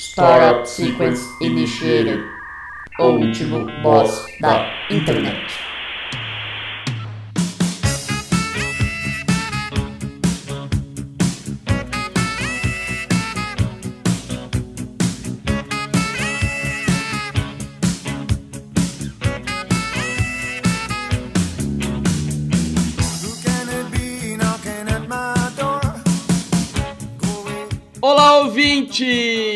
Startup 0.00 0.66
Sequence 0.66 1.28
Initiated. 1.42 2.24
O 2.98 3.10
último 3.10 3.66
boss 3.82 4.24
da 4.40 4.72
internet. 4.88 5.36
Who 23.20 23.36
can 23.44 23.68
it 23.68 23.90
be 23.92 24.36
knocking 24.36 24.88
at 24.88 25.06
my 25.06 25.34
door? 25.58 25.80
Going 27.18 27.68
Olá, 28.00 28.38
ouvinte! 28.38 29.49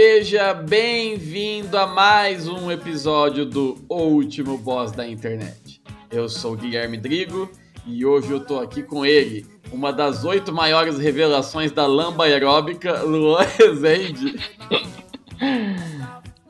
Seja 0.00 0.54
bem-vindo 0.54 1.76
a 1.76 1.84
mais 1.84 2.46
um 2.46 2.70
episódio 2.70 3.44
do 3.44 3.76
Último 3.88 4.56
Boss 4.56 4.92
da 4.92 5.04
Internet. 5.04 5.82
Eu 6.08 6.28
sou 6.28 6.54
Guilherme 6.54 6.96
Drigo 6.96 7.50
e 7.84 8.06
hoje 8.06 8.30
eu 8.30 8.38
tô 8.38 8.60
aqui 8.60 8.80
com 8.80 9.04
ele, 9.04 9.44
uma 9.72 9.92
das 9.92 10.24
oito 10.24 10.52
maiores 10.52 11.00
revelações 11.00 11.72
da 11.72 11.84
lamba 11.84 12.26
aeróbica, 12.26 13.02
Luan 13.02 13.44
Rezende. 13.58 14.36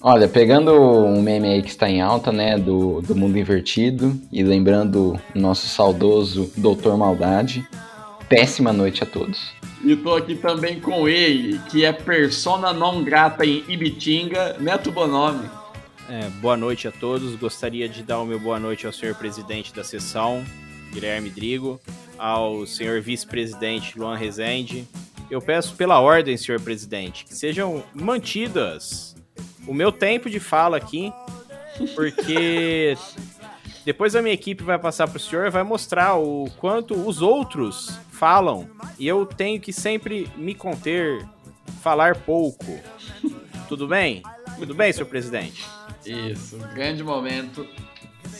Olha, 0.03 0.29
pegando 0.29 0.75
um 0.75 1.23
meme 1.23 1.49
aí 1.49 1.63
que 1.63 1.71
está 1.71 1.89
em 1.89 2.03
alta, 2.03 2.31
né, 2.31 2.59
do, 2.59 3.01
do 3.01 3.17
mundo 3.17 3.39
invertido, 3.39 4.15
e 4.31 4.43
lembrando 4.43 5.19
o 5.35 5.39
nosso 5.39 5.69
saudoso 5.69 6.53
Doutor 6.55 6.99
Maldade, 6.99 7.67
péssima 8.29 8.73
noite 8.73 9.03
a 9.03 9.07
todos. 9.07 9.53
E 9.83 9.95
tô 9.97 10.15
aqui 10.15 10.35
também 10.35 10.81
com 10.81 11.09
ele, 11.09 11.59
que 11.71 11.85
é 11.85 11.93
persona 11.93 12.73
non 12.73 13.03
grata 13.03 13.47
em 13.47 13.65
Ibitinga, 13.69 14.57
Neto 14.59 14.91
Bonomi. 14.91 15.49
É, 16.09 16.29
boa 16.41 16.57
noite 16.57 16.89
a 16.89 16.93
todos. 16.93 17.35
Gostaria 17.37 17.89
de 17.89 18.03
dar 18.03 18.19
o 18.21 18.27
meu 18.27 18.41
boa 18.41 18.59
noite 18.59 18.87
ao 18.87 18.93
senhor 18.93 19.15
presidente 19.15 19.75
da 19.75 19.85
sessão, 19.85 20.45
Guilherme 20.93 21.31
Drigo, 21.31 21.81
ao 22.19 22.67
senhor 22.67 23.01
vice-presidente 23.01 23.99
Luan 23.99 24.17
Rezende. 24.17 24.87
Eu 25.31 25.41
peço 25.41 25.75
pela 25.77 26.01
ordem, 26.01 26.37
senhor 26.37 26.61
presidente, 26.61 27.25
que 27.25 27.35
sejam 27.35 27.85
mantidas 27.95 29.15
o 29.67 29.75
meu 29.75 29.93
tempo 29.93 30.31
de 30.31 30.41
fala 30.41 30.79
aqui, 30.79 31.13
porque 31.95 32.97
depois 33.85 34.17
a 34.17 34.23
minha 34.23 34.35
equipe 34.35 34.65
vai 34.65 34.79
passar 34.79 35.07
para 35.07 35.19
o 35.19 35.21
senhor 35.21 35.47
e 35.47 35.51
vai 35.51 35.63
mostrar 35.63 36.17
o 36.17 36.51
quanto 36.59 36.95
os 36.95 37.21
outros 37.21 37.99
falam 38.19 38.69
e 38.99 39.07
eu 39.07 39.25
tenho 39.25 39.61
que 39.61 39.73
sempre 39.73 40.29
me 40.37 40.55
conter, 40.55 41.25
falar 41.83 42.17
pouco. 42.17 42.81
Tudo 43.69 43.87
bem? 43.87 44.23
Tudo 44.59 44.75
bem, 44.75 44.93
senhor 44.93 45.07
presidente? 45.07 45.65
Isso, 46.05 46.59
grande 46.75 47.05
momento. 47.05 47.67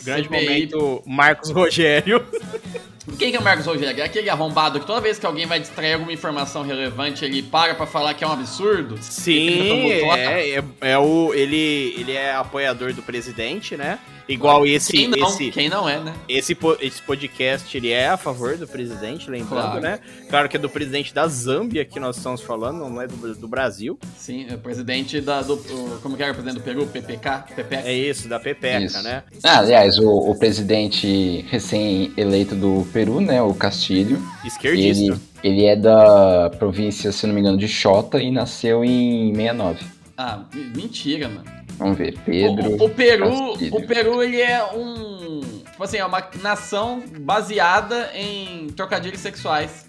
Grande 0.03 0.27
CPI. 0.27 0.43
momento, 0.43 1.03
Marcos 1.05 1.49
Rogério. 1.49 2.25
Quem 3.17 3.31
que 3.31 3.37
é 3.37 3.39
o 3.39 3.43
Marcos 3.43 3.65
Rogério? 3.65 4.01
É 4.01 4.05
aquele 4.05 4.29
arrombado 4.29 4.79
que 4.79 4.85
toda 4.85 5.01
vez 5.01 5.17
que 5.17 5.25
alguém 5.25 5.45
vai 5.45 5.59
distrair 5.59 5.93
alguma 5.93 6.13
informação 6.13 6.61
relevante, 6.61 7.25
ele 7.25 7.41
para 7.41 7.73
pra 7.73 7.85
falar 7.85 8.13
que 8.13 8.23
é 8.23 8.27
um 8.27 8.31
absurdo? 8.31 8.97
Sim, 9.01 9.89
é, 10.11 10.49
é, 10.51 10.63
é 10.81 10.97
o, 10.97 11.33
ele, 11.33 11.95
ele 11.97 12.11
é 12.11 12.33
apoiador 12.33 12.93
do 12.93 13.01
presidente, 13.01 13.75
né? 13.75 13.99
Igual 14.29 14.65
esse, 14.65 14.91
Quem 14.91 15.07
não? 15.07 15.27
esse, 15.27 15.51
Quem 15.51 15.69
não 15.69 15.89
é, 15.89 15.99
né? 15.99 16.13
esse, 16.29 16.55
esse 16.81 17.01
podcast, 17.01 17.75
ele 17.75 17.89
é 17.89 18.07
a 18.09 18.17
favor 18.17 18.55
do 18.57 18.67
presidente, 18.67 19.29
lembrando, 19.29 19.49
Claro. 19.71 19.81
né? 19.81 19.99
Claro 20.29 20.47
que 20.47 20.55
é 20.55 20.59
do 20.59 20.69
presidente 20.69 21.13
da 21.13 21.27
Zâmbia 21.27 21.83
que 21.83 21.99
nós 21.99 22.17
estamos 22.17 22.41
falando, 22.41 22.77
não 22.77 23.01
é 23.01 23.07
do, 23.07 23.35
do 23.35 23.47
Brasil. 23.47 23.97
Sim, 24.17 24.45
é 24.49 24.53
o 24.55 24.59
presidente 24.59 25.19
da, 25.19 25.41
do. 25.41 25.57
como 26.03 26.15
que 26.15 26.23
era 26.23 26.31
o 26.31 26.35
presidente 26.35 26.59
do 26.59 26.63
Peru? 26.63 26.85
PPK? 26.85 27.45
PPK? 27.55 27.87
É 27.87 27.93
isso, 27.93 28.27
da 28.27 28.39
Pepeca, 28.39 28.85
Isso. 28.85 29.01
né? 29.01 29.23
Ah, 29.43 29.59
aliás, 29.59 29.97
o, 29.97 30.07
o 30.09 30.37
presidente 30.37 31.43
recém-eleito 31.49 32.55
do 32.55 32.85
Peru, 32.93 33.19
né, 33.21 33.41
o 33.41 33.53
Castilho, 33.53 34.21
Esquerdista. 34.45 35.03
ele, 35.03 35.19
ele 35.43 35.65
é 35.65 35.75
da 35.75 36.51
província, 36.59 37.11
se 37.11 37.25
não 37.25 37.33
me 37.33 37.39
engano, 37.41 37.57
de 37.57 37.67
Xota 37.67 38.21
e 38.21 38.29
nasceu 38.31 38.83
em 38.83 39.33
69. 39.33 39.85
Ah, 40.21 40.43
mentira, 40.75 41.29
mano. 41.29 41.45
Vamos 41.77 41.97
ver, 41.97 42.13
Pedro... 42.25 42.71
o, 42.71 42.85
o 42.87 42.89
Peru, 42.89 43.29
Castilho. 43.51 43.75
o 43.77 43.87
Peru, 43.87 44.21
ele 44.21 44.41
é 44.41 44.61
um. 44.65 45.39
Tipo 45.71 45.81
assim, 45.85 45.95
é 45.95 46.05
uma 46.05 46.21
nação 46.41 47.01
baseada 47.21 48.11
em 48.13 48.67
trocadilhos 48.75 49.21
sexuais. 49.21 49.85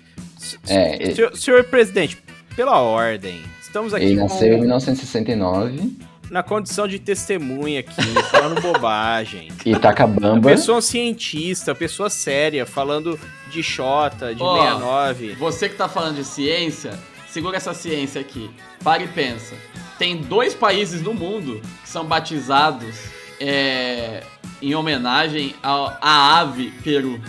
É, 0.69 1.03
ele, 1.03 1.15
Senhor, 1.17 1.37
senhor 1.37 1.65
presidente, 1.65 2.17
pela 2.55 2.79
ordem, 2.81 3.43
estamos 3.61 3.93
aqui 3.93 4.05
ele 4.05 4.15
com- 4.21 4.29
nasceu 4.29 4.53
em 4.55 4.61
1969, 4.61 5.97
na 6.31 6.45
condição 6.45 6.87
de 6.87 7.01
testemunha 7.01 7.81
aqui, 7.81 8.01
falando 8.31 8.61
bobagem. 8.63 9.49
Itacabamba... 9.67 10.49
Pessoa 10.49 10.81
cientista, 10.81 11.75
pessoa 11.75 12.09
séria, 12.09 12.65
falando 12.65 13.19
de 13.51 13.65
Xota, 13.65 14.33
de 14.33 14.41
Ó, 14.41 14.57
69. 14.63 15.35
Você 15.35 15.69
que 15.69 15.75
tá 15.75 15.89
falando 15.89 16.15
de 16.15 16.25
ciência, 16.25 16.97
segura 17.31 17.57
essa 17.57 17.73
ciência 17.75 18.21
aqui. 18.21 18.51
Para 18.83 19.03
e 19.03 19.09
pensa. 19.09 19.55
Tem 19.99 20.17
dois 20.17 20.55
países 20.55 21.03
no 21.03 21.13
mundo 21.15 21.61
que 21.83 21.89
são 21.89 22.05
batizados 22.05 22.97
é, 23.39 24.23
em 24.63 24.75
homenagem 24.75 25.55
ao- 25.63 25.97
à 26.01 26.39
ave 26.41 26.71
peru. 26.83 27.21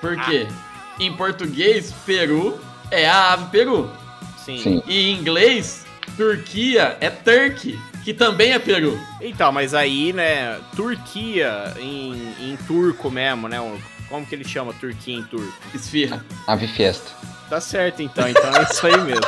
Por 0.00 0.16
quê? 0.24 0.46
Em 0.98 1.12
português, 1.12 1.92
peru 2.06 2.60
é 2.90 3.08
a 3.08 3.32
ave 3.32 3.46
peru. 3.50 3.90
Sim. 4.44 4.58
Sim. 4.62 4.82
E 4.86 5.08
em 5.10 5.18
inglês, 5.18 5.84
Turquia 6.16 6.96
é 7.00 7.08
turkey, 7.10 7.78
que 8.04 8.12
também 8.14 8.52
é 8.52 8.58
peru. 8.58 8.98
Então, 9.20 9.50
mas 9.52 9.74
aí, 9.74 10.12
né, 10.12 10.58
Turquia 10.76 11.74
em, 11.78 12.12
em 12.40 12.56
turco 12.66 13.10
mesmo, 13.10 13.48
né? 13.48 13.58
Como 14.08 14.26
que 14.26 14.34
ele 14.34 14.44
chama 14.44 14.72
Turquia 14.74 15.14
em 15.16 15.22
turco? 15.22 15.52
Esfirra. 15.74 16.24
Ave 16.46 16.66
Fiesta. 16.66 17.10
Tá 17.50 17.60
certo, 17.60 18.00
então. 18.00 18.28
Então 18.28 18.56
é 18.56 18.62
isso 18.62 18.86
aí 18.86 18.96
mesmo. 19.00 19.20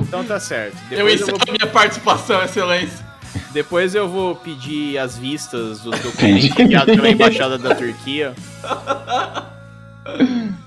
Então 0.00 0.24
tá 0.24 0.38
certo. 0.38 0.76
eu 0.92 0.98
Depois 0.98 1.20
eu, 1.20 1.26
encerro 1.26 1.38
vou, 1.44 1.54
minha 1.54 1.66
participação, 1.66 2.42
excelência. 2.44 3.04
depois 3.52 3.94
eu 3.96 4.08
vou 4.08 4.36
pedir 4.36 4.96
as 4.96 5.18
vistas 5.18 5.80
dos 5.80 5.98
documentos 5.98 6.56
enviados 6.56 6.94
pela 6.94 7.08
Embaixada 7.08 7.58
da 7.58 7.74
Turquia. 7.74 8.32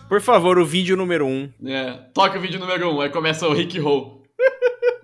Por 0.09 0.19
favor, 0.19 0.59
o 0.59 0.65
vídeo 0.65 0.97
número 0.97 1.25
1. 1.25 1.29
Um. 1.29 1.69
É, 1.69 1.93
toca 2.13 2.37
o 2.37 2.41
vídeo 2.41 2.59
número 2.59 2.89
1, 2.89 2.93
um, 2.95 3.01
aí 3.01 3.09
começa 3.09 3.47
o 3.47 3.53
Rick 3.53 3.79
Roll. 3.79 4.21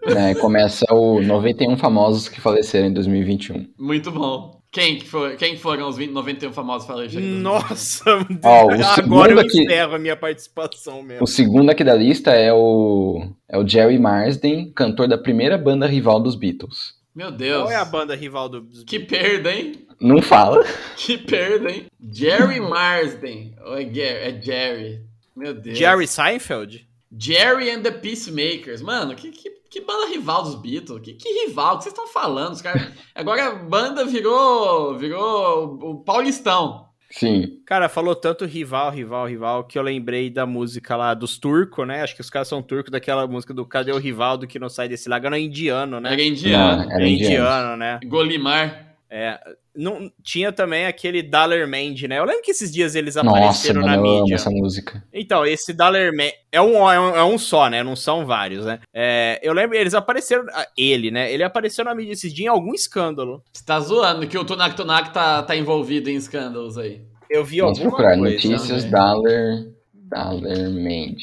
né, 0.06 0.36
começa 0.36 0.86
o 0.94 1.22
91 1.22 1.78
famosos 1.78 2.28
que 2.28 2.42
faleceram 2.42 2.88
em 2.88 2.94
2021. 2.94 3.66
Muito 3.80 4.12
bom. 4.12 4.61
Quem, 4.72 5.00
que 5.00 5.06
foi, 5.06 5.36
quem 5.36 5.58
foram 5.58 5.90
os 5.90 5.98
20, 5.98 6.12
91 6.12 6.54
famosos 6.54 6.88
falecidos? 6.88 7.28
Nossa, 7.42 8.06
Ó, 8.42 8.70
agora 8.98 9.34
eu 9.34 9.42
encerro 9.42 9.96
a 9.96 10.00
minha 10.00 10.16
participação 10.16 11.04
mesmo. 11.04 11.26
O 11.26 11.28
segundo 11.28 11.70
aqui 11.70 11.84
da 11.84 11.94
lista 11.94 12.32
é 12.32 12.54
o, 12.54 13.22
é 13.50 13.58
o 13.58 13.68
Jerry 13.68 14.00
Marsden, 14.00 14.72
cantor 14.72 15.10
da 15.10 15.18
primeira 15.18 15.58
banda 15.58 15.86
rival 15.86 16.22
dos 16.22 16.36
Beatles. 16.36 16.96
Meu 17.14 17.30
Deus. 17.30 17.64
Qual 17.64 17.72
é 17.72 17.76
a 17.76 17.84
banda 17.84 18.16
rival 18.16 18.48
do 18.48 18.66
Que 18.86 18.98
perda, 18.98 19.54
hein? 19.54 19.74
Não 20.00 20.22
fala. 20.22 20.66
Que 20.96 21.18
perda, 21.18 21.70
hein? 21.70 21.88
Jerry 22.10 22.62
Marsden. 22.62 23.54
Ou 23.66 23.78
é, 23.78 23.84
Gary? 23.84 24.20
é 24.24 24.42
Jerry. 24.42 25.02
Meu 25.36 25.54
Deus. 25.54 25.78
Jerry 25.78 26.08
Seinfeld? 26.08 26.88
Jerry 27.18 27.70
and 27.72 27.82
the 27.82 27.92
Peacemakers. 27.92 28.82
Mano, 28.82 29.16
que, 29.16 29.32
que, 29.32 29.50
que 29.70 29.82
banda 29.82 30.08
rival 30.08 30.44
dos 30.44 30.56
Beatles? 30.56 31.02
Que, 31.02 31.14
que 31.14 31.46
rival? 31.48 31.76
O 31.76 31.78
que 31.78 31.84
vocês 31.84 31.94
estão 31.94 32.08
falando? 32.08 32.54
Os 32.54 32.62
caras... 32.62 32.92
Agora 33.14 33.48
a 33.48 33.56
banda 33.56 34.06
virou, 34.06 34.98
virou 34.98 35.78
o- 35.82 36.04
Paulistão. 36.04 36.90
Sim. 37.10 37.60
Cara, 37.66 37.90
falou 37.90 38.16
tanto 38.16 38.46
rival, 38.46 38.90
rival, 38.90 39.28
rival, 39.28 39.64
que 39.66 39.78
eu 39.78 39.82
lembrei 39.84 40.30
da 40.30 40.46
música 40.46 40.96
lá 40.96 41.14
dos 41.14 41.38
turcos, 41.38 41.86
né? 41.86 42.02
Acho 42.02 42.16
que 42.16 42.22
os 42.22 42.30
caras 42.30 42.48
são 42.48 42.62
turcos 42.62 42.90
daquela 42.90 43.28
música 43.28 43.54
do 43.54 43.66
Cadê 43.66 43.92
o 43.92 43.98
Rivaldo 43.98 44.48
que 44.48 44.58
não 44.58 44.70
sai 44.70 44.88
desse 44.88 45.10
lago? 45.10 45.30
Não, 45.30 45.36
é 45.36 45.42
indiano, 45.42 46.00
né? 46.00 46.14
Era 46.14 46.24
indiano. 46.24 46.84
Não, 46.86 46.92
era 46.92 47.04
é 47.04 47.10
indiano. 47.10 47.34
indiano, 47.34 47.76
né? 47.78 48.00
Golimar. 48.06 48.91
É. 49.14 49.38
Não, 49.76 50.10
tinha 50.24 50.54
também 50.54 50.86
aquele 50.86 51.22
Dallermand, 51.22 52.08
né? 52.08 52.18
Eu 52.20 52.24
lembro 52.24 52.42
que 52.44 52.52
esses 52.52 52.72
dias 52.72 52.96
eles 52.96 53.16
Nossa, 53.16 53.30
apareceram 53.30 53.82
mano, 53.82 53.88
na 53.92 53.98
eu 53.98 54.06
amo 54.10 54.22
mídia. 54.22 54.36
essa 54.36 54.50
música. 54.50 55.04
Então, 55.14 55.46
esse 55.46 55.74
Dallerman 55.74 56.32
é 56.50 56.62
um, 56.62 56.90
é, 56.90 56.98
um, 56.98 57.16
é 57.18 57.24
um 57.26 57.38
só, 57.38 57.70
né? 57.70 57.84
Não 57.84 57.94
são 57.96 58.26
vários, 58.26 58.66
né? 58.66 58.80
É, 58.94 59.38
eu 59.44 59.52
lembro, 59.54 59.76
eles 59.76 59.94
apareceram. 59.94 60.46
ah, 60.54 60.66
Ele, 60.78 61.12
né? 61.12 61.30
Ele 61.32 61.44
apareceu 61.44 61.84
na 61.84 61.94
mídia 61.94 62.14
esses 62.14 62.34
dias 62.34 62.46
em 62.46 62.50
algum 62.50 62.74
escândalo. 62.74 63.44
Você 63.52 63.66
tá 63.66 63.80
zoando 63.82 64.26
que 64.28 64.38
o 64.38 64.46
Tunak 64.46 64.76
Tunak 64.78 65.12
tá, 65.14 65.44
tá 65.44 65.56
envolvido 65.58 66.10
em 66.10 66.16
escândalos 66.16 66.78
aí. 66.78 67.02
Eu 67.30 67.44
vi 67.44 67.60
Vamos 67.60 67.80
alguma 67.80 67.98
procurar 67.98 68.18
coisa. 68.18 68.34
notícias 68.34 68.86
né? 68.86 68.90
Daller, 68.92 69.72
Dallermand. 69.94 71.16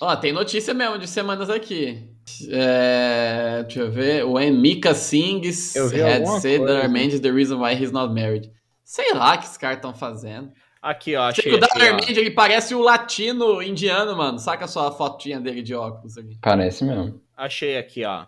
Ó, 0.00 0.16
tem 0.16 0.32
notícia 0.32 0.72
mesmo 0.74 0.98
de 0.98 1.06
semanas 1.08 1.50
aqui. 1.50 2.02
É, 2.50 3.62
deixa 3.62 3.80
eu 3.80 3.90
ver. 3.90 4.24
When 4.24 4.58
Mika 4.58 4.94
sings, 4.94 5.74
had 5.76 6.26
said 6.40 6.58
coisa. 6.58 6.66
that 6.66 6.82
Armand 6.82 7.08
is 7.08 7.20
the 7.20 7.30
reason 7.30 7.60
why 7.60 7.74
he's 7.74 7.92
not 7.92 8.12
married. 8.12 8.50
Sei 8.84 9.12
lá 9.12 9.34
o 9.34 9.38
que 9.38 9.46
os 9.46 9.56
caras 9.56 9.76
estão 9.76 9.94
fazendo. 9.94 10.52
Aqui, 10.80 11.16
ó, 11.16 11.24
achei. 11.24 11.52
o 11.52 11.56
ó. 11.56 11.58
Darman, 11.58 12.04
ele 12.08 12.30
parece 12.30 12.74
o 12.74 12.80
latino 12.80 13.60
indiano, 13.60 14.16
mano. 14.16 14.38
Saca 14.38 14.68
só 14.68 14.86
a 14.88 14.92
fotinha 14.92 15.40
dele 15.40 15.62
de 15.62 15.74
óculos 15.74 16.16
ali. 16.16 16.38
Parece 16.40 16.84
mesmo. 16.84 17.20
Achei 17.36 17.76
aqui, 17.76 18.04
ó. 18.04 18.26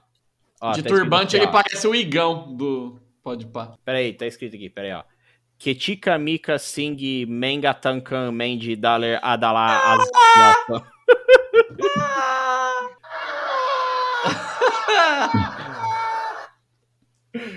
Ó, 0.60 0.72
de 0.72 0.82
tá 0.82 0.88
turbante 0.88 1.36
ele 1.36 1.44
aqui, 1.44 1.56
ó. 1.56 1.62
parece 1.62 1.86
o 1.86 1.94
Igão 1.94 2.56
do 2.56 3.00
Pode 3.22 3.46
Pá. 3.46 3.74
Peraí, 3.84 4.12
tá 4.12 4.26
escrito 4.26 4.56
aqui, 4.56 4.68
peraí, 4.68 4.92
ó. 4.92 5.04
Ketika 5.56 6.18
Mika 6.18 6.58
Singh 6.58 7.26
Menga 7.28 7.74
Tankan 7.74 8.32
Mendi 8.32 8.74
Daler 8.74 9.20
Adala 9.22 9.94
Az. 9.94 10.10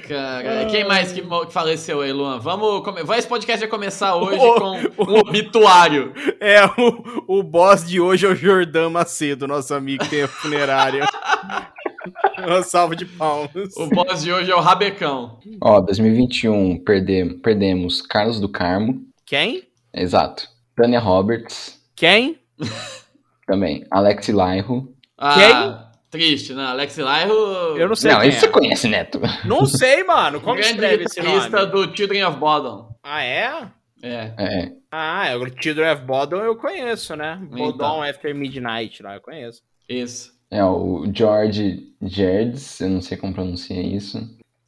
Cara, 0.07 0.65
quem 0.69 0.85
mais 0.85 1.11
que, 1.13 1.23
faleceu 1.49 2.01
aí, 2.01 2.11
Luan? 2.11 2.39
Vamos. 2.39 2.83
come- 2.83 3.03
Vai, 3.03 3.19
esse 3.19 3.27
podcast 3.27 3.59
vai 3.61 3.69
começar 3.69 4.15
hoje 4.17 4.37
Ô, 4.39 4.55
com 4.55 5.11
um 5.11 5.19
obituário. 5.19 6.13
É, 6.39 6.65
o, 6.65 7.39
o 7.39 7.43
boss 7.43 7.87
de 7.87 7.99
hoje 8.01 8.25
é 8.25 8.29
o 8.29 8.35
Jordão 8.35 8.89
Macedo, 8.89 9.47
nosso 9.47 9.73
amigo 9.73 10.03
que 10.03 10.09
tem 10.09 10.23
a 10.23 10.27
funerária. 10.27 11.05
Uma 12.45 12.63
salva 12.63 12.95
de 12.95 13.05
palmas. 13.05 13.75
O 13.77 13.87
boss 13.87 14.23
de 14.23 14.33
hoje 14.33 14.51
é 14.51 14.55
o 14.55 14.59
Rabecão. 14.59 15.39
Ó, 15.61 15.79
2021 15.81 16.83
perde, 16.83 17.35
perdemos 17.41 18.01
Carlos 18.01 18.39
do 18.39 18.49
Carmo, 18.49 19.01
Quem? 19.25 19.63
exato. 19.93 20.49
Tânia 20.75 20.99
Roberts, 20.99 21.79
Quem? 21.95 22.39
também. 23.47 23.85
Alex 23.91 24.27
Lairo. 24.29 24.91
Ah, 25.17 25.90
Triste, 26.11 26.53
né? 26.53 26.65
Alex 26.65 26.97
Lairo. 26.97 27.33
Eu 27.77 27.87
não 27.87 27.95
sei 27.95 28.11
Não, 28.11 28.19
quem 28.19 28.29
esse 28.29 28.41
você 28.41 28.45
é. 28.45 28.49
conhece, 28.49 28.87
Neto. 28.89 29.21
Não 29.45 29.65
sei, 29.65 30.03
mano. 30.03 30.41
Como 30.41 30.55
grande 30.57 30.71
escreve 30.73 31.03
esse 31.05 31.21
nome? 31.21 31.65
do 31.67 31.95
Children 31.95 32.25
of 32.25 32.37
Bodom. 32.37 32.93
Ah, 33.01 33.23
é? 33.23 33.67
É. 34.03 34.33
É. 34.37 34.71
Ah, 34.91 35.27
é, 35.29 35.37
o 35.37 35.45
Children 35.61 35.93
of 35.93 36.01
Bodom 36.03 36.37
eu 36.41 36.55
conheço, 36.57 37.15
né? 37.15 37.39
Então. 37.41 37.57
Bodom 37.57 38.03
After 38.03 38.35
Midnight 38.35 39.01
lá, 39.01 39.15
eu 39.15 39.21
conheço. 39.21 39.61
Isso. 39.87 40.33
É 40.51 40.63
o 40.65 41.05
George 41.13 41.93
Gerds, 42.01 42.81
eu 42.81 42.89
não 42.89 43.01
sei 43.01 43.17
como 43.17 43.33
pronuncia 43.33 43.81
isso. 43.81 44.17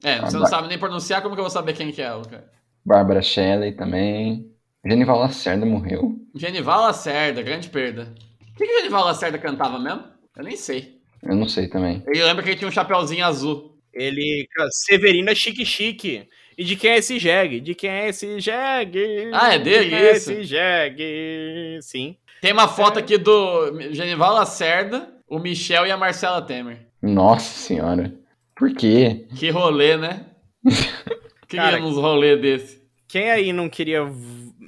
É, 0.01 0.19
você 0.21 0.27
Ah, 0.27 0.31
não 0.31 0.39
vai. 0.41 0.49
sabe 0.49 0.67
nem 0.69 0.77
pronunciar, 0.79 1.21
como 1.21 1.35
que 1.35 1.41
eu 1.41 1.43
vou 1.43 1.51
saber 1.51 1.73
quem 1.73 1.91
que 1.91 2.01
é 2.01 2.13
o 2.13 2.21
cara? 2.21 2.49
Bárbara 2.85 3.21
Shelley 3.21 3.73
também. 3.73 4.49
Genival 4.85 5.19
Lacerda 5.19 5.65
morreu. 5.65 6.15
Genival 6.35 6.81
Lacerda, 6.83 7.41
grande 7.41 7.69
perda. 7.69 8.13
O 8.51 8.55
que, 8.55 8.65
que 8.65 8.73
o 8.73 8.77
Genival 8.79 9.03
Lacerda 9.05 9.37
cantava 9.37 9.77
mesmo? 9.77 10.03
Eu 10.37 10.43
nem 10.43 10.55
sei. 10.55 10.92
Eu 11.25 11.35
não 11.35 11.47
sei 11.47 11.67
também. 11.67 12.03
Ele 12.07 12.23
lembra 12.23 12.43
que 12.43 12.49
ele 12.49 12.57
tinha 12.57 12.67
um 12.67 12.71
chapeuzinho 12.71 13.25
azul. 13.25 13.77
Ele. 13.93 14.47
Severina 14.85 15.33
Chique 15.35 15.65
Chique. 15.65 16.27
E 16.57 16.63
de 16.63 16.75
quem 16.75 16.91
é 16.91 16.97
esse 16.97 17.17
Jeg? 17.19 17.59
De 17.59 17.73
quem 17.73 17.89
é 17.89 18.09
esse 18.09 18.39
Jeg? 18.39 19.29
Ah, 19.33 19.53
é 19.55 19.59
dele 19.59 19.85
De 19.85 19.89
quem 19.89 19.99
é 19.99 20.11
isso? 20.15 20.31
esse 20.31 20.43
Jeg? 20.43 21.79
Sim. 21.81 22.15
Tem 22.41 22.51
uma 22.51 22.67
foto 22.67 22.99
aqui 22.99 23.17
do 23.17 23.71
Genival 23.91 24.33
Lacerda, 24.33 25.13
o 25.27 25.39
Michel 25.39 25.87
e 25.87 25.91
a 25.91 25.97
Marcela 25.97 26.41
Temer. 26.41 26.87
Nossa 27.01 27.53
senhora. 27.57 28.13
Por 28.55 28.73
quê? 28.73 29.25
Que 29.35 29.49
rolê, 29.49 29.97
né? 29.97 30.25
Queria 31.47 31.71
Cara, 31.71 31.83
uns 31.83 31.95
rolê 31.95 32.35
desse. 32.37 32.83
Quem 33.07 33.29
aí 33.31 33.53
não 33.53 33.69
queria. 33.69 34.01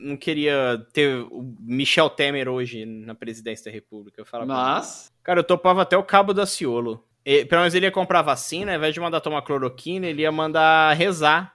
Não 0.05 0.15
queria 0.15 0.85
ter 0.93 1.15
o 1.31 1.55
Michel 1.59 2.09
Temer 2.11 2.47
hoje 2.47 2.85
na 2.85 3.15
presidência 3.15 3.65
da 3.65 3.71
República? 3.71 4.21
Eu 4.21 4.25
falo, 4.25 4.45
Mas. 4.45 5.11
Cara, 5.23 5.39
eu 5.39 5.43
topava 5.43 5.81
até 5.81 5.97
o 5.97 6.03
cabo 6.03 6.31
da 6.33 6.45
Ciolo. 6.45 7.03
E, 7.25 7.43
pelo 7.45 7.61
menos 7.61 7.73
ele 7.73 7.87
ia 7.87 7.91
comprar 7.91 8.21
vacina, 8.21 8.71
ao 8.71 8.77
invés 8.77 8.93
de 8.93 8.99
mandar 8.99 9.19
tomar 9.19 9.41
cloroquina, 9.41 10.05
ele 10.05 10.21
ia 10.21 10.31
mandar 10.31 10.93
rezar. 10.93 11.53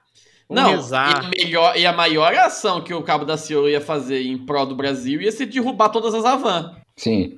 Vamos 0.49 0.63
Não, 0.63 0.69
e 0.71 0.75
rezar. 0.75 1.25
a, 1.25 1.29
melhor, 1.29 1.77
e 1.77 1.85
a 1.85 1.93
maior 1.93 2.33
ação 2.35 2.81
que 2.83 2.93
o 2.93 3.01
Cabo 3.01 3.23
da 3.23 3.37
Ciolo 3.37 3.69
ia 3.69 3.79
fazer 3.79 4.21
em 4.21 4.37
prol 4.37 4.65
do 4.65 4.75
Brasil 4.75 5.21
ia 5.21 5.31
ser 5.31 5.45
derrubar 5.45 5.87
todas 5.87 6.13
as 6.13 6.25
Avan. 6.25 6.75
Sim. 6.97 7.37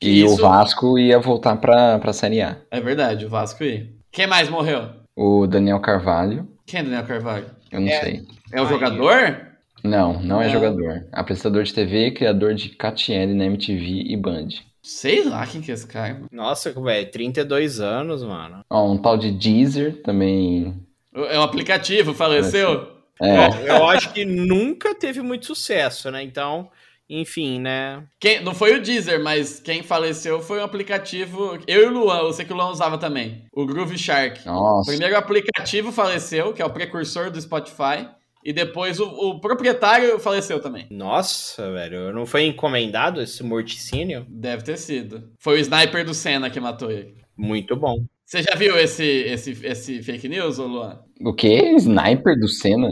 E 0.00 0.22
isso- 0.22 0.34
o 0.34 0.36
Vasco 0.36 0.96
ia 0.96 1.18
voltar 1.18 1.56
pra, 1.56 1.98
pra 1.98 2.12
Série 2.12 2.40
A. 2.40 2.58
É 2.70 2.80
verdade, 2.80 3.26
o 3.26 3.28
Vasco 3.28 3.64
ia. 3.64 3.88
Quem 4.12 4.28
mais 4.28 4.48
morreu? 4.48 4.90
O 5.16 5.44
Daniel 5.48 5.80
Carvalho, 5.80 6.48
Quem 6.64 6.78
é 6.78 6.82
Daniel 6.84 7.04
Carvalho? 7.04 7.46
eu 7.72 7.80
não 7.80 7.88
É. 7.88 8.00
sei. 8.00 8.22
É 8.52 8.60
o 8.60 8.64
Aí. 8.64 8.68
jogador? 8.70 9.51
Não, 9.84 10.20
não 10.22 10.40
é 10.40 10.46
Não. 10.46 10.52
jogador. 10.52 11.06
Apresentador 11.12 11.64
de 11.64 11.74
TV, 11.74 12.10
criador 12.12 12.54
de 12.54 12.70
Catiele 12.70 13.34
na 13.34 13.46
MTV 13.46 14.04
e 14.06 14.16
Band. 14.16 14.48
Sei 14.82 15.24
lá 15.24 15.46
quem 15.46 15.60
que 15.60 15.70
é 15.70 15.74
esse 15.74 15.86
cara. 15.86 16.22
Nossa, 16.30 16.72
velho, 16.72 17.10
32 17.10 17.80
anos, 17.80 18.22
mano. 18.24 18.64
Ó, 18.68 18.90
um 18.90 18.98
tal 18.98 19.16
de 19.16 19.30
Deezer 19.30 20.02
também. 20.02 20.74
É 21.14 21.38
um 21.38 21.42
aplicativo, 21.42 22.12
faleceu? 22.12 22.88
É, 23.20 23.36
Bom, 23.36 23.58
eu 23.66 23.86
acho 23.86 24.12
que 24.12 24.24
nunca 24.24 24.94
teve 24.94 25.22
muito 25.22 25.46
sucesso, 25.46 26.10
né? 26.10 26.22
Então, 26.24 26.68
enfim, 27.08 27.60
né? 27.60 28.02
Quem, 28.18 28.42
não 28.42 28.54
foi 28.54 28.74
o 28.74 28.82
Deezer, 28.82 29.22
mas 29.22 29.60
quem 29.60 29.82
faleceu 29.82 30.40
foi 30.40 30.58
um 30.58 30.64
aplicativo. 30.64 31.58
Eu 31.66 31.82
e 31.82 31.86
o 31.86 31.92
Luan, 31.92 32.18
eu 32.20 32.32
sei 32.32 32.44
que 32.44 32.52
o 32.52 32.56
Luan 32.56 32.70
usava 32.70 32.98
também. 32.98 33.44
O 33.52 33.64
Groove 33.64 33.96
Shark. 33.96 34.40
O 34.48 34.52
nossa. 34.52 34.90
primeiro 34.90 35.16
aplicativo 35.16 35.92
faleceu, 35.92 36.52
que 36.52 36.62
é 36.62 36.64
o 36.64 36.70
precursor 36.70 37.30
do 37.30 37.40
Spotify. 37.40 38.08
E 38.44 38.52
depois 38.52 38.98
o, 38.98 39.06
o 39.06 39.40
proprietário 39.40 40.18
faleceu 40.18 40.60
também. 40.60 40.86
Nossa, 40.90 41.70
velho, 41.72 42.12
não 42.12 42.26
foi 42.26 42.44
encomendado 42.44 43.20
esse 43.20 43.42
morticínio? 43.42 44.26
Deve 44.28 44.64
ter 44.64 44.76
sido. 44.76 45.30
Foi 45.38 45.56
o 45.56 45.60
sniper 45.60 46.04
do 46.04 46.14
Senna 46.14 46.50
que 46.50 46.60
matou 46.60 46.90
ele. 46.90 47.14
Muito 47.36 47.76
bom. 47.76 48.04
Você 48.32 48.42
já 48.42 48.54
viu 48.54 48.78
esse, 48.78 49.04
esse, 49.04 49.50
esse 49.62 50.02
fake 50.02 50.26
news, 50.26 50.58
ô 50.58 50.66
Luan? 50.66 50.98
O 51.20 51.34
quê? 51.34 51.74
Sniper 51.76 52.34
do 52.38 52.48
Senna? 52.48 52.90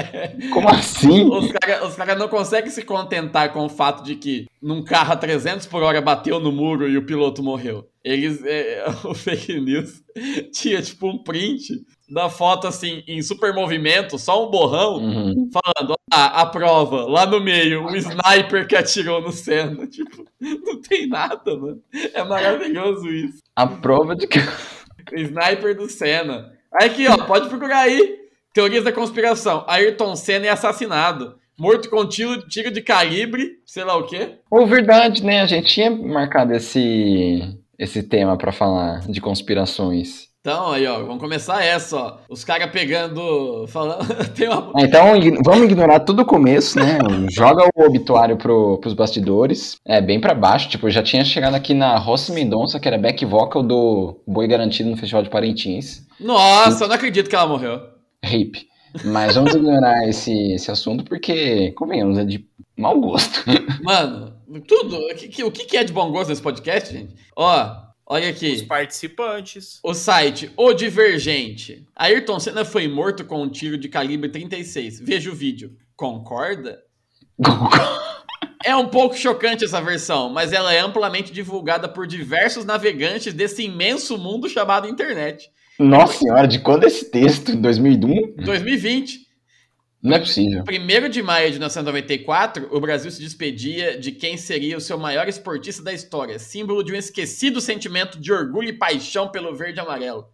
Como 0.50 0.66
assim? 0.66 1.24
Os 1.24 1.52
caras 1.52 1.88
os 1.90 1.94
cara 1.94 2.14
não 2.14 2.26
conseguem 2.26 2.70
se 2.70 2.82
contentar 2.82 3.52
com 3.52 3.66
o 3.66 3.68
fato 3.68 4.02
de 4.02 4.14
que 4.14 4.46
num 4.62 4.82
carro 4.82 5.12
a 5.12 5.16
300 5.16 5.66
por 5.66 5.82
hora 5.82 6.00
bateu 6.00 6.40
no 6.40 6.50
muro 6.50 6.88
e 6.88 6.96
o 6.96 7.04
piloto 7.04 7.42
morreu. 7.42 7.86
Eles, 8.02 8.42
é, 8.46 8.82
o 9.04 9.12
fake 9.12 9.60
news 9.60 10.02
tinha 10.52 10.80
tipo 10.80 11.06
um 11.06 11.22
print 11.22 11.74
da 12.10 12.28
foto 12.30 12.66
assim, 12.66 13.02
em 13.06 13.20
super 13.22 13.52
movimento, 13.54 14.18
só 14.18 14.46
um 14.46 14.50
borrão, 14.50 14.96
Uhum. 14.96 15.50
falando, 15.52 15.94
ah, 16.12 16.40
a 16.42 16.46
prova, 16.46 17.04
lá 17.06 17.26
no 17.26 17.40
meio, 17.40 17.84
o 17.84 17.94
sniper 17.96 18.66
que 18.66 18.74
atirou 18.76 19.20
no 19.20 19.30
Senna. 19.32 19.86
Tipo, 19.90 20.24
não 20.40 20.80
tem 20.80 21.06
nada, 21.08 21.56
mano. 21.56 21.80
É 22.14 22.22
maravilhoso 22.24 23.08
isso. 23.08 23.38
A 23.54 23.66
prova 23.66 24.14
de 24.16 24.26
que. 24.26 24.38
Sniper 25.14 25.74
do 25.76 25.88
Senna. 25.88 26.52
Aqui, 26.72 27.06
ó, 27.08 27.16
pode 27.24 27.48
procurar 27.48 27.80
aí. 27.80 28.16
Teorias 28.52 28.84
da 28.84 28.92
conspiração. 28.92 29.64
Ayrton 29.66 30.14
Senna 30.16 30.46
é 30.46 30.50
assassinado. 30.50 31.36
Morto 31.58 31.90
com 31.90 32.06
tiro, 32.06 32.46
tiro 32.48 32.70
de 32.70 32.80
calibre, 32.82 33.58
sei 33.66 33.84
lá 33.84 33.96
o 33.96 34.06
quê. 34.06 34.36
Ou 34.50 34.66
verdade, 34.66 35.24
né? 35.24 35.40
A 35.40 35.46
gente 35.46 35.66
tinha 35.66 35.90
marcado 35.90 36.52
esse, 36.54 37.40
esse 37.78 38.02
tema 38.02 38.36
pra 38.38 38.52
falar 38.52 39.00
de 39.08 39.20
conspirações. 39.20 40.27
Então, 40.40 40.72
aí, 40.72 40.86
ó, 40.86 41.00
vamos 41.00 41.18
começar 41.20 41.64
essa, 41.64 41.96
ó. 41.96 42.18
Os 42.30 42.44
caras 42.44 42.70
pegando. 42.70 43.66
Falando. 43.68 44.06
Uma. 44.40 44.72
Ah, 44.76 44.82
Então 44.82 45.04
vamos 45.44 45.64
ignorar 45.64 46.00
tudo 46.00 46.22
o 46.22 46.26
começo, 46.26 46.78
né? 46.78 46.98
Joga 47.30 47.68
o 47.74 47.84
obituário 47.84 48.36
pro, 48.36 48.78
pros 48.78 48.94
bastidores. 48.94 49.76
É, 49.84 50.00
bem 50.00 50.20
pra 50.20 50.34
baixo. 50.34 50.68
Tipo, 50.68 50.88
já 50.90 51.02
tinha 51.02 51.24
chegado 51.24 51.54
aqui 51.54 51.74
na 51.74 51.98
Rossi 51.98 52.32
Mendonça, 52.32 52.78
que 52.78 52.86
era 52.86 52.96
back 52.96 53.24
vocal 53.26 53.62
do 53.62 54.20
Boi 54.26 54.46
Garantido 54.46 54.88
no 54.88 54.96
Festival 54.96 55.22
de 55.24 55.28
Parintins. 55.30 56.06
Nossa, 56.20 56.84
eu 56.84 56.88
não 56.88 56.94
acredito 56.94 57.28
que 57.28 57.34
ela 57.36 57.46
morreu. 57.46 57.80
Rape. 58.24 58.68
Mas 59.04 59.34
vamos 59.34 59.54
ignorar 59.54 60.08
esse, 60.08 60.32
esse 60.52 60.70
assunto 60.70 61.04
porque, 61.04 61.72
convenhamos, 61.72 62.16
é 62.16 62.24
de 62.24 62.46
mau 62.76 62.98
gosto. 63.00 63.44
Mano, 63.82 64.32
tudo. 64.66 64.96
O 64.96 65.14
que, 65.14 65.44
o 65.44 65.50
que 65.50 65.76
é 65.76 65.84
de 65.84 65.92
bom 65.92 66.10
gosto 66.10 66.30
nesse 66.30 66.40
podcast, 66.42 66.92
gente? 66.92 67.14
Ó, 67.36 67.87
olha 68.08 68.30
Os 68.30 68.36
aqui. 68.36 68.64
participantes. 68.66 69.78
O 69.82 69.92
site 69.94 70.50
O 70.56 70.72
Divergente. 70.72 71.86
Ayrton 71.94 72.40
Senna 72.40 72.64
foi 72.64 72.88
morto 72.88 73.24
com 73.24 73.42
um 73.42 73.48
tiro 73.48 73.76
de 73.76 73.88
calibre 73.88 74.28
36. 74.30 75.00
Veja 75.00 75.30
o 75.30 75.34
vídeo. 75.34 75.76
Concorda? 75.94 76.82
É 78.64 78.74
um 78.74 78.88
pouco 78.88 79.16
chocante 79.16 79.64
essa 79.64 79.80
versão, 79.80 80.28
mas 80.28 80.52
ela 80.52 80.72
é 80.72 80.80
amplamente 80.80 81.32
divulgada 81.32 81.88
por 81.88 82.06
diversos 82.06 82.64
navegantes 82.64 83.32
desse 83.32 83.62
imenso 83.62 84.18
mundo 84.18 84.48
chamado 84.48 84.88
internet. 84.88 85.48
Nossa 85.78 86.18
senhora, 86.18 86.48
de 86.48 86.58
quando 86.58 86.84
é 86.84 86.88
esse 86.88 87.04
texto? 87.08 87.54
2001? 87.54 88.34
2020, 88.44 89.27
Não 90.02 90.16
é 90.16 90.20
possível. 90.20 90.62
1 90.62 91.08
de 91.08 91.22
maio 91.22 91.46
de 91.46 91.58
1994, 91.58 92.68
o 92.70 92.80
Brasil 92.80 93.10
se 93.10 93.20
despedia 93.20 93.98
de 93.98 94.12
quem 94.12 94.36
seria 94.36 94.76
o 94.76 94.80
seu 94.80 94.96
maior 94.96 95.28
esportista 95.28 95.82
da 95.82 95.92
história, 95.92 96.38
símbolo 96.38 96.84
de 96.84 96.92
um 96.92 96.96
esquecido 96.96 97.60
sentimento 97.60 98.20
de 98.20 98.32
orgulho 98.32 98.68
e 98.68 98.72
paixão 98.72 99.28
pelo 99.28 99.54
verde 99.56 99.78
e 99.78 99.82
amarelo. 99.82 100.28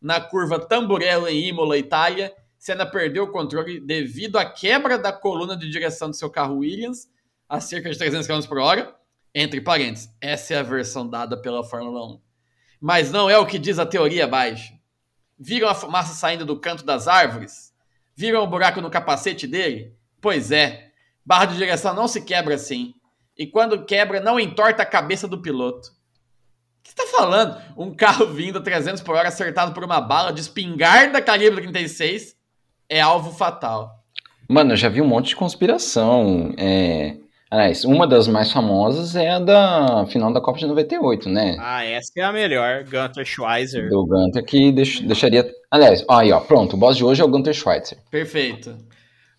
Na 0.00 0.20
curva 0.20 0.58
Tamburello 0.58 1.28
em 1.28 1.48
Imola, 1.48 1.76
Itália, 1.76 2.34
Senna 2.58 2.86
perdeu 2.86 3.24
o 3.24 3.30
controle 3.32 3.80
devido 3.80 4.36
à 4.36 4.44
quebra 4.44 4.98
da 4.98 5.12
coluna 5.12 5.56
de 5.56 5.70
direção 5.70 6.10
do 6.10 6.16
seu 6.16 6.30
carro 6.30 6.58
Williams 6.58 7.08
a 7.48 7.60
cerca 7.60 7.90
de 7.90 7.98
300 7.98 8.26
km 8.26 8.46
por 8.46 8.58
hora. 8.58 8.94
Entre 9.34 9.60
parênteses, 9.60 10.08
essa 10.20 10.54
é 10.54 10.56
a 10.58 10.62
versão 10.62 11.08
dada 11.08 11.36
pela 11.36 11.64
Fórmula 11.64 12.14
1. 12.14 12.20
Mas 12.80 13.10
não 13.10 13.28
é 13.28 13.38
o 13.38 13.46
que 13.46 13.58
diz 13.58 13.78
a 13.78 13.86
teoria 13.86 14.24
abaixo. 14.24 14.72
Viram 15.38 15.68
a 15.68 15.74
fumaça 15.74 16.14
saindo 16.14 16.44
do 16.44 16.58
canto 16.58 16.84
das 16.84 17.08
árvores? 17.08 17.69
Viram 18.20 18.44
o 18.44 18.46
buraco 18.46 18.82
no 18.82 18.90
capacete 18.90 19.46
dele? 19.46 19.94
Pois 20.20 20.52
é. 20.52 20.90
Barra 21.24 21.46
de 21.46 21.56
direção 21.56 21.94
não 21.94 22.06
se 22.06 22.20
quebra 22.20 22.54
assim. 22.54 22.92
E 23.34 23.46
quando 23.46 23.86
quebra, 23.86 24.20
não 24.20 24.38
entorta 24.38 24.82
a 24.82 24.86
cabeça 24.86 25.26
do 25.26 25.40
piloto. 25.40 25.88
que 26.82 26.90
você 26.90 26.96
tá 26.96 27.06
falando? 27.06 27.56
Um 27.78 27.94
carro 27.94 28.26
vindo 28.26 28.58
a 28.58 28.62
300 28.62 29.00
por 29.00 29.16
hora 29.16 29.28
acertado 29.28 29.72
por 29.72 29.82
uma 29.82 30.02
bala 30.02 30.34
de 30.34 30.40
espingarda 30.42 31.22
calibre 31.22 31.62
36 31.62 32.36
é 32.90 33.00
alvo 33.00 33.32
fatal. 33.32 34.04
Mano, 34.46 34.74
eu 34.74 34.76
já 34.76 34.90
vi 34.90 35.00
um 35.00 35.08
monte 35.08 35.28
de 35.28 35.36
conspiração. 35.36 36.52
É... 36.58 37.16
Aliás, 37.50 37.84
uma 37.84 38.06
das 38.06 38.28
mais 38.28 38.52
famosas 38.52 39.16
é 39.16 39.28
a 39.28 39.38
da 39.40 40.06
final 40.06 40.32
da 40.32 40.40
Copa 40.40 40.58
de 40.58 40.66
98, 40.66 41.28
né? 41.28 41.56
Ah, 41.58 41.84
essa 41.84 42.12
é 42.16 42.22
a 42.22 42.32
melhor. 42.32 42.84
Gunter 42.84 43.24
Schweizer. 43.24 43.88
Do 43.88 44.06
Gunter 44.06 44.44
que 44.44 44.70
deix- 44.70 45.00
deixaria. 45.00 45.50
Aliás, 45.70 46.04
ó, 46.08 46.18
aí, 46.18 46.30
ó, 46.30 46.38
pronto. 46.38 46.74
O 46.74 46.76
boss 46.76 46.96
de 46.96 47.04
hoje 47.04 47.20
é 47.20 47.24
o 47.24 47.28
Gunter 47.28 47.52
Schweitzer. 47.52 47.98
Perfeito. 48.10 48.76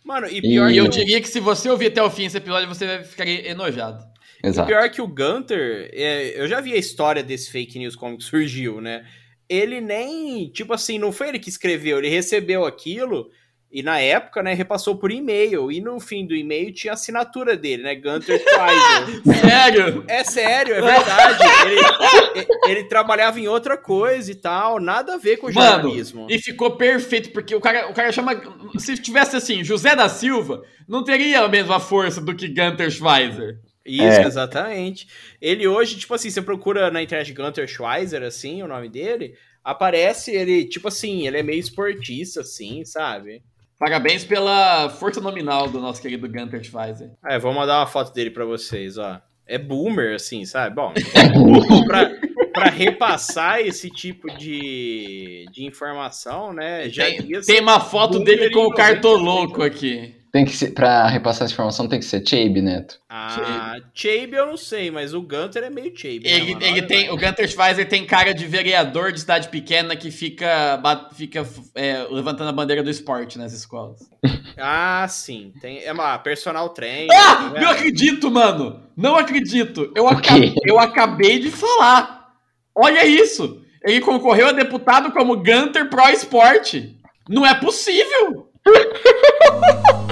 Mano, 0.03 0.27
e 0.27 0.41
pior, 0.41 0.69
E 0.69 0.73
que 0.73 0.79
eu 0.79 0.87
diria 0.89 1.21
que 1.21 1.27
se 1.29 1.39
você 1.39 1.69
ouvir 1.69 1.87
até 1.87 2.03
o 2.03 2.09
fim 2.09 2.25
esse 2.25 2.35
episódio, 2.35 2.67
você 2.67 2.85
vai 2.85 3.03
ficar 3.03 3.25
enojado. 3.27 4.03
Exato. 4.43 4.67
pior 4.67 4.89
que 4.89 5.01
o 5.01 5.07
Gunter, 5.07 5.89
é, 5.93 6.33
eu 6.41 6.47
já 6.47 6.59
vi 6.59 6.73
a 6.73 6.77
história 6.77 7.21
desse 7.21 7.51
fake 7.51 7.77
news 7.77 7.95
como 7.95 8.17
que 8.17 8.23
surgiu, 8.23 8.81
né? 8.81 9.03
Ele 9.47 9.79
nem, 9.79 10.49
tipo 10.49 10.73
assim, 10.73 10.97
não 10.97 11.11
foi 11.11 11.29
ele 11.29 11.37
que 11.39 11.47
escreveu, 11.49 11.99
ele 11.99 12.09
recebeu 12.09 12.65
aquilo 12.65 13.29
e 13.71 13.81
na 13.81 13.99
época, 13.99 14.43
né, 14.43 14.53
repassou 14.53 14.97
por 14.97 15.11
e-mail. 15.11 15.71
E 15.71 15.79
no 15.79 15.99
fim 15.99 16.25
do 16.27 16.35
e-mail 16.35 16.73
tinha 16.73 16.91
a 16.91 16.95
assinatura 16.95 17.55
dele, 17.55 17.83
né? 17.83 17.95
Gunter 17.95 18.37
Schweizer. 18.39 19.21
Sério? 19.41 20.03
É 20.07 20.23
sério, 20.23 20.75
é 20.75 20.81
verdade. 20.81 21.39
Ele, 21.65 22.47
ele 22.67 22.83
trabalhava 22.85 23.39
em 23.39 23.47
outra 23.47 23.77
coisa 23.77 24.31
e 24.31 24.35
tal, 24.35 24.79
nada 24.79 25.13
a 25.15 25.17
ver 25.17 25.37
com 25.37 25.51
Mano, 25.51 25.83
jornalismo. 25.83 26.27
e 26.29 26.37
ficou 26.39 26.71
perfeito, 26.71 27.31
porque 27.31 27.55
o 27.55 27.61
cara, 27.61 27.89
o 27.89 27.93
cara 27.93 28.11
chama. 28.11 28.39
Se 28.77 28.97
tivesse 28.97 29.35
assim, 29.35 29.63
José 29.63 29.95
da 29.95 30.09
Silva, 30.09 30.63
não 30.87 31.03
teria 31.03 31.41
a 31.41 31.47
mesma 31.47 31.79
força 31.79 32.19
do 32.21 32.35
que 32.35 32.47
Gunter 32.47 32.89
Schweizer. 32.91 33.59
Isso, 33.85 34.03
É. 34.03 34.23
exatamente. 34.25 35.07
Ele 35.41 35.67
hoje, 35.67 35.97
tipo 35.97 36.13
assim, 36.13 36.29
você 36.29 36.41
procura 36.41 36.91
na 36.91 37.01
internet 37.01 37.33
Gunter 37.33 37.67
Schweizer, 37.67 38.21
assim, 38.21 38.61
o 38.61 38.67
nome 38.67 38.87
dele, 38.89 39.33
aparece 39.63 40.31
ele, 40.31 40.65
tipo 40.65 40.87
assim, 40.87 41.25
ele 41.25 41.37
é 41.37 41.43
meio 41.43 41.59
esportista, 41.59 42.41
assim, 42.41 42.85
sabe? 42.85 43.41
Parabéns 43.81 44.23
pela 44.23 44.89
força 44.91 45.19
nominal 45.19 45.67
do 45.67 45.79
nosso 45.79 45.99
querido 45.99 46.29
Gunter 46.29 46.63
Schweizer. 46.63 47.09
É, 47.25 47.39
vou 47.39 47.51
mandar 47.51 47.79
uma 47.79 47.87
foto 47.87 48.13
dele 48.13 48.29
pra 48.29 48.45
vocês, 48.45 48.95
ó. 48.99 49.19
É 49.47 49.57
boomer, 49.57 50.13
assim, 50.13 50.45
sabe? 50.45 50.75
Bom, 50.75 50.93
pra, 51.87 52.11
pra 52.53 52.65
repassar 52.65 53.59
esse 53.59 53.89
tipo 53.89 54.27
de, 54.37 55.47
de 55.51 55.65
informação, 55.65 56.53
né? 56.53 56.87
Já 56.89 57.05
Tem, 57.05 57.41
tem 57.41 57.59
uma 57.59 57.79
foto 57.79 58.19
dele 58.19 58.51
com 58.51 58.67
o 58.67 58.71
cartoloco 58.71 59.63
aqui. 59.63 60.13
Tem 60.31 60.45
que 60.45 60.55
ser, 60.55 60.71
pra 60.71 61.07
repassar 61.07 61.43
essa 61.45 61.53
informação 61.53 61.89
tem 61.89 61.99
que 61.99 62.05
ser 62.05 62.25
Chabe, 62.25 62.61
Neto. 62.61 62.97
Ah, 63.09 63.75
Chabe 63.93 64.31
eu 64.33 64.45
não 64.45 64.55
sei, 64.55 64.89
mas 64.89 65.13
o 65.13 65.21
Gunter 65.21 65.61
é 65.63 65.69
meio 65.69 65.91
Chabe. 65.93 66.21
né, 66.23 66.29
Ele, 66.31 66.53
mano? 66.53 66.65
ele 66.65 66.81
tem, 66.83 67.09
o 67.09 67.17
Gunter 67.17 67.47
Schweizer 67.49 67.87
tem 67.89 68.05
cara 68.05 68.33
de 68.33 68.47
vereador 68.47 69.11
de 69.11 69.19
cidade 69.19 69.49
pequena 69.49 69.93
que 69.95 70.09
fica, 70.09 70.81
fica 71.15 71.45
é, 71.75 72.07
levantando 72.09 72.47
a 72.49 72.53
bandeira 72.53 72.81
do 72.81 72.89
esporte 72.89 73.37
nas 73.37 73.51
escolas. 73.53 73.99
Ah, 74.63 75.07
sim. 75.09 75.53
Tem, 75.61 75.81
é 75.83 75.91
uma 75.91 76.19
personal 76.19 76.69
trainer. 76.69 77.07
Ah! 77.11 77.49
né? 77.51 77.61
Não 77.61 77.69
acredito, 77.71 78.29
mano! 78.29 78.83
Não 78.95 79.15
acredito! 79.15 79.91
Eu, 79.95 80.03
O 80.03 80.07
aca- 80.09 80.21
quê? 80.39 80.53
eu 80.65 80.77
acabei 80.77 81.39
de 81.39 81.49
falar! 81.49 82.33
Olha 82.75 83.03
isso! 83.05 83.61
Ele 83.83 84.01
concorreu 84.01 84.47
a 84.47 84.51
deputado 84.51 85.09
como 85.11 85.37
Gunter 85.37 85.89
Pro 85.89 86.07
Esporte! 86.09 86.95
Não 87.29 87.45
é 87.45 87.55
possível! 87.55 88.50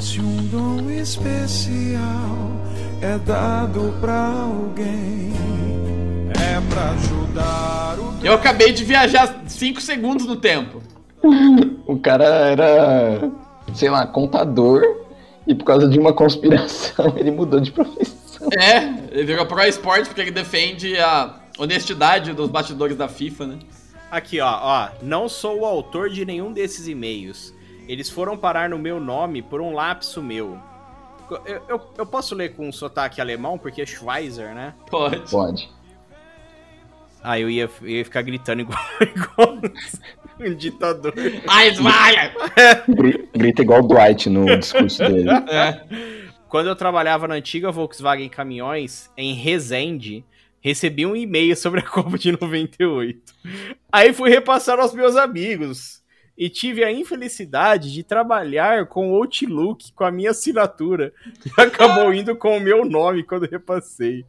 Se 0.02 0.20
um 0.20 0.48
dom 0.48 0.90
especial 0.90 2.52
é 3.02 3.18
dado 3.20 3.94
pra 4.02 4.28
alguém, 4.28 5.32
é 6.30 6.60
pra 6.74 6.90
ajudar 6.92 8.00
o 8.00 8.26
Eu 8.26 8.34
acabei 8.34 8.72
de 8.72 8.84
viajar 8.84 9.44
5 9.48 9.80
segundos 9.82 10.26
no 10.26 10.36
tempo. 10.36 10.82
O 11.86 12.00
cara 12.00 12.26
era, 12.26 13.32
sei 13.74 13.90
lá, 13.90 14.08
contador 14.08 14.84
e 15.46 15.54
por 15.54 15.66
causa 15.66 15.88
de 15.88 16.00
uma 16.00 16.14
conspiração 16.14 17.14
ele 17.18 17.32
mudou 17.32 17.60
de 17.60 17.72
profissão. 17.72 18.50
É, 18.58 18.78
ele 19.12 19.26
virou 19.26 19.46
Pro 19.46 19.62
Esporte 19.62 20.06
porque 20.08 20.22
ele 20.22 20.32
defende 20.32 20.98
a 20.98 21.36
honestidade 21.58 22.34
dos 22.34 22.50
bastidores 22.50 22.98
da 22.98 23.08
FIFA, 23.08 23.48
né? 23.48 23.60
Aqui, 24.10 24.40
ó, 24.40 24.60
ó. 24.62 24.90
Não 25.04 25.30
sou 25.30 25.60
o 25.60 25.66
autor 25.66 26.10
de 26.10 26.26
nenhum 26.26 26.52
desses 26.52 26.88
e-mails. 26.88 27.54
Eles 27.90 28.10
foram 28.10 28.38
parar 28.38 28.70
no 28.70 28.78
meu 28.78 29.00
nome 29.00 29.42
por 29.42 29.60
um 29.62 29.74
lapso 29.74 30.22
meu. 30.22 30.60
Eu, 31.46 31.64
eu, 31.68 31.82
eu 31.98 32.06
posso 32.06 32.36
ler 32.36 32.54
com 32.56 32.70
um 32.70 32.72
sotaque 32.72 33.20
alemão, 33.20 33.58
porque 33.58 33.82
é 33.82 33.86
Schweizer, 33.86 34.54
né? 34.54 34.76
Pode. 34.90 35.30
Pode. 35.32 35.70
Ah, 37.24 37.40
eu 37.40 37.50
ia, 37.50 37.70
eu 37.82 37.88
ia 37.90 38.06
ficar 38.06 38.22
gritando 38.22 38.62
igual, 38.62 38.80
igual 39.02 39.58
um 40.40 40.54
ditador. 40.56 41.14
Gri- 42.88 43.28
Grita 43.36 43.62
igual 43.64 43.80
o 43.84 43.88
Dwight 43.88 44.30
no 44.30 44.46
discurso 44.58 45.00
dele. 45.00 45.28
É. 45.50 45.84
Quando 46.48 46.68
eu 46.68 46.76
trabalhava 46.76 47.28
na 47.28 47.36
antiga 47.36 47.72
Volkswagen 47.72 48.30
Caminhões, 48.30 49.10
em 49.18 49.34
Resende, 49.34 50.24
recebi 50.62 51.06
um 51.06 51.16
e-mail 51.16 51.56
sobre 51.56 51.82
a 51.82 51.84
Copa 51.84 52.18
de 52.18 52.32
98. 52.32 53.34
Aí 53.92 54.14
fui 54.14 54.30
repassar 54.30 54.80
aos 54.80 54.94
meus 54.94 55.16
amigos. 55.16 55.99
E 56.40 56.50
tive 56.50 56.86
a 56.86 56.92
infelicidade 56.92 57.92
de 57.92 58.02
trabalhar 58.02 58.88
com 58.88 59.12
o 59.12 59.16
Outlook 59.16 59.92
com 59.92 60.06
a 60.06 60.12
minha 60.12 60.32
assinatura. 60.32 61.12
E 61.46 61.52
acabou 61.62 62.14
indo 62.14 62.34
com 62.34 62.56
o 62.56 62.62
meu 62.62 62.86
nome 62.86 63.24
quando 63.24 63.46
repassei. 63.46 64.24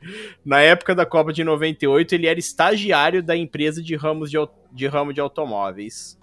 Na 0.45 0.61
época 0.61 0.93
da 0.93 1.07
Copa 1.07 1.33
de 1.33 1.45
98, 1.45 2.13
ele 2.17 2.27
era 2.27 2.39
estagiário 2.39 3.23
da 3.23 3.37
empresa 3.37 3.81
de, 3.81 3.95
ramos 3.95 4.29
de, 4.29 4.37
de 4.73 4.89
ramo 4.89 5.13
de 5.13 5.21
automóveis. 5.21 6.19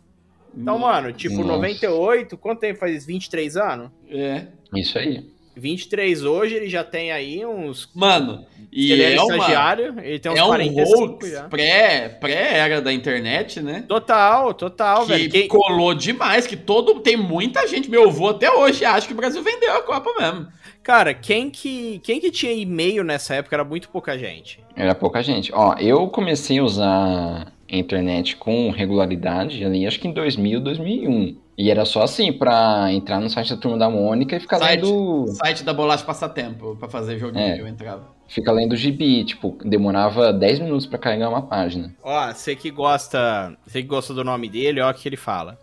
Então, 0.53 0.77
mano, 0.77 1.13
tipo, 1.13 1.37
Nossa. 1.37 1.53
98, 1.53 2.35
quanto 2.35 2.59
tempo 2.59 2.79
faz 2.79 2.93
isso? 2.93 3.07
23 3.07 3.55
anos? 3.55 3.89
É. 4.09 4.47
Isso 4.75 4.97
aí. 4.97 5.25
23 5.55 6.23
hoje, 6.23 6.55
ele 6.55 6.67
já 6.67 6.83
tem 6.83 7.11
aí 7.11 7.45
uns. 7.45 7.89
Mano, 7.95 8.45
e 8.71 8.91
ele 8.91 9.03
era 9.03 9.15
é, 9.15 9.21
uma, 9.21 9.35
estagiário, 9.35 9.95
ele 10.01 10.19
tem 10.19 10.31
uns 10.31 10.37
é 10.39 10.43
um 10.43 10.47
45 10.47 11.03
hoax 11.03 11.31
já. 11.31 11.43
pré- 11.43 12.09
pré-era 12.19 12.81
da 12.81 12.91
internet, 12.93 13.61
né? 13.61 13.83
Total, 13.87 14.53
total, 14.53 15.03
que 15.05 15.11
velho. 15.11 15.29
Quem- 15.31 15.47
colou 15.47 15.93
demais, 15.93 16.45
que 16.45 16.55
todo 16.57 16.99
tem 16.99 17.15
muita 17.17 17.67
gente, 17.67 17.89
meu 17.89 18.09
avô 18.09 18.29
até 18.29 18.51
hoje 18.51 18.83
acha 18.85 19.07
que 19.07 19.13
o 19.13 19.17
Brasil 19.17 19.41
vendeu 19.41 19.73
a 19.73 19.81
Copa 19.81 20.11
mesmo. 20.19 20.47
Cara, 20.83 21.13
quem 21.13 21.49
que, 21.49 21.99
quem 22.03 22.19
que 22.19 22.31
tinha 22.31 22.51
e-mail 22.53 23.03
nessa 23.03 23.35
época 23.35 23.55
era 23.55 23.63
muito 23.65 23.89
pouca 23.89 24.17
gente. 24.17 24.59
Era 24.75 24.95
pouca 24.95 25.21
gente. 25.21 25.51
Ó, 25.53 25.73
eu 25.79 26.07
comecei 26.07 26.59
a 26.59 26.63
usar 26.63 27.51
a 27.69 27.75
internet 27.75 28.37
com 28.37 28.69
regularidade 28.71 29.65
ali, 29.65 29.85
acho 29.85 29.99
que 29.99 30.07
em 30.07 30.13
2000, 30.13 30.61
2001. 30.61 31.35
E 31.57 31.71
era 31.71 31.85
só 31.85 32.03
assim, 32.03 32.31
pra 32.31 32.87
entrar 32.91 33.19
no 33.19 33.29
site 33.29 33.49
da 33.55 33.57
Turma 33.59 33.77
da 33.79 33.89
Mônica 33.89 34.35
e 34.35 34.39
ficar 34.39 34.59
Site. 34.59 34.83
lendo, 34.83 35.25
Site 35.29 35.63
da 35.63 35.73
Bolacha 35.73 36.05
Passatempo, 36.05 36.75
pra 36.75 36.87
fazer 36.87 37.17
joguinho, 37.17 37.43
É. 37.43 37.59
eu 37.59 37.67
entrava. 37.67 38.15
ficar 38.27 38.51
lendo 38.51 38.75
gibi, 38.75 39.23
tipo, 39.23 39.57
demorava 39.65 40.31
10 40.31 40.59
minutos 40.59 40.85
pra 40.85 40.99
carregar 40.99 41.29
uma 41.29 41.41
página. 41.41 41.95
Ó, 42.03 42.31
você 42.31 42.55
que 42.55 42.69
gosta, 42.69 43.57
você 43.65 43.81
que 43.81 43.87
gosta 43.87 44.13
do 44.13 44.23
nome 44.23 44.47
dele, 44.49 44.81
ó 44.81 44.91
o 44.91 44.93
que 44.93 45.07
ele 45.09 45.17
fala. 45.17 45.57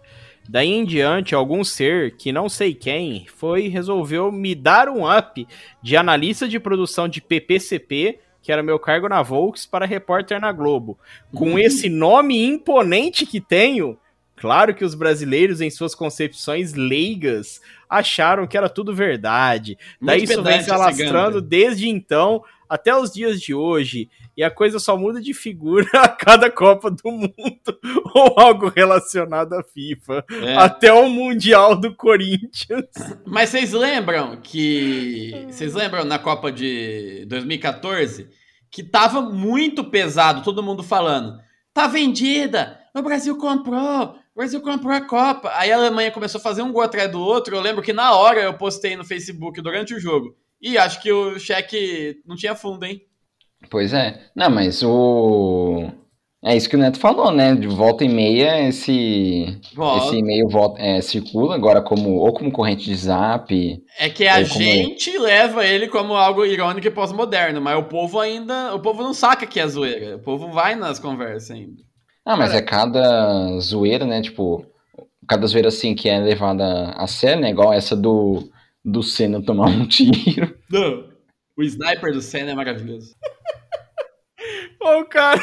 Daí 0.48 0.68
em 0.72 0.84
diante, 0.84 1.34
algum 1.34 1.62
ser, 1.62 2.16
que 2.16 2.32
não 2.32 2.48
sei 2.48 2.74
quem, 2.74 3.24
foi 3.26 3.66
e 3.66 3.68
resolveu 3.68 4.32
me 4.32 4.54
dar 4.54 4.88
um 4.88 5.02
up 5.08 5.46
de 5.82 5.96
analista 5.96 6.48
de 6.48 6.58
produção 6.58 7.06
de 7.08 7.20
PPCP, 7.20 8.18
que 8.42 8.50
era 8.52 8.62
meu 8.62 8.78
cargo 8.78 9.08
na 9.08 9.22
Volks, 9.22 9.64
para 9.64 9.86
repórter 9.86 10.40
na 10.40 10.50
Globo. 10.52 10.98
Com 11.34 11.58
esse 11.58 11.88
nome 11.88 12.44
imponente 12.44 13.24
que 13.24 13.40
tenho, 13.40 13.96
claro 14.36 14.74
que 14.74 14.84
os 14.84 14.94
brasileiros, 14.94 15.60
em 15.60 15.70
suas 15.70 15.94
concepções 15.94 16.74
leigas, 16.74 17.60
acharam 17.88 18.46
que 18.46 18.56
era 18.56 18.68
tudo 18.68 18.94
verdade. 18.94 19.78
Daí 20.00 20.18
Muito 20.18 20.32
isso 20.32 20.42
vem 20.42 20.62
se 20.62 20.70
alastrando 20.70 21.40
desde 21.40 21.88
então 21.88 22.42
até 22.68 22.96
os 22.96 23.12
dias 23.12 23.40
de 23.40 23.54
hoje. 23.54 24.08
E 24.36 24.42
a 24.42 24.50
coisa 24.50 24.80
só 24.80 24.96
muda 24.96 25.20
de 25.20 25.32
figura 25.32 25.88
a 25.94 26.08
cada 26.08 26.50
Copa 26.50 26.90
do 26.90 27.10
Mundo 27.10 27.78
ou 28.14 28.34
algo 28.38 28.68
relacionado 28.68 29.52
à 29.52 29.62
FIFA. 29.62 30.24
É. 30.42 30.56
Até 30.56 30.92
o 30.92 31.08
Mundial 31.08 31.76
do 31.76 31.94
Corinthians. 31.94 32.86
Mas 33.24 33.50
vocês 33.50 33.72
lembram 33.72 34.36
que. 34.42 35.46
Vocês 35.48 35.74
lembram 35.74 36.04
na 36.04 36.18
Copa 36.18 36.50
de 36.50 37.24
2014 37.28 38.28
que 38.70 38.82
tava 38.82 39.22
muito 39.22 39.84
pesado, 39.84 40.42
todo 40.42 40.62
mundo 40.62 40.82
falando. 40.82 41.38
Tá 41.72 41.86
vendida! 41.86 42.80
O 42.92 43.02
Brasil 43.02 43.36
comprou! 43.38 44.16
O 44.34 44.38
Brasil 44.40 44.60
comprou 44.60 44.92
a 44.92 45.00
Copa! 45.00 45.50
Aí 45.54 45.70
a 45.70 45.76
Alemanha 45.76 46.10
começou 46.10 46.38
a 46.40 46.42
fazer 46.42 46.62
um 46.62 46.72
gol 46.72 46.82
atrás 46.82 47.10
do 47.10 47.20
outro. 47.20 47.54
Eu 47.54 47.60
lembro 47.60 47.82
que 47.82 47.92
na 47.92 48.16
hora 48.16 48.40
eu 48.40 48.54
postei 48.54 48.96
no 48.96 49.04
Facebook 49.04 49.60
durante 49.62 49.94
o 49.94 50.00
jogo. 50.00 50.34
E 50.60 50.76
acho 50.76 51.00
que 51.00 51.12
o 51.12 51.38
cheque 51.38 52.16
não 52.26 52.34
tinha 52.34 52.54
fundo, 52.56 52.84
hein? 52.84 53.00
Pois 53.70 53.92
é. 53.92 54.20
Não, 54.34 54.50
mas 54.50 54.82
o. 54.82 55.88
É 56.46 56.54
isso 56.54 56.68
que 56.68 56.76
o 56.76 56.78
Neto 56.78 56.98
falou, 56.98 57.30
né? 57.30 57.54
De 57.54 57.66
volta 57.68 58.04
e 58.04 58.08
meia, 58.08 58.68
esse, 58.68 59.58
Volta. 59.74 60.06
esse 60.08 60.16
e-mail 60.18 60.46
volta, 60.48 60.78
é, 60.82 61.00
circula 61.00 61.54
agora 61.54 61.80
como 61.80 62.16
ou 62.16 62.34
como 62.34 62.52
corrente 62.52 62.84
de 62.84 62.94
zap. 62.94 63.82
É 63.98 64.10
que 64.10 64.26
a 64.26 64.40
Ou 64.40 64.48
como- 64.48 64.60
gente 64.62 65.16
leva 65.16 65.64
ele 65.64 65.88
como 65.88 66.12
algo 66.14 66.44
irônico 66.44 66.86
e 66.86 66.90
pós-moderno, 66.90 67.62
mas 67.62 67.78
o 67.78 67.84
povo 67.84 68.20
ainda. 68.20 68.74
O 68.74 68.80
povo 68.80 69.02
não 69.02 69.14
saca 69.14 69.46
que 69.46 69.58
é 69.58 69.66
zoeira. 69.66 70.16
O 70.16 70.22
povo 70.22 70.50
vai 70.50 70.74
nas 70.74 70.98
conversas 70.98 71.52
ainda. 71.52 71.82
Ah, 72.24 72.36
mas 72.36 72.48
Cara- 72.52 72.58
é 72.58 72.62
cada 72.62 73.58
zoeira, 73.60 74.06
né? 74.06 74.22
Tipo, 74.22 74.64
cada 75.28 75.46
zoeira 75.46 75.68
assim 75.68 75.94
que 75.94 76.08
é 76.08 76.18
levada 76.18 76.90
a 76.92 77.06
sério, 77.06 77.40
né? 77.42 77.50
Igual 77.50 77.72
essa 77.72 77.94
do, 77.96 78.50
do 78.84 79.02
Senna 79.02 79.42
tomar 79.42 79.66
um 79.68 79.86
tiro. 79.88 80.56
Não. 80.70 81.12
O 81.56 81.62
sniper 81.62 82.12
do 82.12 82.20
Senna 82.22 82.50
é 82.52 82.54
maravilhoso. 82.54 83.14
Ô, 84.80 85.04
cara. 85.04 85.40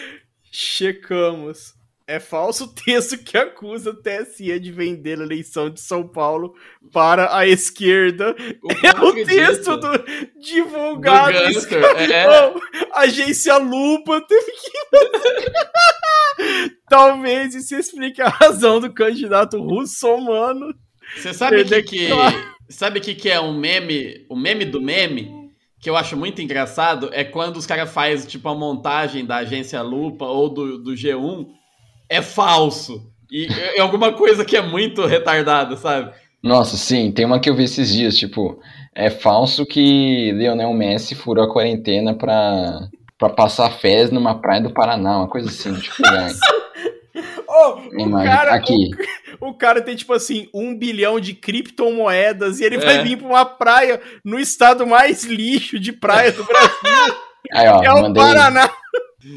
Checamos. 0.50 1.74
É 2.06 2.20
falso 2.20 2.64
o 2.64 2.68
texto 2.68 3.16
que 3.16 3.36
acusa 3.38 3.88
o 3.90 3.94
TSE 3.94 4.60
de 4.60 4.70
vender 4.70 5.18
a 5.18 5.22
eleição 5.24 5.70
de 5.70 5.80
São 5.80 6.06
Paulo 6.06 6.52
para 6.92 7.34
a 7.34 7.46
esquerda. 7.46 8.36
O 8.62 8.70
É 8.86 9.00
o 9.02 9.08
acredita. 9.08 9.26
texto 9.34 9.76
do 9.78 10.04
divulgado. 10.38 11.32
Do 11.54 11.66
cara- 11.66 12.02
é. 12.12 12.46
Ô, 12.50 12.60
agência 12.92 13.56
Lupa 13.56 14.20
teve 14.20 14.52
que. 14.52 14.70
Talvez 16.88 17.54
isso 17.54 17.74
explique 17.74 18.20
a 18.20 18.28
razão 18.28 18.80
do 18.80 18.92
candidato 18.92 19.58
russomano. 19.60 20.74
Você 21.16 21.32
sabe 21.32 21.56
que, 21.64 21.70
Perder 21.70 21.82
que 21.84 22.08
claro. 22.08 22.54
sabe 22.68 23.00
que 23.00 23.14
que 23.14 23.30
é 23.30 23.40
um 23.40 23.58
meme, 23.58 24.26
o 24.28 24.36
meme 24.36 24.64
do 24.64 24.80
meme 24.80 25.32
que 25.80 25.88
eu 25.90 25.96
acho 25.96 26.16
muito 26.16 26.40
engraçado 26.40 27.10
é 27.12 27.22
quando 27.24 27.56
os 27.58 27.66
caras 27.66 27.90
fazem 27.92 28.26
tipo 28.26 28.48
a 28.48 28.54
montagem 28.54 29.24
da 29.24 29.36
agência 29.36 29.80
Lupa 29.82 30.24
ou 30.24 30.48
do, 30.48 30.78
do 30.82 30.92
G1 30.92 31.46
é 32.08 32.20
falso 32.22 33.10
e 33.30 33.46
é 33.76 33.80
alguma 33.80 34.12
coisa 34.12 34.44
que 34.44 34.56
é 34.56 34.62
muito 34.62 35.04
retardada, 35.06 35.76
sabe? 35.76 36.12
Nossa, 36.42 36.76
sim, 36.76 37.10
tem 37.10 37.24
uma 37.24 37.40
que 37.40 37.48
eu 37.48 37.54
vi 37.56 37.64
esses 37.64 37.92
dias, 37.92 38.16
tipo, 38.16 38.60
é 38.94 39.08
falso 39.10 39.64
que 39.64 40.30
Lionel 40.32 40.72
Messi 40.74 41.14
furou 41.14 41.44
a 41.44 41.52
quarentena 41.52 42.14
pra, 42.14 42.80
pra 43.18 43.30
passar 43.30 43.70
férias 43.70 44.10
numa 44.10 44.40
praia 44.40 44.60
do 44.60 44.72
Paraná, 44.72 45.18
uma 45.18 45.28
coisa 45.28 45.48
assim, 45.48 45.74
tipo, 45.74 46.02
né? 46.12 46.28
Ô, 47.48 47.74
o 47.78 48.00
Imagem, 48.00 48.28
cara, 48.34 48.54
aqui. 48.54 48.90
O, 49.40 49.48
o 49.48 49.54
cara 49.54 49.80
tem, 49.80 49.96
tipo 49.96 50.12
assim, 50.12 50.48
um 50.52 50.76
bilhão 50.76 51.18
de 51.18 51.32
criptomoedas 51.34 52.60
e 52.60 52.64
ele 52.64 52.76
É. 52.76 52.80
vai 52.80 53.02
vir 53.02 53.16
pra 53.16 53.26
uma 53.26 53.44
praia 53.44 54.00
no 54.24 54.38
estado 54.38 54.86
mais 54.86 55.24
lixo 55.24 55.78
de 55.78 55.92
praia 55.92 56.30
do 56.32 56.44
Brasil, 56.44 57.16
Aí, 57.52 57.68
ó, 57.68 57.82
é 57.82 57.92
o 57.92 58.02
mandei, 58.02 58.22
Paraná. 58.22 58.70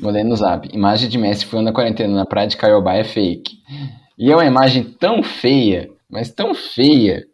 Mandei 0.02 0.24
no 0.24 0.36
zap. 0.36 0.70
Imagem 0.74 1.10
de 1.10 1.18
Messi 1.18 1.46
furando 1.46 1.70
a 1.70 1.74
quarentena 1.74 2.14
na 2.14 2.26
praia 2.26 2.48
de 2.48 2.58
Caiobá 2.58 2.96
é 2.96 3.04
fake. 3.04 3.58
E 4.18 4.32
é 4.32 4.36
uma 4.36 4.46
imagem 4.46 4.84
tão 4.84 5.22
feia, 5.22 5.90
mas 6.10 6.32
tão 6.32 6.56
feia, 6.56 7.26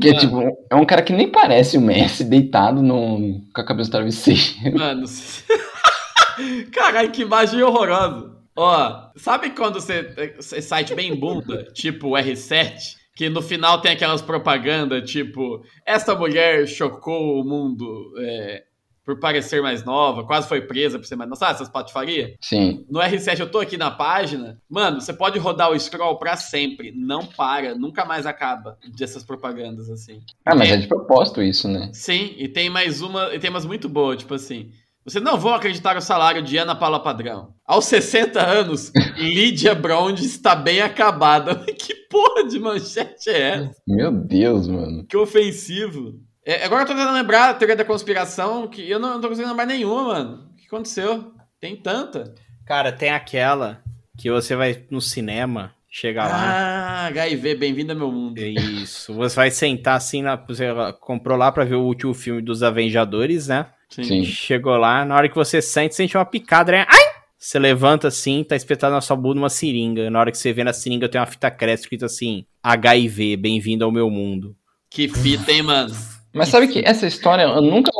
que 0.00 0.08
é 0.08 0.12
Mano. 0.12 0.20
tipo, 0.20 0.58
é 0.70 0.74
um 0.74 0.84
cara 0.84 1.02
que 1.02 1.12
nem 1.12 1.30
parece 1.30 1.78
o 1.78 1.80
Messi 1.80 2.24
deitado 2.24 2.82
no, 2.82 3.40
com 3.54 3.60
a 3.60 3.64
cabeça 3.64 3.90
do 3.90 3.92
travesseiro. 3.92 4.78
Mano. 4.78 5.04
Caralho, 6.72 7.10
que 7.10 7.22
imagem 7.22 7.62
horrorosa. 7.62 8.36
Ó, 8.56 9.10
sabe 9.16 9.50
quando 9.50 9.80
você. 9.80 10.34
Esse 10.38 10.62
site 10.62 10.94
bem 10.94 11.14
bunda, 11.14 11.64
tipo 11.72 12.08
o 12.08 12.12
R7, 12.12 12.96
que 13.14 13.28
no 13.28 13.42
final 13.42 13.80
tem 13.80 13.92
aquelas 13.92 14.22
propagandas, 14.22 15.10
tipo, 15.10 15.62
esta 15.84 16.14
mulher 16.14 16.66
chocou 16.66 17.40
o 17.40 17.44
mundo 17.44 18.12
é, 18.18 18.64
por 19.06 19.20
parecer 19.20 19.62
mais 19.62 19.84
nova, 19.84 20.24
quase 20.24 20.48
foi 20.48 20.60
presa 20.60 20.98
por 20.98 21.06
ser 21.06 21.14
mais 21.14 21.30
nova. 21.30 21.38
Sabe 21.38 21.54
essas 21.54 21.68
patifaria? 21.68 22.34
Sim. 22.40 22.84
No 22.90 22.98
R7 22.98 23.38
eu 23.38 23.50
tô 23.50 23.60
aqui 23.60 23.76
na 23.76 23.88
página. 23.88 24.60
Mano, 24.68 25.00
você 25.00 25.12
pode 25.12 25.38
rodar 25.38 25.70
o 25.70 25.78
scroll 25.78 26.18
pra 26.18 26.36
sempre. 26.36 26.92
Não 26.92 27.24
para, 27.24 27.76
nunca 27.76 28.04
mais 28.04 28.26
acaba 28.26 28.76
dessas 28.98 29.22
propagandas 29.22 29.88
assim. 29.88 30.18
Ah, 30.44 30.56
mas 30.56 30.70
é 30.70 30.76
de 30.76 30.88
propósito 30.88 31.40
isso, 31.40 31.68
né? 31.68 31.88
Sim, 31.92 32.34
e 32.36 32.48
tem 32.48 32.68
mais 32.68 33.00
uma, 33.00 33.32
e 33.32 33.38
tem 33.38 33.48
umas 33.48 33.64
muito 33.64 33.88
boas, 33.88 34.18
tipo 34.18 34.34
assim. 34.34 34.72
Você 35.04 35.20
não 35.20 35.38
vão 35.38 35.54
acreditar 35.54 35.94
no 35.94 36.02
salário 36.02 36.42
de 36.42 36.56
Ana 36.58 36.74
Paula 36.74 37.00
Padrão. 37.00 37.54
Aos 37.64 37.84
60 37.84 38.44
anos, 38.44 38.92
Lídia 39.16 39.72
Brond 39.72 40.18
está 40.18 40.56
bem 40.56 40.80
acabada. 40.80 41.54
que 41.78 41.94
porra 42.10 42.42
de 42.42 42.58
manchete 42.58 43.30
é 43.30 43.40
essa? 43.40 43.82
Meu 43.86 44.10
Deus, 44.10 44.66
mano. 44.66 45.06
Que 45.06 45.16
ofensivo. 45.16 46.25
É, 46.48 46.64
agora 46.64 46.84
eu 46.84 46.86
tô 46.86 46.94
tentando 46.94 47.12
lembrar 47.12 47.50
a 47.50 47.54
teoria 47.54 47.74
da 47.74 47.84
conspiração, 47.84 48.68
que 48.68 48.88
eu 48.88 49.00
não, 49.00 49.14
não 49.14 49.20
tô 49.20 49.26
conseguindo 49.26 49.50
lembrar 49.50 49.66
nenhuma, 49.66 50.04
mano. 50.04 50.48
O 50.52 50.56
que 50.56 50.66
aconteceu? 50.68 51.32
Tem 51.60 51.74
tanta. 51.74 52.32
Cara, 52.64 52.92
tem 52.92 53.10
aquela 53.10 53.82
que 54.16 54.30
você 54.30 54.54
vai 54.54 54.84
no 54.88 55.00
cinema, 55.00 55.74
chega 55.90 56.22
lá. 56.22 56.36
Ah, 56.36 57.06
HIV, 57.06 57.56
bem-vindo 57.56 57.90
ao 57.90 57.98
meu 57.98 58.12
mundo. 58.12 58.38
Isso. 58.38 59.12
Você 59.14 59.34
vai 59.34 59.50
sentar 59.50 59.96
assim, 59.96 60.22
na, 60.22 60.36
você 60.36 60.66
comprou 61.00 61.36
lá 61.36 61.50
pra 61.50 61.64
ver 61.64 61.74
o 61.74 61.82
último 61.82 62.14
filme 62.14 62.40
dos 62.40 62.62
Avengedores, 62.62 63.48
né? 63.48 63.66
Sim. 63.90 64.22
Chegou 64.22 64.76
lá, 64.76 65.04
na 65.04 65.16
hora 65.16 65.28
que 65.28 65.34
você 65.34 65.60
sente, 65.60 65.96
sente 65.96 66.16
uma 66.16 66.24
picada, 66.24 66.70
né? 66.70 66.86
Ai! 66.88 67.16
Você 67.36 67.58
levanta 67.58 68.06
assim, 68.06 68.44
tá 68.44 68.54
espetado 68.54 68.94
na 68.94 69.00
sua 69.00 69.16
bunda 69.16 69.40
uma 69.40 69.50
seringa. 69.50 70.08
Na 70.10 70.20
hora 70.20 70.30
que 70.30 70.38
você 70.38 70.52
vê 70.52 70.62
na 70.62 70.72
seringa 70.72 71.08
tem 71.08 71.20
uma 71.20 71.26
fita 71.26 71.50
cresta 71.50 71.86
escrito 71.86 72.04
assim: 72.04 72.46
HIV, 72.62 73.36
bem-vindo 73.36 73.84
ao 73.84 73.90
meu 73.90 74.08
mundo. 74.08 74.56
Que 74.88 75.08
fita, 75.08 75.50
hein, 75.50 75.62
mano? 75.62 76.15
Mas 76.36 76.48
sabe 76.48 76.68
que 76.68 76.82
essa 76.84 77.06
história 77.06 77.42
eu 77.42 77.62
nunca, 77.62 77.90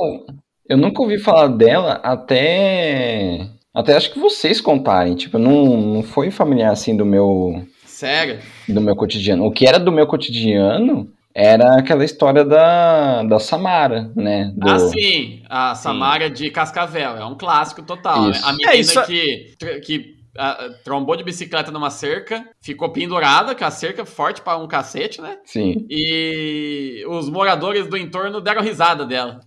eu 0.69 0.77
nunca 0.77 1.03
ouvi 1.03 1.19
falar 1.19 1.49
dela 1.49 2.01
até. 2.03 3.47
Até 3.75 3.95
acho 3.97 4.11
que 4.13 4.19
vocês 4.19 4.61
contarem. 4.61 5.15
Tipo, 5.15 5.39
não, 5.39 5.77
não 5.77 6.03
foi 6.03 6.31
familiar 6.31 6.71
assim 6.73 6.97
do 6.97 7.05
meu, 7.05 7.63
Sério? 7.85 8.39
do 8.69 8.81
meu 8.81 8.97
cotidiano. 8.97 9.45
O 9.45 9.51
que 9.51 9.67
era 9.67 9.79
do 9.79 9.93
meu 9.93 10.07
cotidiano 10.07 11.11
era 11.35 11.77
aquela 11.79 12.03
história 12.05 12.43
da, 12.45 13.23
da 13.25 13.39
Samara, 13.39 14.11
né? 14.17 14.51
Do, 14.57 14.71
Ah, 14.71 14.79
sim. 14.79 15.43
A 15.51 15.75
Samara 15.75 16.31
de 16.31 16.51
Cascavel. 16.51 17.17
É 17.19 17.25
um 17.27 17.37
clássico 17.37 17.83
total. 17.83 18.31
Isso. 18.31 18.47
A 18.47 18.53
menina 18.53 18.73
É, 18.73 18.77
isso- 18.77 19.03
que, 19.05 19.55
que 19.85 20.16
ah, 20.39 20.71
trombou 20.85 21.17
de 21.17 21.25
bicicleta 21.25 21.71
numa 21.71 21.91
cerca, 21.91 22.49
ficou 22.61 22.93
pendurada 22.93 23.55
com 23.55 23.65
a 23.65 23.71
cerca 23.71 24.05
forte 24.05 24.43
pra 24.43 24.57
um 24.57 24.69
cacete, 24.69 25.21
né? 25.21 25.39
Sim. 25.45 25.87
E 25.91 27.05
os 27.09 27.29
moradores 27.29 27.87
do 27.87 27.97
entorno 27.97 28.41
deram 28.41 28.63
risada 28.63 29.05
dela. 29.05 29.41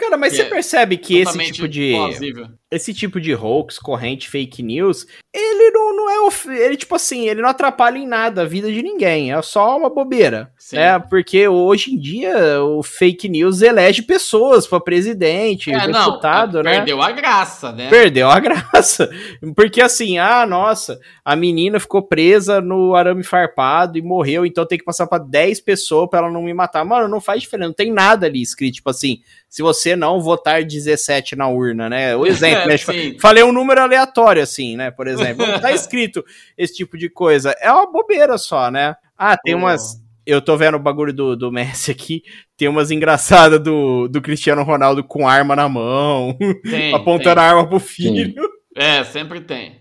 Cara, 0.00 0.16
mas 0.16 0.32
você 0.34 0.42
é 0.42 0.44
percebe 0.46 0.96
que 0.96 1.18
esse 1.18 1.38
tipo 1.52 1.68
de. 1.68 1.92
plausível. 1.92 2.46
esse 2.72 2.94
tipo 2.94 3.20
de 3.20 3.34
hoax, 3.34 3.78
corrente, 3.78 4.28
fake 4.28 4.62
news, 4.62 5.06
ele 5.34 5.70
não, 5.70 5.94
não 5.94 6.10
é. 6.10 6.20
of- 6.20 6.48
Ele, 6.48 6.76
tipo 6.76 6.94
assim, 6.94 7.28
ele 7.28 7.42
não 7.42 7.48
atrapalha 7.50 7.98
em 7.98 8.06
nada 8.06 8.42
a 8.42 8.46
vida 8.46 8.72
de 8.72 8.82
ninguém. 8.82 9.32
É 9.32 9.42
só 9.42 9.76
uma 9.76 9.90
bobeira. 9.90 10.50
Sim. 10.58 10.76
Né? 10.76 10.98
Porque 10.98 11.46
hoje 11.46 11.92
em 11.92 11.98
dia 11.98 12.62
o 12.64 12.82
fake 12.82 13.28
news 13.28 13.60
elege 13.62 14.02
pessoas 14.02 14.66
pra 14.66 14.80
presidente, 14.80 15.70
É, 15.72 15.86
não, 15.86 16.06
deputado, 16.10 16.62
né? 16.62 16.76
perdeu 16.76 17.02
a 17.02 17.12
graça, 17.12 17.70
né? 17.72 17.88
Perdeu 17.90 18.28
a 18.30 18.38
graça. 18.40 19.08
Porque 19.54 19.80
assim, 19.82 20.18
ah, 20.18 20.46
nossa, 20.46 20.98
a 21.24 21.36
menina 21.36 21.78
ficou 21.78 22.02
presa 22.02 22.60
no 22.60 22.94
arame 22.94 23.22
farpado 23.22 23.98
e 23.98 24.02
morreu, 24.02 24.46
então 24.46 24.66
tem 24.66 24.78
que 24.78 24.84
passar 24.84 25.06
pra 25.06 25.18
10 25.18 25.60
pessoas 25.60 26.08
pra 26.08 26.20
ela 26.20 26.30
não 26.30 26.42
me 26.42 26.54
matar. 26.54 26.84
Mano, 26.84 27.08
não 27.08 27.20
faz 27.20 27.40
diferença, 27.42 27.68
não 27.68 27.74
tem 27.74 27.92
nada 27.92 28.26
ali 28.26 28.40
escrito, 28.40 28.74
tipo 28.76 28.90
assim, 28.90 29.18
se 29.50 29.62
você 29.62 29.96
não 29.96 30.20
votar 30.20 30.62
17 30.62 31.34
na 31.34 31.48
urna, 31.48 31.90
né? 31.90 32.14
O 32.14 32.24
exemplo, 32.24 32.66
né? 32.70 32.78
Tipo, 32.78 32.92
Sim. 32.92 33.18
Falei 33.18 33.42
um 33.42 33.50
número 33.50 33.80
aleatório, 33.82 34.40
assim, 34.40 34.76
né? 34.76 34.92
Por 34.92 35.08
exemplo. 35.08 35.44
Não 35.44 35.58
tá 35.60 35.72
escrito 35.72 36.24
esse 36.56 36.74
tipo 36.74 36.96
de 36.96 37.10
coisa. 37.10 37.54
É 37.60 37.70
uma 37.72 37.90
bobeira 37.90 38.38
só, 38.38 38.70
né? 38.70 38.94
Ah, 39.18 39.36
tem 39.36 39.54
Pô. 39.54 39.62
umas. 39.62 40.00
Eu 40.24 40.40
tô 40.40 40.56
vendo 40.56 40.76
o 40.76 40.80
bagulho 40.80 41.12
do, 41.12 41.34
do 41.34 41.50
Messi 41.50 41.90
aqui. 41.90 42.22
Tem 42.56 42.68
umas 42.68 42.92
engraçadas 42.92 43.60
do, 43.60 44.06
do 44.06 44.22
Cristiano 44.22 44.62
Ronaldo 44.62 45.02
com 45.02 45.26
arma 45.26 45.56
na 45.56 45.68
mão, 45.68 46.38
Tem, 46.62 46.94
apontando 46.94 47.34
tem. 47.34 47.44
a 47.44 47.48
arma 47.48 47.68
pro 47.68 47.80
filho. 47.80 48.34
É, 48.76 49.02
sempre 49.02 49.40
tem. 49.40 49.80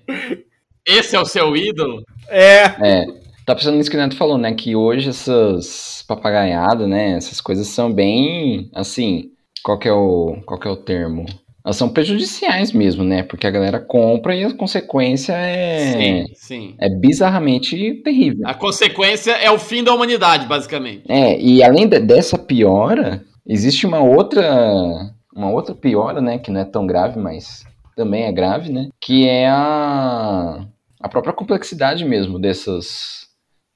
Esse 0.84 1.16
é 1.16 1.20
o 1.20 1.26
seu 1.26 1.56
ídolo? 1.56 2.04
É. 2.28 2.64
É. 2.82 3.06
Tá 3.46 3.54
pensando 3.54 3.78
nisso 3.78 3.92
que 3.92 3.98
o 3.98 4.00
Neto 4.00 4.16
falou, 4.16 4.38
né? 4.40 4.54
Que 4.54 4.76
hoje 4.76 5.10
essas 5.10 6.04
papagaiadas, 6.08 6.88
né? 6.88 7.12
Essas 7.12 7.40
coisas 7.40 7.68
são 7.68 7.94
bem, 7.94 8.72
assim, 8.74 9.32
qual 9.64 9.78
que 9.78 9.88
é 9.88 9.94
o, 9.94 10.38
qual 10.46 10.60
é 10.64 10.70
o 10.70 10.76
termo? 10.76 11.26
Elas 11.64 11.76
são 11.76 11.90
prejudiciais 11.90 12.72
mesmo, 12.72 13.04
né? 13.04 13.22
Porque 13.22 13.46
a 13.46 13.52
galera 13.52 13.80
compra 13.80 14.34
e 14.36 14.44
a 14.44 14.54
consequência 14.54 15.34
é, 15.34 15.92
Sim, 15.92 16.26
sim. 16.34 16.76
é 16.80 16.90
bizarramente 16.90 17.96
terrível. 18.04 18.42
A 18.48 18.54
consequência 18.54 19.32
é 19.34 19.52
o 19.52 19.60
fim 19.60 19.84
da 19.84 19.94
humanidade, 19.94 20.48
basicamente. 20.48 21.04
É, 21.10 21.40
e 21.40 21.62
além 21.62 21.88
de- 21.88 22.00
dessa 22.00 22.38
piora, 22.38 23.24
existe 23.46 23.86
uma 23.86 24.00
outra, 24.00 25.12
uma 25.36 25.52
outra 25.52 25.76
piora, 25.76 26.22
né? 26.22 26.40
Que 26.40 26.50
não 26.50 26.62
é 26.62 26.66
tão 26.66 26.88
grave, 26.88 27.20
mas 27.20 27.66
também 27.96 28.24
é 28.24 28.32
grave, 28.32 28.72
né? 28.72 28.88
Que 29.00 29.28
é 29.28 29.48
a, 29.50 30.66
a 31.02 31.10
própria 31.10 31.34
complexidade 31.34 32.06
mesmo 32.06 32.40
dessas, 32.40 33.28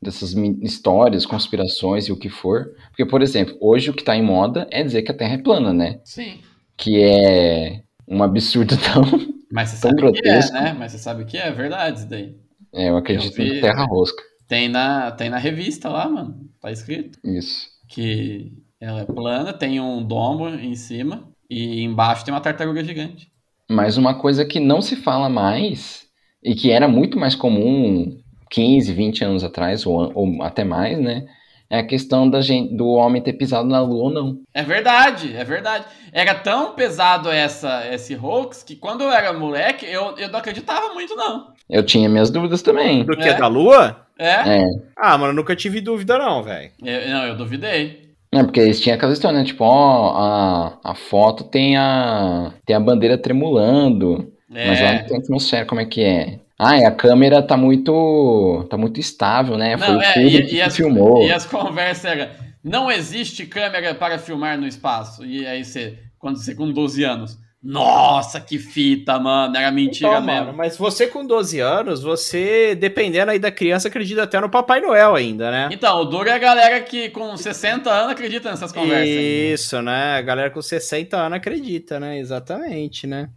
dessas 0.03 0.33
histórias, 0.61 1.25
conspirações 1.25 2.07
e 2.07 2.11
o 2.11 2.17
que 2.17 2.29
for. 2.29 2.71
Porque, 2.89 3.05
por 3.05 3.21
exemplo, 3.21 3.57
hoje 3.61 3.89
o 3.89 3.93
que 3.93 4.03
tá 4.03 4.15
em 4.15 4.23
moda 4.23 4.67
é 4.71 4.83
dizer 4.83 5.01
que 5.03 5.11
a 5.11 5.17
Terra 5.17 5.35
é 5.35 5.37
plana, 5.37 5.73
né? 5.73 5.99
Sim. 6.03 6.39
Que 6.77 7.01
é 7.03 7.83
um 8.07 8.21
absurdo 8.23 8.75
tão, 8.77 9.03
Mas 9.51 9.69
você 9.69 9.81
Tão 9.81 9.91
sabe 9.91 10.11
que 10.11 10.27
é, 10.27 10.31
grotesco. 10.31 10.53
né? 10.53 10.73
Mas 10.73 10.91
você 10.91 10.97
sabe 10.99 11.25
que 11.25 11.37
é 11.37 11.51
verdade 11.51 11.99
isso 11.99 12.09
daí. 12.09 12.35
É, 12.73 12.89
eu 12.89 12.97
acredito 12.97 13.39
Eu 13.39 13.45
vi- 13.45 13.57
em 13.57 13.61
terra 13.61 13.85
rosca. 13.85 14.21
Tem 14.47 14.67
na, 14.69 15.11
tem 15.11 15.29
na 15.29 15.37
revista 15.37 15.89
lá, 15.89 16.07
mano. 16.09 16.49
Tá 16.59 16.71
escrito. 16.71 17.19
Isso. 17.23 17.67
Que 17.87 18.51
ela 18.79 19.01
é 19.01 19.05
plana, 19.05 19.53
tem 19.53 19.79
um 19.79 20.03
domo 20.05 20.49
em 20.49 20.75
cima 20.75 21.31
e 21.49 21.81
embaixo 21.83 22.25
tem 22.25 22.33
uma 22.33 22.41
tartaruga 22.41 22.83
gigante. 22.83 23.31
Mas 23.69 23.97
uma 23.97 24.15
coisa 24.19 24.45
que 24.45 24.59
não 24.59 24.81
se 24.81 24.95
fala 24.95 25.29
mais, 25.29 26.05
e 26.43 26.53
que 26.55 26.71
era 26.71 26.87
muito 26.87 27.17
mais 27.17 27.35
comum 27.35 28.17
15, 28.53 28.93
20 28.93 29.23
anos 29.25 29.43
atrás, 29.43 29.85
ou, 29.85 30.11
ou 30.13 30.43
até 30.43 30.63
mais, 30.63 30.99
né? 30.99 31.25
É 31.69 31.79
a 31.79 31.83
questão 31.87 32.29
da 32.29 32.39
gente, 32.39 32.75
do 32.75 32.87
homem 32.89 33.19
ter 33.19 33.33
pisado 33.33 33.67
na 33.67 33.81
lua 33.81 34.03
ou 34.03 34.09
não. 34.11 34.37
É 34.53 34.61
verdade, 34.61 35.35
é 35.35 35.43
verdade. 35.43 35.85
Era 36.11 36.35
tão 36.35 36.75
pesado 36.75 37.31
essa, 37.31 37.83
esse 37.91 38.15
hoax 38.15 38.61
que 38.61 38.75
quando 38.75 39.01
eu 39.03 39.11
era 39.11 39.33
moleque, 39.33 39.85
eu, 39.87 40.15
eu 40.17 40.29
não 40.29 40.37
acreditava 40.37 40.93
muito, 40.93 41.15
não. 41.15 41.47
Eu 41.67 41.81
tinha 41.83 42.07
minhas 42.07 42.29
dúvidas 42.29 42.61
também. 42.61 43.03
Do 43.03 43.17
que 43.17 43.27
É. 43.27 43.33
da 43.33 43.47
Lua? 43.47 44.05
É? 44.19 44.59
É. 44.59 44.65
Ah, 44.95 45.17
mano, 45.17 45.31
eu 45.31 45.35
nunca 45.35 45.55
tive 45.55 45.81
dúvida 45.81 46.15
não, 46.19 46.43
velho. 46.43 46.69
Não, 46.79 47.25
eu 47.25 47.35
duvidei. 47.35 48.03
É, 48.31 48.43
porque 48.43 48.59
eles 48.59 48.79
tinham 48.79 48.95
aquela 48.95 49.13
história, 49.13 49.39
né? 49.39 49.43
Tipo, 49.45 49.63
ó, 49.63 50.13
a, 50.15 50.91
a 50.91 50.93
foto 50.95 51.43
tem 51.43 51.75
a, 51.75 52.53
tem 52.67 52.75
a 52.75 52.79
bandeira 52.79 53.17
tremulando, 53.17 54.31
mas 54.47 54.79
lá 54.79 54.87
É. 54.89 54.99
não 55.01 55.07
tem 55.07 55.17
atmosfera, 55.17 55.65
como 55.65 55.81
é 55.81 55.85
que 55.85 56.03
é? 56.03 56.39
Ah, 56.65 56.77
e 56.77 56.85
a 56.85 56.91
câmera 56.91 57.41
tá 57.41 57.57
muito, 57.57 58.65
tá 58.69 58.77
muito 58.77 58.99
estável, 58.99 59.57
né? 59.57 59.77
Foi 59.77 59.87
Não, 59.87 59.97
o 59.97 60.01
é, 60.01 60.13
Kubrick 60.13 60.35
e, 60.35 60.39
e 60.41 60.47
que 60.47 60.61
as, 60.61 60.75
filmou. 60.75 61.23
e 61.25 61.31
as 61.31 61.45
conversas 61.45 62.05
eram, 62.05 62.29
não 62.63 62.91
existe 62.91 63.45
câmera 63.45 63.93
para 63.95 64.17
filmar 64.17 64.57
no 64.57 64.65
espaço. 64.67 65.25
E 65.25 65.45
aí 65.45 65.63
você, 65.65 65.97
quando 66.17 66.37
você 66.37 66.55
com 66.55 66.71
12 66.71 67.03
anos, 67.03 67.37
nossa, 67.61 68.41
que 68.41 68.59
fita, 68.59 69.17
mano, 69.19 69.55
era 69.55 69.71
mentira 69.71 70.09
Então, 70.09 70.21
mesmo. 70.21 70.45
mano, 70.47 70.57
mas 70.57 70.75
você 70.77 71.07
com 71.07 71.25
12 71.25 71.59
anos, 71.61 72.03
você, 72.03 72.75
dependendo 72.75 73.31
aí 73.31 73.39
da 73.39 73.49
criança, 73.51 73.87
acredita 73.87 74.23
até 74.23 74.39
no 74.39 74.49
Papai 74.49 74.81
Noel 74.81 75.15
ainda, 75.15 75.49
né? 75.49 75.69
Então, 75.71 76.01
o 76.01 76.05
duro 76.05 76.27
é 76.27 76.33
a 76.33 76.37
galera 76.37 76.81
que 76.81 77.09
com 77.09 77.35
60 77.37 77.89
anos 77.89 78.11
acredita 78.11 78.49
nessas 78.51 78.71
conversas. 78.73 79.07
aí. 79.07 79.53
Isso, 79.53 79.81
né? 79.81 80.17
A 80.17 80.21
galera 80.21 80.49
com 80.49 80.61
60 80.61 81.15
anos 81.17 81.37
acredita, 81.37 81.99
né? 82.01 82.19
Exatamente, 82.19 83.07
né? 83.07 83.29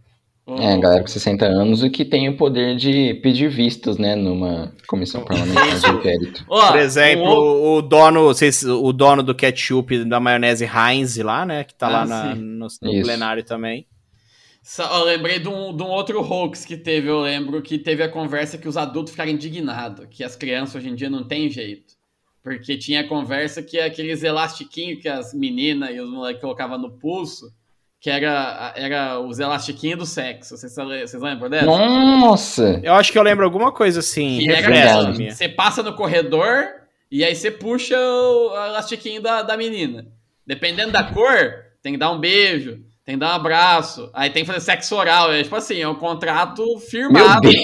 O- 0.47 0.55
É, 0.61 0.79
galera 0.79 1.01
com 1.01 1.07
60 1.07 1.45
anos 1.45 1.83
e 1.83 1.89
que 1.89 2.05
tem 2.05 2.29
o 2.29 2.37
poder 2.37 2.77
de 2.77 3.15
pedir 3.15 3.49
vistos, 3.49 3.97
né, 3.97 4.15
numa 4.15 4.71
comissão 4.87 5.25
parlamentar 5.25 5.77
de 5.77 5.87
inquérito. 5.89 6.45
Ó, 6.47 6.67
Por 6.71 6.79
exemplo, 6.79 7.25
um 7.25 7.27
outro- 7.27 7.63
o 7.77 7.81
dono, 7.81 8.23
vocês- 8.23 8.63
o 8.63 8.93
dono 8.93 9.21
do 9.21 9.35
ketchup 9.35 10.05
da 10.05 10.19
maionese 10.21 10.63
Heinz 10.65 11.17
lá, 11.17 11.45
né? 11.45 11.65
Que 11.65 11.75
tá 11.75 11.87
Ah, 11.87 11.89
lá 11.89 12.05
na- 12.05 12.33
sim. 12.35 12.41
no, 12.41 12.67
no 12.81 13.01
plenário 13.03 13.43
também. 13.43 13.85
Só- 14.63 14.99
Eu 14.99 15.05
lembrei 15.05 15.39
de 15.39 15.47
um, 15.49 15.75
de 15.75 15.83
um 15.83 15.87
outro 15.87 16.21
hoax 16.21 16.63
que 16.65 16.77
teve, 16.77 17.09
eu 17.09 17.19
lembro 17.21 17.61
que 17.61 17.77
teve 17.77 18.01
a 18.01 18.09
conversa 18.09 18.57
que 18.57 18.67
os 18.69 18.77
adultos 18.77 19.11
ficaram 19.11 19.31
indignados, 19.31 20.05
que 20.09 20.23
as 20.23 20.35
crianças 20.35 20.75
hoje 20.75 20.89
em 20.89 20.95
dia 20.95 21.09
não 21.09 21.25
tem 21.25 21.49
jeito. 21.49 21.93
Porque 22.41 22.77
tinha 22.77 23.01
a 23.01 23.07
conversa 23.07 23.61
que 23.61 23.77
é 23.77 23.83
aqueles 23.85 24.23
elastiquinhos 24.23 25.01
que 25.01 25.09
as 25.09 25.33
meninas 25.33 25.93
e 25.93 25.99
os 25.99 26.09
moleques 26.09 26.41
colocavam 26.41 26.77
no 26.77 26.91
pulso, 26.91 27.51
que 27.99 28.09
era, 28.09 28.73
era 28.75 29.19
os 29.19 29.39
elastiquinhos 29.39 29.99
do 29.99 30.05
sexo. 30.05 30.55
Vocês, 30.55 30.73
vocês 30.73 31.21
lembram 31.21 31.49
dessa? 31.49 31.65
Nossa! 31.65 32.79
Eu 32.83 32.93
acho 32.93 33.11
que 33.11 33.17
eu 33.17 33.23
lembro 33.23 33.43
alguma 33.43 33.71
coisa 33.71 33.99
assim. 33.99 34.39
Que 34.39 34.49
era 34.49 34.57
refresca 34.61 34.89
aquela, 34.89 35.09
a 35.09 35.13
minha. 35.13 35.31
você 35.31 35.49
passa 35.49 35.81
no 35.81 35.93
corredor 35.93 36.67
e 37.11 37.23
aí 37.23 37.35
você 37.35 37.49
puxa 37.49 37.97
o 37.97 38.53
elastiquinho 38.67 39.21
da, 39.21 39.41
da 39.41 39.57
menina. 39.57 40.07
Dependendo 40.45 40.91
da 40.91 41.03
cor, 41.03 41.65
tem 41.81 41.93
que 41.93 41.99
dar 41.99 42.11
um 42.11 42.19
beijo, 42.19 42.79
tem 43.03 43.15
que 43.15 43.19
dar 43.19 43.33
um 43.33 43.35
abraço, 43.35 44.09
aí 44.13 44.29
tem 44.29 44.43
que 44.43 44.47
fazer 44.51 44.61
sexo 44.61 44.95
oral. 44.95 45.33
É 45.33 45.43
tipo 45.43 45.55
assim, 45.55 45.81
é 45.81 45.87
um 45.87 45.95
contrato 45.95 46.63
firmado. 46.79 47.49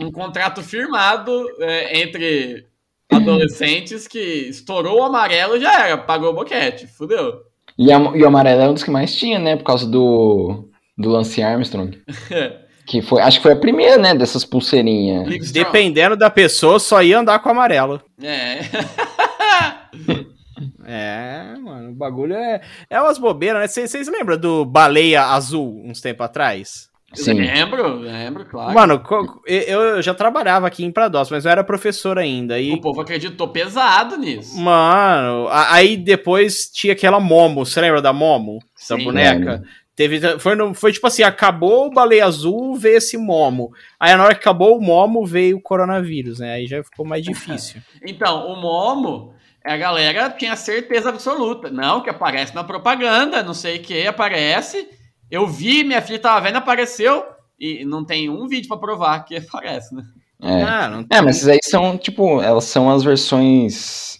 Um 0.00 0.12
contrato 0.12 0.62
firmado 0.62 1.44
é, 1.58 1.98
entre 2.00 2.68
adolescentes 3.10 4.06
que 4.06 4.20
estourou 4.48 5.00
o 5.00 5.02
amarelo 5.02 5.56
e 5.56 5.60
já 5.60 5.86
era, 5.86 5.98
pagou 5.98 6.30
o 6.30 6.34
boquete, 6.34 6.86
fudeu. 6.86 7.47
E, 7.78 7.92
a- 7.92 8.12
e 8.16 8.22
o 8.22 8.26
amarelo 8.26 8.62
é 8.62 8.68
um 8.68 8.74
dos 8.74 8.82
que 8.82 8.90
mais 8.90 9.14
tinha, 9.14 9.38
né, 9.38 9.56
por 9.56 9.62
causa 9.64 9.86
do, 9.86 10.68
do 10.96 11.08
Lance 11.10 11.42
Armstrong. 11.42 11.98
Que 12.88 13.02
foi, 13.02 13.20
acho 13.20 13.36
que 13.36 13.42
foi 13.42 13.52
a 13.52 13.56
primeira, 13.56 13.98
né, 13.98 14.14
dessas 14.14 14.46
pulseirinhas. 14.46 15.52
Dependendo 15.52 16.16
da 16.16 16.30
pessoa, 16.30 16.78
só 16.80 17.02
ia 17.02 17.18
andar 17.18 17.38
com 17.40 17.50
amarelo. 17.50 18.00
É. 18.22 18.60
É, 20.84 21.54
mano, 21.62 21.90
o 21.90 21.94
bagulho 21.94 22.34
é. 22.34 22.60
É 22.88 23.00
umas 23.00 23.18
bobeiras, 23.18 23.60
né? 23.60 23.68
Vocês 23.68 23.90
vocês 23.90 24.08
lembram 24.08 24.38
do 24.38 24.64
Baleia 24.64 25.22
Azul 25.22 25.82
uns 25.84 26.00
tempos 26.00 26.24
atrás? 26.24 26.88
Sim. 27.14 27.34
Lembro, 27.34 28.00
lembro, 28.00 28.44
claro. 28.44 28.74
Mano, 28.74 29.02
eu 29.46 30.02
já 30.02 30.12
trabalhava 30.12 30.66
aqui 30.66 30.84
em 30.84 30.92
Prados, 30.92 31.30
mas 31.30 31.44
eu 31.46 31.50
era 31.50 31.64
professor 31.64 32.18
ainda. 32.18 32.60
E, 32.60 32.72
O 32.72 32.80
povo 32.80 33.00
acreditou 33.00 33.48
pesado 33.48 34.16
nisso. 34.18 34.58
mano, 34.60 35.48
aí 35.50 35.96
depois 35.96 36.70
tinha 36.70 36.92
aquela 36.92 37.18
Momo. 37.18 37.64
Você 37.64 37.80
lembra 37.80 38.02
da 38.02 38.12
Momo? 38.12 38.58
Essa 38.78 38.96
Sim. 38.96 39.04
boneca? 39.04 39.62
Teve, 39.96 40.38
foi, 40.38 40.54
foi 40.74 40.92
tipo 40.92 41.06
assim: 41.06 41.22
acabou 41.22 41.86
o 41.86 41.90
Baleia 41.90 42.26
Azul, 42.26 42.76
veio 42.76 42.98
esse 42.98 43.16
Momo. 43.16 43.72
Aí 43.98 44.14
na 44.14 44.24
hora 44.24 44.34
que 44.34 44.40
acabou 44.40 44.76
o 44.78 44.80
Momo, 44.80 45.26
veio 45.26 45.56
o 45.56 45.60
coronavírus, 45.62 46.38
né? 46.38 46.52
Aí 46.52 46.66
já 46.66 46.84
ficou 46.84 47.04
mais 47.06 47.24
difícil. 47.24 47.80
Então, 48.06 48.46
o 48.46 48.60
Momo, 48.60 49.34
a 49.64 49.76
galera 49.76 50.30
tinha 50.30 50.54
certeza 50.54 51.08
absoluta. 51.08 51.68
Não, 51.70 52.00
que 52.00 52.10
aparece 52.10 52.54
na 52.54 52.62
propaganda, 52.62 53.42
não 53.42 53.54
sei 53.54 53.78
o 53.78 53.82
que, 53.82 54.06
aparece. 54.06 54.86
Eu 55.30 55.46
vi, 55.46 55.84
minha 55.84 56.00
filha 56.02 56.18
tava 56.18 56.40
vendo, 56.46 56.56
apareceu. 56.56 57.24
E 57.60 57.84
não 57.84 58.04
tem 58.04 58.30
um 58.30 58.46
vídeo 58.46 58.68
pra 58.68 58.76
provar 58.76 59.24
que 59.24 59.36
aparece, 59.36 59.94
né? 59.94 60.04
É. 60.40 60.62
Ah, 60.62 60.88
não 60.88 61.04
É, 61.10 61.20
mas 61.20 61.36
essas 61.38 61.48
aí 61.48 61.58
são, 61.62 61.98
tipo, 61.98 62.40
elas 62.40 62.64
são 62.64 62.88
as 62.90 63.02
versões 63.02 64.18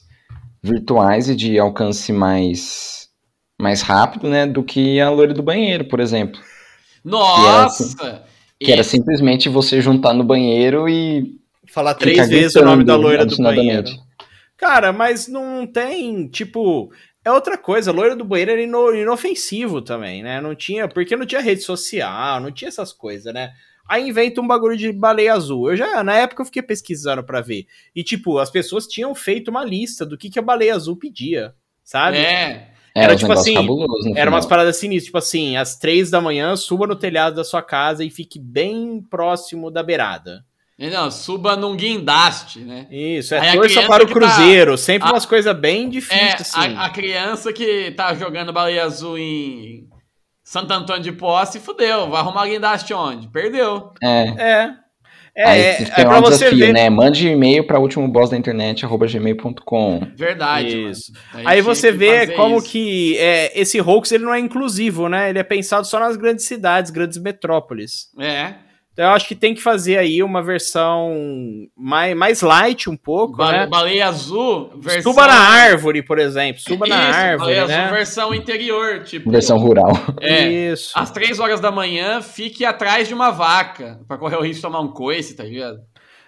virtuais 0.60 1.28
e 1.28 1.36
de 1.36 1.58
alcance 1.58 2.12
mais, 2.12 3.08
mais 3.60 3.82
rápido, 3.82 4.28
né, 4.28 4.44
do 4.44 4.64
que 4.64 5.00
a 5.00 5.08
loira 5.10 5.32
do 5.32 5.42
banheiro, 5.44 5.84
por 5.84 6.00
exemplo. 6.00 6.40
Nossa! 7.04 8.24
Que 8.60 8.72
era 8.72 8.80
Esse- 8.80 8.90
simplesmente 8.90 9.48
você 9.48 9.80
juntar 9.80 10.12
no 10.12 10.24
banheiro 10.24 10.88
e 10.88 11.36
falar 11.68 11.94
três 11.94 12.28
vezes 12.28 12.56
o 12.56 12.64
nome 12.64 12.82
da 12.84 12.96
loira 12.96 13.24
do 13.24 13.36
banheiro. 13.36 13.88
Cara, 14.56 14.92
mas 14.92 15.28
não 15.28 15.64
tem, 15.64 16.26
tipo, 16.26 16.90
é 17.28 17.32
outra 17.32 17.56
coisa. 17.56 17.92
Loira 17.92 18.16
do 18.16 18.24
banheiro 18.24 18.52
era 18.52 18.62
ino- 18.62 18.94
inofensivo 18.94 19.80
também, 19.82 20.22
né? 20.22 20.40
Não 20.40 20.54
tinha, 20.54 20.88
porque 20.88 21.16
não 21.16 21.26
tinha 21.26 21.40
rede 21.40 21.62
social, 21.62 22.40
não 22.40 22.50
tinha 22.50 22.68
essas 22.68 22.92
coisas, 22.92 23.32
né? 23.32 23.52
Aí 23.88 24.06
inventa 24.08 24.40
um 24.40 24.46
bagulho 24.46 24.76
de 24.76 24.92
baleia 24.92 25.32
azul. 25.32 25.70
Eu 25.70 25.76
já, 25.76 26.04
na 26.04 26.14
época, 26.14 26.42
eu 26.42 26.46
fiquei 26.46 26.62
pesquisando 26.62 27.24
pra 27.24 27.40
ver. 27.40 27.66
E, 27.94 28.04
tipo, 28.04 28.38
as 28.38 28.50
pessoas 28.50 28.86
tinham 28.86 29.14
feito 29.14 29.48
uma 29.48 29.64
lista 29.64 30.04
do 30.04 30.18
que, 30.18 30.28
que 30.28 30.38
a 30.38 30.42
baleia 30.42 30.74
azul 30.74 30.96
pedia, 30.96 31.54
sabe? 31.82 32.18
É. 32.18 32.68
Era, 32.94 33.04
Era 33.04 33.14
um 33.14 33.16
tipo 33.16 33.32
assim, 33.32 33.54
cabuloso 33.54 34.10
no 34.10 34.18
Era 34.18 34.30
umas 34.30 34.44
paradas 34.44 34.76
sinistras, 34.76 35.06
tipo 35.06 35.18
assim, 35.18 35.56
às 35.56 35.76
três 35.76 36.10
da 36.10 36.20
manhã, 36.20 36.54
suba 36.56 36.86
no 36.86 36.96
telhado 36.96 37.36
da 37.36 37.44
sua 37.44 37.62
casa 37.62 38.04
e 38.04 38.10
fique 38.10 38.38
bem 38.38 39.00
próximo 39.08 39.70
da 39.70 39.82
beirada. 39.82 40.44
E 40.78 40.88
Não, 40.90 41.10
suba 41.10 41.56
num 41.56 41.74
guindaste, 41.76 42.60
né? 42.60 42.86
Isso, 42.90 43.34
é 43.34 43.40
Aí 43.40 43.56
torça 43.58 43.82
para 43.86 44.04
o 44.04 44.06
tá- 44.06 44.12
Cruzeiro, 44.12 44.78
sempre 44.78 45.08
a- 45.08 45.12
umas 45.12 45.26
coisas 45.26 45.54
bem 45.58 45.86
É, 45.86 45.88
difíceis, 45.88 46.40
assim. 46.40 46.76
a, 46.76 46.84
a 46.84 46.90
criança 46.90 47.52
que 47.52 47.90
tá 47.96 48.14
jogando 48.14 48.52
baleia 48.52 48.84
azul 48.84 49.18
em 49.18 49.88
Santo 50.44 50.72
Antônio 50.72 51.02
de 51.02 51.10
Posse, 51.12 51.58
fudeu. 51.58 52.08
Vai 52.10 52.20
arrumar 52.20 52.46
guindaste 52.46 52.94
onde? 52.94 53.26
Perdeu. 53.28 53.90
É. 54.02 54.22
É. 54.38 54.70
É, 55.36 55.44
Aí 55.48 55.60
é, 55.60 55.74
tem 55.76 56.04
é 56.04 56.06
um 56.06 56.10
pra 56.10 56.20
você 56.20 56.44
desafio, 56.46 56.66
ver. 56.66 56.72
né? 56.72 56.90
Mande 56.90 57.28
e-mail 57.28 57.64
para 57.64 57.78
último 57.78 58.08
boss 58.08 58.30
da 58.30 58.36
internet, 58.36 58.84
arroba 58.84 59.06
gmail.com. 59.06 60.00
Verdade. 60.16 60.90
Isso. 60.90 61.12
Aí 61.32 61.58
gente 61.58 61.64
você 61.64 61.92
que 61.92 61.98
vê 61.98 62.26
como 62.28 62.58
isso. 62.58 62.68
que 62.68 63.16
é, 63.18 63.52
esse 63.60 63.80
hoax 63.80 64.10
ele 64.10 64.24
não 64.24 64.34
é 64.34 64.40
inclusivo, 64.40 65.08
né? 65.08 65.30
Ele 65.30 65.38
é 65.38 65.44
pensado 65.44 65.86
só 65.86 66.00
nas 66.00 66.16
grandes 66.16 66.44
cidades, 66.46 66.90
grandes 66.90 67.18
metrópoles. 67.18 68.08
É. 68.18 68.54
Então 68.98 69.06
eu 69.10 69.12
acho 69.12 69.28
que 69.28 69.36
tem 69.36 69.54
que 69.54 69.62
fazer 69.62 69.96
aí 69.96 70.24
uma 70.24 70.42
versão 70.42 71.14
mais, 71.76 72.16
mais 72.16 72.40
light 72.42 72.90
um 72.90 72.96
pouco, 72.96 73.36
Ba- 73.36 73.52
né? 73.52 73.66
Baleia 73.68 74.08
azul, 74.08 74.72
versão. 74.80 75.12
Suba 75.12 75.24
na 75.28 75.38
árvore, 75.38 76.02
por 76.02 76.18
exemplo. 76.18 76.60
Suba 76.60 76.84
na 76.84 76.96
Isso, 76.96 77.18
árvore, 77.20 77.38
baleia 77.38 77.62
azul, 77.62 77.76
né? 77.76 77.90
versão 77.92 78.34
interior, 78.34 79.04
tipo. 79.04 79.30
Versão 79.30 79.56
rural. 79.56 79.92
É. 80.20 80.48
Isso. 80.48 80.90
Às 80.98 81.12
três 81.12 81.38
horas 81.38 81.60
da 81.60 81.70
manhã, 81.70 82.20
fique 82.20 82.64
atrás 82.64 83.06
de 83.06 83.14
uma 83.14 83.30
vaca. 83.30 84.00
Pra 84.08 84.18
correr 84.18 84.34
o 84.34 84.40
risco 84.42 84.56
de 84.56 84.62
tomar 84.62 84.80
um 84.80 84.88
coice, 84.88 85.36
tá 85.36 85.44
ligado? 85.44 85.78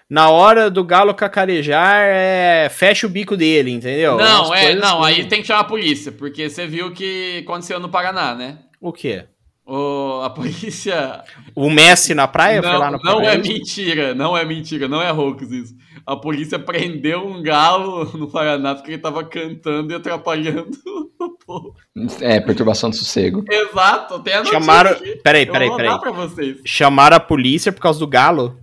Na 0.09 0.30
hora 0.30 0.70
do 0.70 0.85
galo 0.85 1.12
cacarejar, 1.12 2.02
é... 2.04 2.68
fecha 2.70 3.04
o 3.04 3.11
bico 3.11 3.37
dele, 3.37 3.72
entendeu? 3.72 4.16
não, 4.16 4.46
Umas 4.46 4.61
é, 4.62 4.74
não, 4.76 5.02
assim. 5.02 5.20
aí 5.20 5.24
tem 5.26 5.40
que 5.40 5.48
chamar 5.48 5.62
a 5.62 5.64
polícia, 5.64 6.12
porque 6.12 6.48
você 6.48 6.68
viu 6.68 6.92
que 6.92 7.42
aconteceu 7.42 7.80
no 7.80 7.88
Paraná, 7.88 8.33
né? 8.33 8.59
O 8.80 8.92
quê? 8.92 9.24
O, 9.72 10.20
a 10.24 10.30
polícia. 10.30 11.22
O 11.54 11.70
Messi 11.70 12.12
na 12.12 12.26
praia 12.26 12.61
foi 12.61 12.72
não, 12.72 12.78
lá 12.80 12.90
no 12.90 12.98
não 13.04 13.20
é 13.20 13.38
mentira, 13.38 14.12
não 14.16 14.37
é 14.37 14.44
mentira, 14.44 14.88
não 14.88 15.00
é 15.00 15.12
hoax 15.12 15.48
isso. 15.52 15.76
A 16.04 16.16
polícia 16.16 16.59
prendeu 16.59 17.24
um 17.24 17.40
galo 17.40 18.04
no 18.18 18.28
Paraná 18.28 18.74
porque 18.74 18.90
ele 18.90 18.98
tava 18.98 19.22
cantando 19.22 19.92
e 19.92 19.94
atrapalhando 19.94 20.76
o 21.20 21.30
povo. 21.46 21.76
É, 22.20 22.40
perturbação 22.40 22.90
do 22.90 22.96
sossego. 22.96 23.44
Exato, 23.48 24.18
tem 24.18 24.35
a 24.35 24.44
Chamaram. 24.44 24.90
aqui. 24.90 25.20
Peraí, 25.22 25.46
peraí, 25.46 25.70
peraí. 25.76 26.00
pra 26.00 26.11
vocês. 26.11 26.59
Chamaram 26.64 27.16
a 27.16 27.20
polícia 27.20 27.70
por 27.70 27.80
causa 27.80 28.00
do 28.00 28.09
galo? 28.09 28.59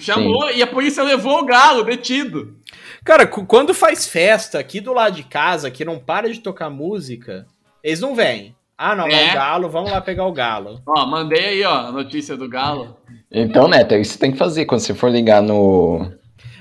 Chamou 0.00 0.50
e 0.52 0.62
a 0.62 0.66
polícia 0.66 1.02
levou 1.02 1.38
o 1.38 1.44
galo 1.44 1.84
detido. 1.84 2.56
Cara, 3.04 3.26
quando 3.26 3.74
faz 3.74 4.06
festa 4.06 4.58
aqui 4.58 4.80
do 4.80 4.94
lado 4.94 5.16
de 5.16 5.24
casa, 5.24 5.70
que 5.70 5.84
não 5.84 5.98
para 5.98 6.32
de 6.32 6.40
tocar 6.40 6.70
música, 6.70 7.46
eles 7.84 8.00
não 8.00 8.14
vêm. 8.14 8.56
Ah, 8.78 8.94
não, 8.94 9.06
é 9.06 9.30
o 9.30 9.34
galo, 9.34 9.68
vamos 9.70 9.90
lá 9.90 10.00
pegar 10.00 10.26
o 10.26 10.32
galo. 10.32 10.80
Ó, 10.86 11.06
mandei 11.06 11.44
aí, 11.44 11.64
ó, 11.64 11.86
a 11.86 11.92
notícia 11.92 12.36
do 12.36 12.48
galo. 12.48 12.96
Então, 13.30 13.68
Neto, 13.68 13.92
é 13.92 14.00
isso 14.00 14.12
que 14.12 14.14
você 14.14 14.20
tem 14.20 14.32
que 14.32 14.38
fazer 14.38 14.66
quando 14.66 14.80
você 14.80 14.94
for 14.94 15.10
ligar 15.10 15.42
no. 15.42 16.12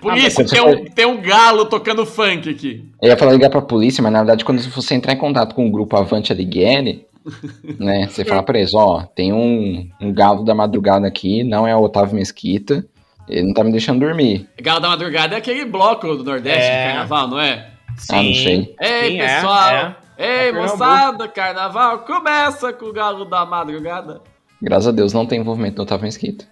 Polícia, 0.02 0.44
mas 0.44 0.52
tem, 0.52 0.62
você 0.62 0.62
um, 0.62 0.86
tem 0.86 1.06
um 1.06 1.22
galo 1.22 1.66
tocando 1.66 2.06
funk 2.06 2.50
aqui. 2.50 2.86
Eu 3.02 3.10
ia 3.10 3.18
falar 3.18 3.34
ligar 3.34 3.50
pra 3.50 3.62
polícia, 3.62 4.04
mas 4.04 4.12
na 4.12 4.20
verdade, 4.20 4.46
quando 4.46 4.62
você 4.62 4.94
entrar 4.94 5.14
em 5.14 5.18
contato 5.18 5.56
com 5.56 5.68
o 5.68 5.72
grupo 5.72 5.98
Avante 5.98 6.32
Alighieri, 6.32 7.06
né, 7.80 8.08
você 8.08 8.24
fala 8.24 8.44
pra 8.44 8.60
eles, 8.60 8.74
ó, 8.74 9.04
tem 9.16 9.34
um, 9.34 9.90
um 10.00 10.14
galo 10.14 10.44
da 10.44 10.54
madrugada 10.54 11.08
aqui, 11.08 11.44
não 11.44 11.68
é 11.68 11.76
o 11.76 11.82
Otávio 11.82 12.16
Mesquita, 12.16 12.86
ele 13.28 13.48
não 13.48 13.54
tá 13.54 13.64
me 13.64 13.72
deixando 13.72 14.00
dormir. 14.00 14.48
Galo 14.62 14.80
da 14.80 14.90
Madrugada 14.90 15.36
é 15.36 15.38
aquele 15.40 15.66
bloco 15.66 16.16
do 16.16 16.24
Nordeste 16.24 16.60
É. 16.60 16.82
de 16.82 16.94
carnaval, 16.94 17.28
não 17.28 17.40
é? 17.40 17.72
Ah, 18.10 18.22
não 18.24 18.34
sei. 18.34 18.76
Ei, 18.80 19.10
Sim, 19.12 19.22
é, 19.22 19.36
pessoal! 19.36 19.70
é. 19.70 19.96
Ei, 20.18 20.26
É 20.28 20.52
Pernambuco. 20.52 20.78
moçada, 20.78 21.28
carnaval 21.28 22.00
começa 22.00 22.72
com 22.72 22.86
o 22.86 22.94
Galo 22.94 23.26
da 23.26 23.46
Madrugada. 23.46 24.22
Graças 24.62 24.88
a 24.88 24.92
Deus 24.92 25.12
não 25.14 25.26
tem 25.26 25.40
envolvimento 25.42 25.76
do 25.76 25.82
Otávio 25.84 26.06
Mesquita. 26.06 26.46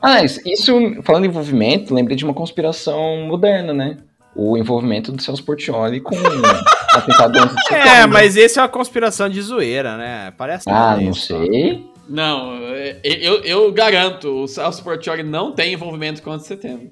Ah, 0.00 0.22
isso, 0.24 0.40
isso, 0.46 1.02
falando 1.02 1.24
em 1.24 1.28
envolvimento, 1.28 1.94
lembrei 1.94 2.16
de 2.16 2.24
uma 2.24 2.34
conspiração 2.34 3.26
moderna, 3.26 3.72
né? 3.72 3.98
O 4.34 4.56
envolvimento 4.56 5.12
do 5.12 5.20
Celso 5.22 5.44
Portioli 5.44 6.00
com 6.00 6.14
o 6.14 6.18
atentado 6.96 7.38
antes 7.38 7.54
de 7.54 7.74
É, 7.74 7.82
setembro. 7.84 8.12
mas 8.12 8.36
esse 8.36 8.58
é 8.58 8.62
uma 8.62 8.68
conspiração 8.68 9.28
de 9.28 9.40
zoeira, 9.42 9.96
né? 9.98 10.32
Parece 10.38 10.68
Ah, 10.70 10.96
não 10.96 11.10
isso. 11.10 11.26
sei. 11.26 11.86
Não, 12.08 12.56
é, 12.74 12.98
eu, 13.04 13.42
eu 13.44 13.70
garanto, 13.72 14.42
o 14.42 14.48
Celso 14.48 14.82
Portioli 14.82 15.22
não 15.22 15.52
tem 15.52 15.74
envolvimento 15.74 16.22
com 16.22 16.30
o 16.30 16.32
11 16.32 16.42
de 16.42 16.48
setembro. 16.48 16.90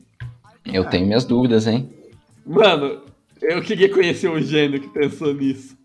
Eu 0.71 0.85
tenho 0.85 1.07
minhas 1.07 1.25
dúvidas, 1.25 1.67
hein? 1.67 1.91
Mano, 2.47 3.01
eu 3.43 3.63
queria 3.63 3.89
conhecer 3.89 4.29
o 4.29 4.41
gênio 4.41 4.81
que 4.81 4.89
pensou 4.89 5.35
nisso. 5.35 5.79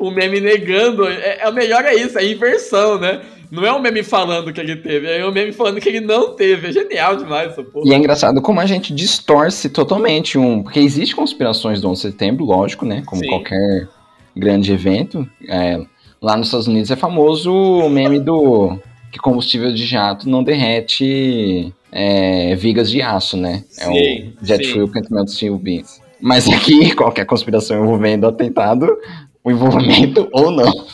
O 0.00 0.10
meme 0.10 0.40
negando, 0.40 1.06
é, 1.06 1.38
é, 1.42 1.48
o 1.48 1.52
melhor 1.52 1.84
é 1.84 1.94
isso, 1.94 2.18
é 2.18 2.26
inversão, 2.26 2.98
né? 2.98 3.22
Não 3.48 3.64
é 3.64 3.70
o 3.70 3.80
meme 3.80 4.02
falando 4.02 4.52
que 4.52 4.60
ele 4.60 4.76
teve, 4.76 5.06
é 5.06 5.24
o 5.24 5.30
meme 5.30 5.52
falando 5.52 5.80
que 5.80 5.88
ele 5.88 6.00
não 6.00 6.34
teve. 6.34 6.68
É 6.68 6.72
genial 6.72 7.16
demais 7.16 7.52
essa 7.52 7.62
porra. 7.62 7.86
E 7.86 7.92
é 7.92 7.96
engraçado 7.96 8.40
como 8.40 8.58
a 8.58 8.66
gente 8.66 8.92
distorce 8.92 9.68
totalmente 9.68 10.36
um. 10.36 10.62
Porque 10.62 10.80
existe 10.80 11.14
conspirações 11.14 11.80
do 11.80 11.88
11 11.88 12.02
de 12.02 12.10
setembro, 12.10 12.44
lógico, 12.44 12.84
né? 12.84 13.02
Como 13.06 13.22
Sim. 13.22 13.28
qualquer 13.28 13.88
grande 14.34 14.72
evento. 14.72 15.28
É, 15.46 15.78
lá 16.20 16.36
nos 16.36 16.48
Estados 16.48 16.66
Unidos 16.66 16.90
é 16.90 16.96
famoso 16.96 17.52
o 17.52 17.88
meme 17.88 18.18
do. 18.18 18.78
Que 19.12 19.18
combustível 19.18 19.72
de 19.72 19.84
jato 19.84 20.26
não 20.26 20.42
derrete 20.42 21.72
é, 21.92 22.56
vigas 22.56 22.90
de 22.90 23.02
aço, 23.02 23.36
né? 23.36 23.62
É 23.78 23.84
Sim, 23.84 24.32
o 24.40 24.44
jet 24.44 24.64
sim. 24.64 24.72
fuel 24.72 24.88
can't 24.88 25.12
melt 25.12 25.28
steel 25.28 25.58
beams. 25.58 26.01
Mas 26.22 26.48
aqui, 26.48 26.94
qualquer 26.94 27.26
conspiração 27.26 27.82
envolvendo 27.82 28.24
o 28.24 28.28
atentado, 28.28 28.96
o 29.42 29.50
envolvimento 29.50 30.28
ou 30.32 30.50
não 30.50 30.86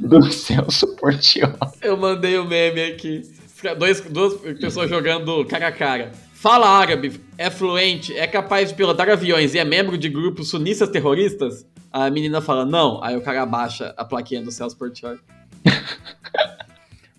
do 0.00 0.30
Celso 0.32 0.96
Portioli. 0.96 1.54
Eu 1.80 1.96
mandei 1.96 2.36
o 2.36 2.44
meme 2.44 2.82
aqui. 2.82 3.22
Dois, 3.78 4.00
duas 4.00 4.34
pessoas 4.58 4.90
jogando 4.90 5.44
cara 5.44 5.68
a 5.68 5.72
cara. 5.72 6.12
Fala 6.34 6.68
árabe, 6.68 7.20
é 7.36 7.50
fluente, 7.50 8.16
é 8.16 8.26
capaz 8.26 8.68
de 8.68 8.74
pilotar 8.74 9.08
aviões 9.08 9.54
e 9.54 9.58
é 9.58 9.64
membro 9.64 9.96
de 9.96 10.08
grupos 10.08 10.50
sunistas 10.50 10.88
terroristas? 10.88 11.66
A 11.92 12.10
menina 12.10 12.40
fala, 12.40 12.64
não. 12.64 13.02
Aí 13.02 13.16
o 13.16 13.20
cara 13.20 13.42
abaixa 13.42 13.94
a 13.96 14.04
plaquinha 14.04 14.42
do 14.42 14.52
Celso 14.52 14.76
Portioli. 14.76 15.18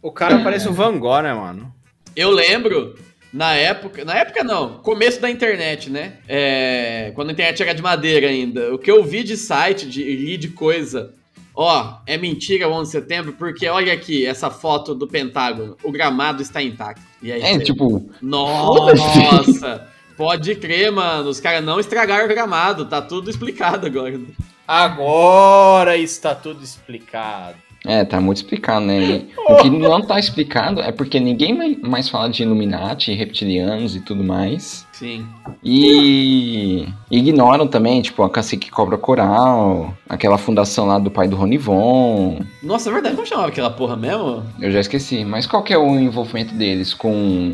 O 0.02 0.12
cara 0.12 0.40
parece 0.40 0.68
o 0.70 0.74
Van 0.74 0.98
Gogh, 0.98 1.22
né, 1.22 1.34
mano? 1.34 1.74
Eu 2.16 2.32
lembro, 2.32 2.96
na 3.34 3.54
época. 3.54 4.04
Na 4.06 4.16
época 4.16 4.44
não, 4.44 4.80
começo 4.80 5.20
da 5.22 5.30
internet, 5.30 5.90
né? 5.90 6.14
É, 6.28 7.12
quando 7.16 7.30
a 7.30 7.34
internet 7.34 7.62
era 7.64 7.74
de 7.74 7.82
madeira 7.82 8.28
ainda. 8.28 8.74
O 8.74 8.78
que 8.80 8.90
eu 8.92 9.04
vi 9.04 9.24
de 9.24 9.38
site, 9.38 9.88
de 9.88 10.04
li 10.04 10.38
de 10.38 10.50
coisa. 10.50 11.14
Ó, 11.56 11.98
é 12.08 12.18
mentira 12.18 12.70
o 12.70 12.72
11 12.72 12.86
de 12.92 12.92
setembro, 13.02 13.34
porque 13.34 13.68
olha 13.68 13.92
aqui, 13.92 14.26
essa 14.26 14.50
foto 14.50 14.96
do 14.96 15.08
Pentágono. 15.08 15.76
O 15.84 15.92
gramado 15.92 16.42
está 16.42 16.62
intacto. 16.64 17.02
E 17.22 17.32
aí, 17.34 17.42
É, 17.42 17.54
você- 17.58 17.66
tipo, 17.66 18.10
Nossa! 18.22 19.88
Pode 20.16 20.56
crer, 20.56 20.92
mano. 20.92 21.30
Os 21.30 21.40
caras 21.40 21.64
não 21.64 21.80
estragaram 21.80 22.26
o 22.26 22.28
gramado. 22.30 22.86
Tá 22.86 23.02
tudo 23.02 23.30
explicado 23.30 23.88
agora. 23.88 24.20
Agora 24.68 25.98
está 25.98 26.36
tudo 26.36 26.64
explicado. 26.64 27.58
É, 27.86 28.04
tá 28.04 28.20
muito 28.20 28.38
explicado, 28.38 28.86
né? 28.86 29.22
O 29.50 29.56
que 29.58 29.70
não 29.70 30.00
tá 30.02 30.20
explicado 30.20 30.80
é 30.80 30.92
porque 30.92 31.20
ninguém 31.20 31.58
mai- 31.58 31.78
mais 31.82 32.08
fala 32.08 32.30
de 32.30 32.44
Illuminati, 32.44 33.12
reptilianos 33.14 33.96
e 33.96 34.00
tudo 34.00 34.24
mais. 34.24 34.86
Sim. 34.92 35.26
E 35.64 36.88
ignoram 37.10 37.68
também, 37.68 38.00
tipo, 38.02 38.22
a 38.22 38.30
Cacique 38.30 38.70
Cobra 38.70 38.96
Coral, 38.98 39.94
aquela 40.08 40.38
fundação 40.38 40.86
lá 40.86 41.00
do 41.00 41.10
pai 41.10 41.28
do 41.28 41.36
Ronivon. 41.36 42.42
Nossa, 42.62 42.90
é 42.90 42.94
verdade. 42.94 43.16
Como 43.16 43.28
chamava 43.28 43.48
aquela 43.48 43.72
porra 43.72 43.96
mesmo? 43.96 44.44
Eu 44.62 44.72
já 44.72 44.80
esqueci. 44.82 45.26
Mas 45.26 45.48
qual 45.48 45.64
que 45.64 45.74
é 45.74 45.78
o 45.78 45.96
envolvimento 46.00 46.54
deles 46.54 46.94
com, 46.94 47.54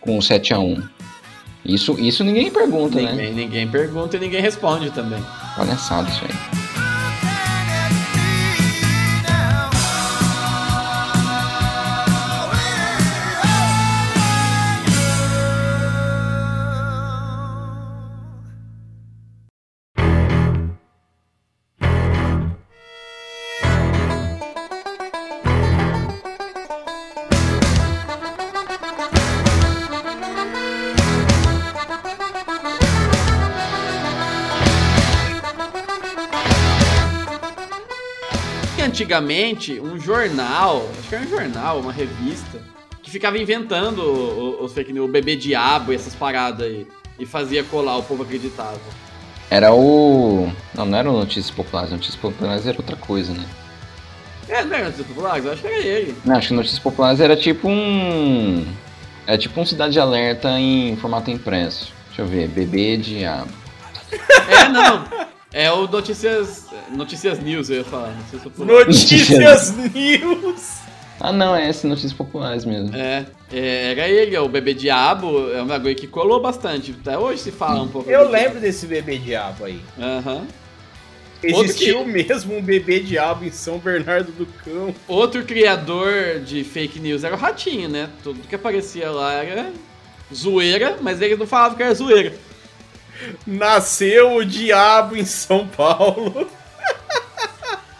com 0.00 0.16
o 0.16 0.20
7x1? 0.20 0.82
Isso, 1.66 2.00
isso 2.00 2.24
ninguém 2.24 2.50
pergunta, 2.50 2.98
né? 3.00 3.10
Ninguém, 3.12 3.34
ninguém 3.34 3.68
pergunta 3.68 4.16
e 4.16 4.20
ninguém 4.20 4.40
responde 4.40 4.90
também. 4.90 5.22
Palhaçada 5.54 6.08
isso 6.08 6.22
aí. 6.24 6.77
Antigamente 39.08 39.80
um 39.80 39.98
jornal, 39.98 40.86
acho 40.98 41.08
que 41.08 41.14
era 41.14 41.24
um 41.24 41.28
jornal, 41.28 41.80
uma 41.80 41.92
revista, 41.92 42.60
que 43.02 43.10
ficava 43.10 43.38
inventando 43.38 44.02
os 44.60 44.72
fake 44.74 44.92
news, 44.92 45.08
o 45.08 45.10
bebê 45.10 45.34
diabo 45.34 45.92
e 45.92 45.96
essas 45.96 46.14
paradas 46.14 46.66
aí. 46.66 46.86
E 47.18 47.24
fazia 47.24 47.64
colar, 47.64 47.96
o 47.96 48.02
povo 48.02 48.22
acreditava. 48.22 48.78
Era 49.50 49.72
o. 49.72 50.52
Não, 50.74 50.84
não 50.84 50.98
era 50.98 51.10
o 51.10 51.18
Notícias 51.18 51.50
Populares. 51.50 51.90
Notícias 51.90 52.16
Populares 52.16 52.66
era 52.66 52.76
outra 52.76 52.96
coisa, 52.96 53.32
né? 53.32 53.44
É, 54.46 54.62
não 54.62 54.76
era 54.76 54.84
Notícias 54.84 55.06
Populares? 55.06 55.44
Eu 55.44 55.52
acho 55.52 55.62
que 55.62 55.68
era 55.68 55.78
ele. 55.78 56.14
Não, 56.24 56.36
acho 56.36 56.48
que 56.48 56.54
Notícias 56.54 56.78
Populares 56.78 57.18
era 57.18 57.34
tipo 57.34 57.66
um. 57.66 58.64
Era 59.26 59.38
tipo 59.38 59.58
um 59.58 59.64
Cidade 59.64 59.98
Alerta 59.98 60.50
em 60.60 60.96
formato 60.96 61.30
impresso. 61.30 61.92
Deixa 62.08 62.22
eu 62.22 62.26
ver, 62.26 62.46
bebê 62.48 62.98
diabo. 62.98 63.50
É, 64.48 64.68
não. 64.68 65.28
É 65.52 65.70
o 65.72 65.86
Notícias. 65.86 66.66
Notícias 66.90 67.38
News, 67.38 67.70
eu 67.70 67.78
ia 67.78 67.84
falar. 67.84 68.14
Notícias 68.14 68.42
Populares. 68.42 68.86
Notícias 68.86 69.76
News! 69.94 70.78
Ah, 71.20 71.32
não, 71.32 71.56
é 71.56 71.68
esse 71.68 71.86
Notícias 71.86 72.12
Populares 72.12 72.64
mesmo. 72.64 72.94
É, 72.94 73.26
é, 73.52 73.90
era 73.92 74.08
ele, 74.08 74.36
é 74.36 74.40
o 74.40 74.48
bebê 74.48 74.74
diabo, 74.74 75.50
é 75.50 75.62
um 75.62 75.66
bagulho 75.66 75.96
que 75.96 76.06
colou 76.06 76.40
bastante. 76.40 76.94
Até 77.00 77.18
hoje 77.18 77.42
se 77.42 77.50
fala 77.50 77.82
um 77.82 77.88
pouco. 77.88 78.08
Eu 78.08 78.28
lembro 78.28 78.60
desse 78.60 78.86
bebê 78.86 79.18
diabo 79.18 79.64
aí. 79.64 79.80
Aham. 79.98 80.46
Outro 81.44 81.64
Existiu 81.66 82.04
mesmo 82.04 82.56
um 82.56 82.62
bebê 82.62 82.98
diabo 82.98 83.44
em 83.44 83.50
São 83.50 83.78
Bernardo 83.78 84.32
do 84.32 84.44
Campo. 84.64 84.98
Outro 85.06 85.44
criador 85.44 86.40
de 86.40 86.64
fake 86.64 86.98
news 86.98 87.22
era 87.22 87.34
o 87.34 87.38
Ratinho, 87.38 87.88
né? 87.88 88.10
Tudo 88.24 88.40
que 88.40 88.56
aparecia 88.56 89.08
lá 89.10 89.34
era 89.34 89.72
zoeira, 90.34 90.98
mas 91.00 91.22
eles 91.22 91.38
não 91.38 91.46
falavam 91.46 91.76
que 91.76 91.82
era 91.82 91.94
zoeira. 91.94 92.34
Nasceu 93.46 94.36
o 94.36 94.44
diabo 94.44 95.16
em 95.16 95.24
São 95.24 95.66
Paulo. 95.66 96.48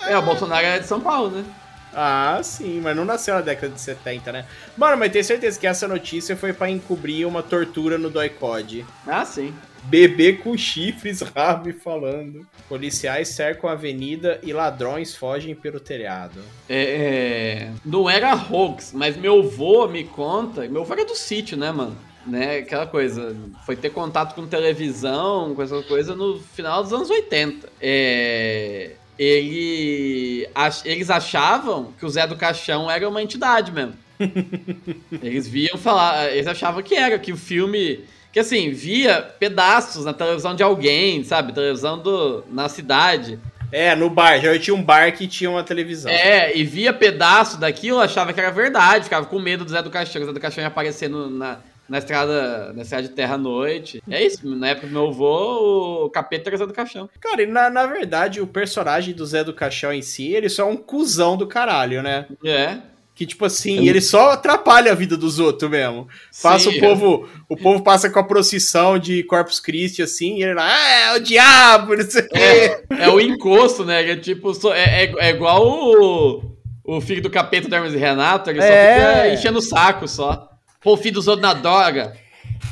É, 0.09 0.17
o 0.17 0.23
Bolsonaro 0.23 0.65
era 0.65 0.81
de 0.81 0.87
São 0.87 1.01
Paulo, 1.01 1.31
né? 1.31 1.45
Ah, 1.93 2.41
sim, 2.43 2.81
mas 2.81 2.97
não 2.97 3.05
nasceu 3.05 3.35
na 3.35 3.41
década 3.41 3.75
de 3.75 3.81
70, 3.81 4.31
né? 4.31 4.47
Mano, 4.77 4.97
mas 4.97 5.11
tenho 5.11 5.25
certeza 5.25 5.59
que 5.59 5.67
essa 5.67 5.89
notícia 5.89 6.37
foi 6.37 6.53
pra 6.53 6.71
encobrir 6.71 7.27
uma 7.27 7.43
tortura 7.43 7.99
no 7.99 8.09
Doicode. 8.09 8.87
Ah, 9.07 9.25
sim. 9.25 9.53
Bebê 9.85 10.35
com 10.35 10.57
chifres, 10.57 11.21
rabo 11.35 11.73
falando. 11.73 12.47
Policiais 12.69 13.29
cercam 13.29 13.69
a 13.69 13.73
avenida 13.73 14.39
e 14.43 14.53
ladrões 14.53 15.15
fogem 15.17 15.55
pelo 15.55 15.81
telhado. 15.81 16.41
É, 16.69 16.83
é, 16.83 17.71
não 17.85 18.09
era 18.09 18.35
hoax, 18.35 18.93
mas 18.95 19.17
meu 19.17 19.41
avô 19.41 19.89
me 19.89 20.05
conta. 20.05 20.69
Meu 20.69 20.83
avô 20.83 20.93
era 20.93 21.05
do 21.05 21.17
sítio, 21.17 21.57
né, 21.57 21.73
mano? 21.73 21.97
Né, 22.29 22.59
aquela 22.59 22.87
coisa, 22.87 23.35
foi 23.65 23.75
ter 23.75 23.91
contato 23.91 24.35
com 24.35 24.47
televisão, 24.47 25.55
com 25.55 25.63
essa 25.63 25.83
coisa 25.83 26.15
no 26.15 26.39
final 26.39 26.83
dos 26.83 26.93
anos 26.93 27.11
80. 27.11 27.69
É, 27.81 28.93
ele, 29.19 30.49
ach, 30.55 30.83
eles 30.85 31.11
achavam 31.11 31.93
que 31.99 32.07
o 32.07 32.09
Zé 32.09 32.27
do 32.27 32.37
Caixão 32.37 32.91
era 32.91 33.09
uma 33.09 33.23
entidade 33.23 33.73
mesmo. 33.73 33.95
eles 35.23 35.49
viam 35.49 35.79
falar, 35.79 36.31
eles 36.33 36.47
achavam 36.47 36.83
que 36.83 36.95
era, 36.95 37.19
que 37.19 37.33
o 37.33 37.37
filme 37.37 38.05
que 38.33 38.41
assim, 38.41 38.71
via 38.71 39.23
pedaços 39.23 40.05
na 40.05 40.13
televisão 40.13 40.55
de 40.55 40.63
alguém, 40.63 41.25
sabe? 41.25 41.53
Televisão 41.53 41.99
do, 41.99 42.45
na 42.51 42.69
cidade. 42.69 43.39
É, 43.73 43.95
no 43.95 44.09
bar. 44.09 44.41
Já 44.41 44.59
tinha 44.59 44.75
um 44.75 44.83
bar 44.83 45.13
que 45.13 45.27
tinha 45.27 45.51
uma 45.51 45.63
televisão. 45.63 46.11
É, 46.11 46.57
e 46.57 46.65
via 46.65 46.93
pedaço 46.93 47.59
daquilo, 47.59 48.01
achava 48.01 48.33
que 48.33 48.41
era 48.41 48.51
verdade, 48.51 49.05
ficava 49.05 49.27
com 49.27 49.39
medo 49.39 49.65
do 49.65 49.71
Zé 49.71 49.83
do 49.83 49.91
Caixão. 49.91 50.23
O 50.23 50.27
Zé 50.27 50.33
do 50.33 50.41
Caixão 50.41 50.63
ia 50.63 50.69
aparecer 50.69 51.09
no, 51.09 51.29
na, 51.29 51.59
na 51.89 51.99
estrada, 51.99 52.73
na 52.75 52.83
estrada 52.83 53.03
de 53.09 53.15
terra 53.15 53.35
à 53.35 53.39
noite. 53.39 54.03
É 54.09 54.25
isso, 54.25 54.47
na 54.47 54.69
época 54.69 54.87
do 54.87 54.93
meu 54.93 55.09
avô, 55.09 56.05
o 56.05 56.11
capeta 56.11 56.49
era 56.51 56.57
o 56.57 56.59
Zé 56.59 56.67
do 56.67 56.73
Caixão. 56.73 57.09
Cara, 57.21 57.43
e 57.43 57.47
na, 57.47 57.71
na 57.71 57.87
verdade, 57.87 58.41
o 58.41 58.47
personagem 58.47 59.15
do 59.15 59.25
Zé 59.25 59.43
do 59.43 59.55
Caixão 59.55 59.93
em 59.93 60.03
si, 60.03 60.33
ele 60.35 60.49
só 60.49 60.63
é 60.63 60.67
um 60.67 60.77
cuzão 60.77 61.37
do 61.37 61.47
caralho, 61.47 62.03
né? 62.03 62.27
É. 62.45 62.79
Que, 63.15 63.27
tipo 63.27 63.45
assim, 63.45 63.89
ele 63.89 64.01
só 64.01 64.31
atrapalha 64.31 64.93
a 64.93 64.95
vida 64.95 65.17
dos 65.17 65.41
outros 65.41 65.69
mesmo. 65.69 66.07
Passa 66.41 66.71
Sim, 66.71 66.77
o 66.77 66.81
povo. 66.81 67.29
O 67.49 67.57
povo 67.57 67.83
passa 67.83 68.09
com 68.09 68.21
a 68.21 68.23
procissão 68.23 68.97
de 68.97 69.25
Corpus 69.25 69.59
Christi, 69.59 70.03
assim, 70.03 70.37
e 70.39 70.45
ele 70.45 70.55
lá, 70.55 70.69
ah, 70.73 70.91
é 71.01 71.17
o 71.17 71.21
diabo, 71.21 71.97
não 71.97 72.09
sei 72.09 72.23
o 72.23 72.29
quê. 72.29 72.39
É, 72.39 72.85
é 73.07 73.09
o 73.09 73.21
encosto, 73.21 73.85
né? 73.85 74.05
Que 74.05 74.11
é 74.13 74.17
tipo, 74.17 74.53
é, 74.73 75.05
é, 75.07 75.15
é 75.19 75.31
igual 75.31 75.67
o, 75.67 76.57
o 76.85 77.01
filho 77.01 77.21
do 77.21 77.29
capeta 77.29 77.69
do 77.69 77.75
Hermes 77.75 77.93
e 77.93 77.97
Renato, 77.97 78.51
ele 78.51 78.61
só 78.63 78.69
É. 78.69 78.95
fica 79.25 79.35
enchendo 79.35 79.59
o 79.59 79.63
saco 79.63 80.07
só. 80.07 80.48
Pô, 80.81 80.95
o 80.95 80.97
filho 80.97 81.15
dos 81.15 81.27
outros 81.29 81.43
na 81.47 81.55
droga, 81.55 82.13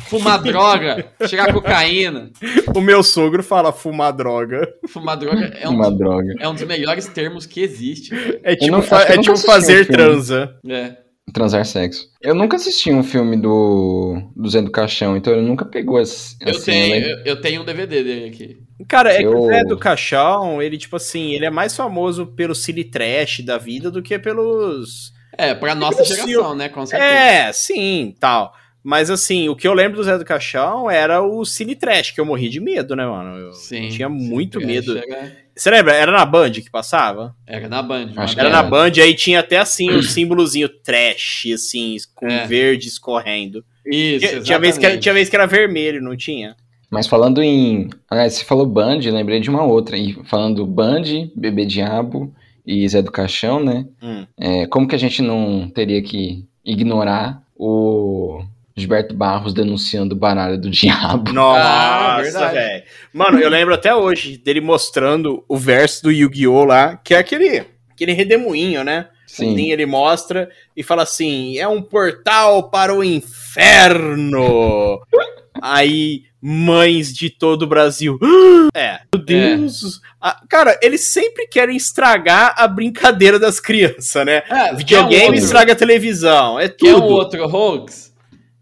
fumar 0.08 0.40
droga, 0.42 1.06
chegar 1.28 1.52
cocaína. 1.52 2.30
O 2.74 2.80
meu 2.80 3.02
sogro 3.02 3.42
fala 3.42 3.72
fumar 3.72 4.12
droga. 4.12 4.68
Fumar 4.88 5.16
droga 5.16 5.46
é 5.60 5.68
um, 5.68 5.72
Uma 5.74 5.90
droga. 5.90 6.34
é 6.38 6.48
um 6.48 6.54
dos 6.54 6.62
melhores 6.64 7.06
termos 7.08 7.46
que 7.46 7.60
existe. 7.60 8.10
cara. 8.10 8.40
É 8.44 8.54
tipo, 8.56 8.70
não- 8.70 8.82
fa- 8.82 9.02
eu 9.02 9.06
é 9.06 9.16
nunca 9.16 9.22
tipo 9.22 9.32
um 9.34 9.36
fazer 9.38 9.84
filme. 9.84 9.92
transa. 9.92 10.54
É. 10.68 10.96
Transar 11.32 11.66
sexo. 11.66 12.06
Eu 12.22 12.36
nunca 12.36 12.54
assisti 12.56 12.92
um 12.92 13.02
filme 13.02 13.36
do, 13.36 14.30
do 14.36 14.48
Zé 14.48 14.62
do 14.62 14.70
Caixão, 14.70 15.16
então 15.16 15.32
ele 15.32 15.42
nunca 15.44 15.64
pegou 15.64 16.00
esse. 16.00 16.36
Eu, 16.40 16.50
assim, 16.50 16.64
tenho, 16.66 16.94
lembro- 16.94 17.10
eu, 17.10 17.24
eu 17.24 17.40
tenho 17.40 17.62
um 17.62 17.64
DVD 17.64 18.04
dele 18.04 18.28
aqui. 18.28 18.56
Cara, 18.88 19.12
é 19.12 19.18
que 19.18 19.26
o 19.26 19.32
Eu- 19.32 19.46
Zé 19.48 19.64
do 19.64 19.76
Caixão, 19.76 20.62
ele, 20.62 20.78
tipo 20.78 20.94
assim, 20.94 21.32
ele 21.32 21.44
é 21.44 21.50
mais 21.50 21.74
famoso 21.76 22.26
pelo 22.28 22.54
cine 22.54 22.84
trash 22.84 23.40
da 23.44 23.58
vida 23.58 23.90
do 23.90 24.00
que 24.02 24.16
pelos. 24.20 25.12
É, 25.38 25.54
pra 25.54 25.74
nossa 25.74 26.04
geração, 26.04 26.54
né? 26.54 26.68
Com 26.68 26.84
certeza. 26.86 27.10
É, 27.10 27.52
sim, 27.52 28.14
tal. 28.18 28.54
Mas 28.82 29.10
assim, 29.10 29.48
o 29.48 29.56
que 29.56 29.66
eu 29.66 29.74
lembro 29.74 29.96
do 29.96 30.04
Zé 30.04 30.16
do 30.16 30.24
Caixão 30.24 30.88
era 30.88 31.20
o 31.20 31.44
cine 31.44 31.74
trash, 31.74 32.12
que 32.12 32.20
eu 32.20 32.24
morri 32.24 32.48
de 32.48 32.60
medo, 32.60 32.94
né, 32.94 33.04
mano? 33.04 33.36
Eu 33.36 33.52
Sim. 33.52 33.88
tinha 33.88 34.08
muito 34.08 34.60
medo. 34.60 34.96
Era, 34.96 35.32
Você 35.56 35.70
lembra? 35.70 35.92
Era 35.92 36.12
na 36.12 36.24
Band 36.24 36.52
que 36.52 36.70
passava? 36.70 37.34
era 37.46 37.68
na 37.68 37.82
Band. 37.82 38.10
Acho 38.16 38.34
que 38.34 38.40
Era 38.40 38.48
É. 38.48 38.52
na 38.52 38.62
Band, 38.62 38.92
aí 39.02 39.12
tinha 39.14 39.40
até 39.40 39.58
assim 39.58 39.90
o 39.90 40.02
símbolozinho 40.04 40.68
trash, 40.68 41.46
assim, 41.52 41.96
com 42.14 42.28
É. 42.28 42.46
verde 42.46 42.86
escorrendo. 42.86 43.64
Isso, 43.84 44.28
Tinha, 44.28 44.40
tinha 44.42 44.58
vez 44.60 44.78
que 44.78 44.86
era, 44.86 44.96
tinha 44.98 45.14
vez 45.14 45.28
que 45.28 45.34
era 45.36 45.46
vermelho, 45.46 46.00
não 46.00 46.16
tinha? 46.16 46.54
Mas 46.88 47.08
falando 47.08 47.42
em. 47.42 47.90
Aliás, 48.08 48.34
você 48.34 48.44
falou 48.44 48.66
Band, 48.66 48.98
lembrei 49.00 49.40
de 49.40 49.50
uma 49.50 49.64
outra. 49.64 49.98
E 49.98 50.12
falando 50.26 50.64
Band, 50.64 51.02
Bebê 51.34 51.66
Diabo 51.66 52.32
e 52.66 52.88
Zé 52.88 53.00
do 53.00 53.12
Caixão, 53.12 53.62
né? 53.62 53.86
Hum. 54.02 54.26
É, 54.38 54.66
como 54.66 54.88
que 54.88 54.94
a 54.94 54.98
gente 54.98 55.22
não 55.22 55.70
teria 55.72 56.02
que 56.02 56.44
ignorar 56.64 57.40
o 57.56 58.42
Gilberto 58.76 59.14
Barros 59.14 59.54
denunciando 59.54 60.14
o 60.14 60.18
baralho 60.18 60.58
do 60.58 60.68
diabo? 60.70 61.30
Ah, 61.30 61.32
Nossa, 61.32 62.22
verdade. 62.22 62.54
velho. 62.54 62.84
Mano, 63.12 63.38
eu 63.38 63.48
lembro 63.48 63.72
até 63.74 63.94
hoje 63.94 64.36
dele 64.36 64.60
mostrando 64.60 65.44
o 65.48 65.56
verso 65.56 66.02
do 66.02 66.10
Yu-Gi-Oh! 66.10 66.64
lá, 66.64 66.96
que 66.96 67.14
é 67.14 67.18
aquele, 67.18 67.64
aquele 67.90 68.12
redemoinho, 68.12 68.82
né? 68.82 69.06
Sim. 69.26 69.56
Sim, 69.56 69.72
ele 69.72 69.86
mostra 69.86 70.48
e 70.76 70.82
fala 70.82 71.02
assim: 71.02 71.58
é 71.58 71.66
um 71.66 71.82
portal 71.82 72.70
para 72.70 72.94
o 72.94 73.02
inferno. 73.02 75.00
Aí, 75.62 76.22
mães 76.40 77.12
de 77.14 77.30
todo 77.30 77.62
o 77.62 77.66
Brasil. 77.66 78.18
É, 78.78 78.98
meu 79.10 79.24
Deus. 79.24 80.02
Ah, 80.20 80.38
cara, 80.50 80.78
eles 80.82 81.06
sempre 81.08 81.46
querem 81.46 81.74
estragar 81.76 82.52
a 82.58 82.68
brincadeira 82.68 83.38
das 83.38 83.58
crianças, 83.58 84.26
né? 84.26 84.42
É, 84.50 84.74
Videogame 84.74 85.08
quer 85.14 85.22
um 85.22 85.26
outro- 85.28 85.38
estraga 85.38 85.72
a 85.72 85.76
televisão, 85.76 86.60
é 86.60 86.68
Que 86.68 86.88
é 86.88 86.94
um 86.94 87.00
tudo. 87.00 87.12
outro 87.14 87.42
hoax. 87.48 88.14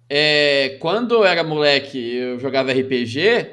É, 0.08 0.76
quando 0.80 1.14
eu 1.16 1.24
era 1.24 1.42
moleque 1.42 1.98
eu 2.16 2.38
jogava 2.38 2.70
RPG, 2.72 3.46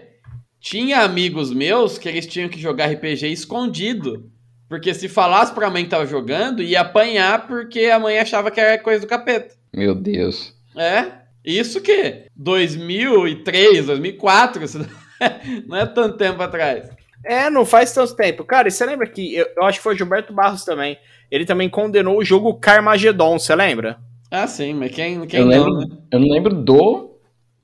tinha 0.60 1.00
amigos 1.00 1.52
meus 1.52 1.98
que 1.98 2.08
eles 2.08 2.28
tinham 2.28 2.48
que 2.48 2.60
jogar 2.62 2.92
RPG 2.92 3.32
escondido. 3.32 4.30
Porque 4.70 4.94
se 4.94 5.10
falasse 5.10 5.52
pra 5.54 5.70
mãe 5.72 5.84
que 5.84 5.90
tava 5.90 6.06
jogando, 6.06 6.62
ia 6.62 6.82
apanhar 6.82 7.48
porque 7.48 7.86
a 7.86 8.00
mãe 8.00 8.20
achava 8.20 8.52
que 8.52 8.60
era 8.60 8.78
coisa 8.78 9.02
do 9.02 9.08
capeta. 9.08 9.56
Meu 9.74 9.96
Deus. 9.96 10.54
É, 10.78 11.06
isso 11.44 11.82
que 11.82 12.26
2003, 12.36 13.88
2004, 13.88 14.64
isso 14.64 14.80
não 15.68 15.78
é 15.78 15.86
tanto 15.86 16.18
tempo 16.18 16.42
atrás. 16.42 16.90
É, 17.24 17.50
não 17.50 17.66
faz 17.66 17.94
tanto 17.94 18.16
tempo. 18.16 18.44
Cara, 18.44 18.68
e 18.68 18.72
você 18.72 18.86
lembra 18.86 19.08
que. 19.08 19.36
Eu, 19.36 19.48
eu 19.58 19.64
acho 19.64 19.80
que 19.80 19.84
foi 19.84 19.94
o 19.94 19.98
Gilberto 19.98 20.34
Barros 20.34 20.66
também. 20.66 20.98
Ele 21.30 21.46
também 21.46 21.70
condenou 21.70 22.18
o 22.18 22.26
jogo 22.26 22.56
Carmageddon, 22.56 23.38
você 23.38 23.56
lembra? 23.56 24.00
Ah, 24.30 24.48
sim, 24.48 24.74
mas 24.74 24.92
quem, 24.92 25.26
quem 25.28 25.42
Eu 25.42 25.46
não, 25.46 25.52
lembro, 25.52 25.78
né? 25.78 25.98
eu 26.12 26.20
não 26.20 26.28
lembro 26.28 26.56
do 26.56 27.12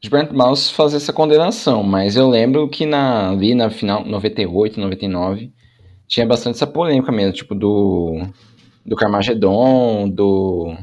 Gilberto 0.01 0.33
Barros 0.33 0.69
fazer 0.69 0.97
essa 0.97 1.13
condenação, 1.13 1.81
mas 1.81 2.15
eu 2.15 2.29
lembro 2.29 2.69
que 2.69 2.85
na, 2.85 3.31
ali 3.31 3.55
na 3.55 3.69
final 3.69 4.05
98, 4.05 4.79
99, 4.79 5.51
tinha 6.07 6.25
bastante 6.25 6.55
essa 6.55 6.67
polêmica 6.67 7.11
mesmo, 7.11 7.33
tipo 7.33 7.55
do, 7.55 8.21
do 8.85 8.95
Carmageddon, 8.95 10.09
do 10.09 10.75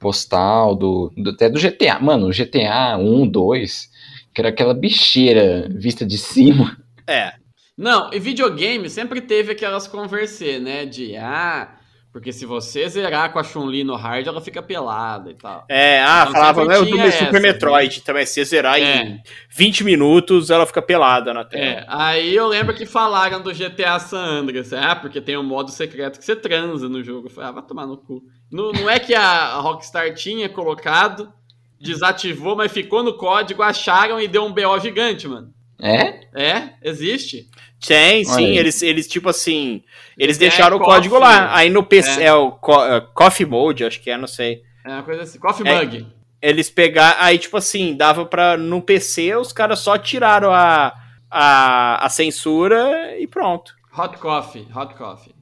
Postal, 0.00 0.74
do, 0.74 1.12
do- 1.16 1.30
até 1.30 1.48
do 1.48 1.60
GTA. 1.60 2.00
Mano, 2.00 2.32
GTA 2.32 2.96
1, 2.98 3.28
2, 3.28 3.90
que 4.34 4.40
era 4.40 4.48
aquela 4.48 4.74
bicheira 4.74 5.68
vista 5.70 6.04
de 6.06 6.18
cima. 6.18 6.76
É. 7.06 7.34
Não, 7.76 8.12
e 8.12 8.18
videogame 8.18 8.90
sempre 8.90 9.20
teve 9.20 9.52
aquelas 9.52 9.86
conversê, 9.88 10.58
né? 10.58 10.84
De, 10.86 11.16
ah, 11.16 11.79
porque 12.12 12.32
se 12.32 12.44
você 12.44 12.88
zerar 12.88 13.32
com 13.32 13.38
a 13.38 13.44
Chun-Li 13.44 13.84
no 13.84 13.94
hard, 13.94 14.26
ela 14.26 14.40
fica 14.40 14.60
pelada 14.60 15.30
e 15.30 15.34
tal. 15.34 15.64
É, 15.68 16.00
ah, 16.02 16.22
Então, 16.22 16.32
falava, 16.32 16.64
né, 16.64 16.78
o 16.78 16.84
do 16.84 16.96
meu 16.96 17.12
Super 17.12 17.26
essa, 17.26 17.40
Metroid 17.40 18.02
também. 18.02 18.26
Se 18.26 18.44
zerar 18.44 18.80
em 18.80 18.84
É, 18.84 19.22
20 19.48 19.84
minutos, 19.84 20.50
ela 20.50 20.66
fica 20.66 20.82
pelada 20.82 21.32
na 21.32 21.44
tela. 21.44 21.62
é. 21.62 21.84
Aí 21.86 22.34
eu 22.34 22.48
lembro 22.48 22.74
que 22.74 22.84
falaram 22.84 23.40
do 23.40 23.52
GTA 23.54 23.98
San 24.00 24.18
Andreas. 24.18 24.72
Ah, 24.72 24.96
porque 24.96 25.20
tem 25.20 25.36
um 25.36 25.44
modo 25.44 25.70
secreto 25.70 26.18
que 26.18 26.24
você 26.24 26.34
transa 26.34 26.88
no 26.88 27.02
jogo. 27.02 27.28
Eu 27.28 27.30
falei, 27.30 27.50
ah, 27.50 27.52
vai 27.52 27.62
tomar 27.62 27.86
no 27.86 27.96
cu. 27.96 28.22
Não, 28.50 28.72
não 28.72 28.90
é 28.90 28.98
que 28.98 29.14
a 29.14 29.54
Rockstar 29.60 30.12
tinha 30.12 30.48
colocado, 30.48 31.32
desativou, 31.80 32.56
mas 32.56 32.72
ficou 32.72 33.04
no 33.04 33.14
código, 33.16 33.62
acharam 33.62 34.20
e 34.20 34.26
deu 34.26 34.44
um 34.44 34.52
BO 34.52 34.78
gigante, 34.80 35.28
mano. 35.28 35.54
É? 35.80 36.20
É, 36.34 36.74
existe. 36.82 37.48
Tem, 37.86 38.24
sim, 38.24 38.46
aí. 38.46 38.58
eles, 38.58 38.82
eles, 38.82 39.06
tipo 39.08 39.28
assim, 39.28 39.82
eles 40.18 40.36
É, 40.36 40.40
deixaram 40.40 40.76
o 40.76 40.80
coffee. 40.80 40.94
código 40.94 41.18
lá. 41.18 41.54
Aí 41.56 41.70
no 41.70 41.82
PC, 41.82 42.22
É. 42.22 42.26
é, 42.26 42.34
o 42.34 42.52
co 42.52 42.84
é, 42.84 43.00
Coffee 43.14 43.46
Mode, 43.46 43.84
acho 43.84 44.00
que 44.00 44.10
é, 44.10 44.16
não 44.16 44.26
sei. 44.28 44.62
É 44.84 44.90
uma 44.90 45.02
coisa 45.02 45.22
assim. 45.22 45.38
Coffee 45.38 45.66
É. 45.66 45.80
Mug. 45.80 46.06
Eles 46.42 46.70
pegaram, 46.70 47.16
aí 47.22 47.38
tipo 47.38 47.56
assim, 47.56 47.94
dava 47.96 48.24
pra, 48.24 48.56
no 48.56 48.80
PC, 48.80 49.34
os 49.36 49.52
caras 49.52 49.80
só 49.80 49.98
tiraram 49.98 50.50
a, 50.52 50.92
a, 51.30 52.04
a 52.06 52.08
censura 52.08 53.16
e 53.18 53.26
pronto. 53.26 53.74
Hot 53.96 54.16
Coffee. 54.18 54.66
Hot 54.74 54.94
Coffee. 54.94 55.34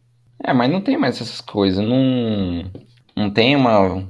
É, 0.43 0.53
mas 0.53 0.71
não 0.71 0.81
tem 0.81 0.97
mais 0.97 1.21
essas 1.21 1.41
coisas. 1.41 1.85
Não, 1.85 2.71
não 3.17 3.31
tem 3.31 3.55
uma, 3.57 4.09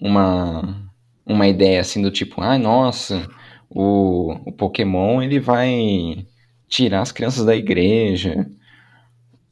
uma, 0.00 0.90
uma 1.24 1.46
ideia 1.48 1.80
assim 1.80 2.02
do 2.02 2.10
tipo, 2.10 2.40
ai, 2.42 2.58
nossa, 2.58 3.26
o, 3.70 4.32
o 4.46 4.52
Pokémon 4.52 5.22
ele 5.22 5.38
vai 5.40 6.26
tirar 6.68 7.00
as 7.00 7.12
crianças 7.12 7.44
da 7.44 7.54
igreja. 7.54 8.46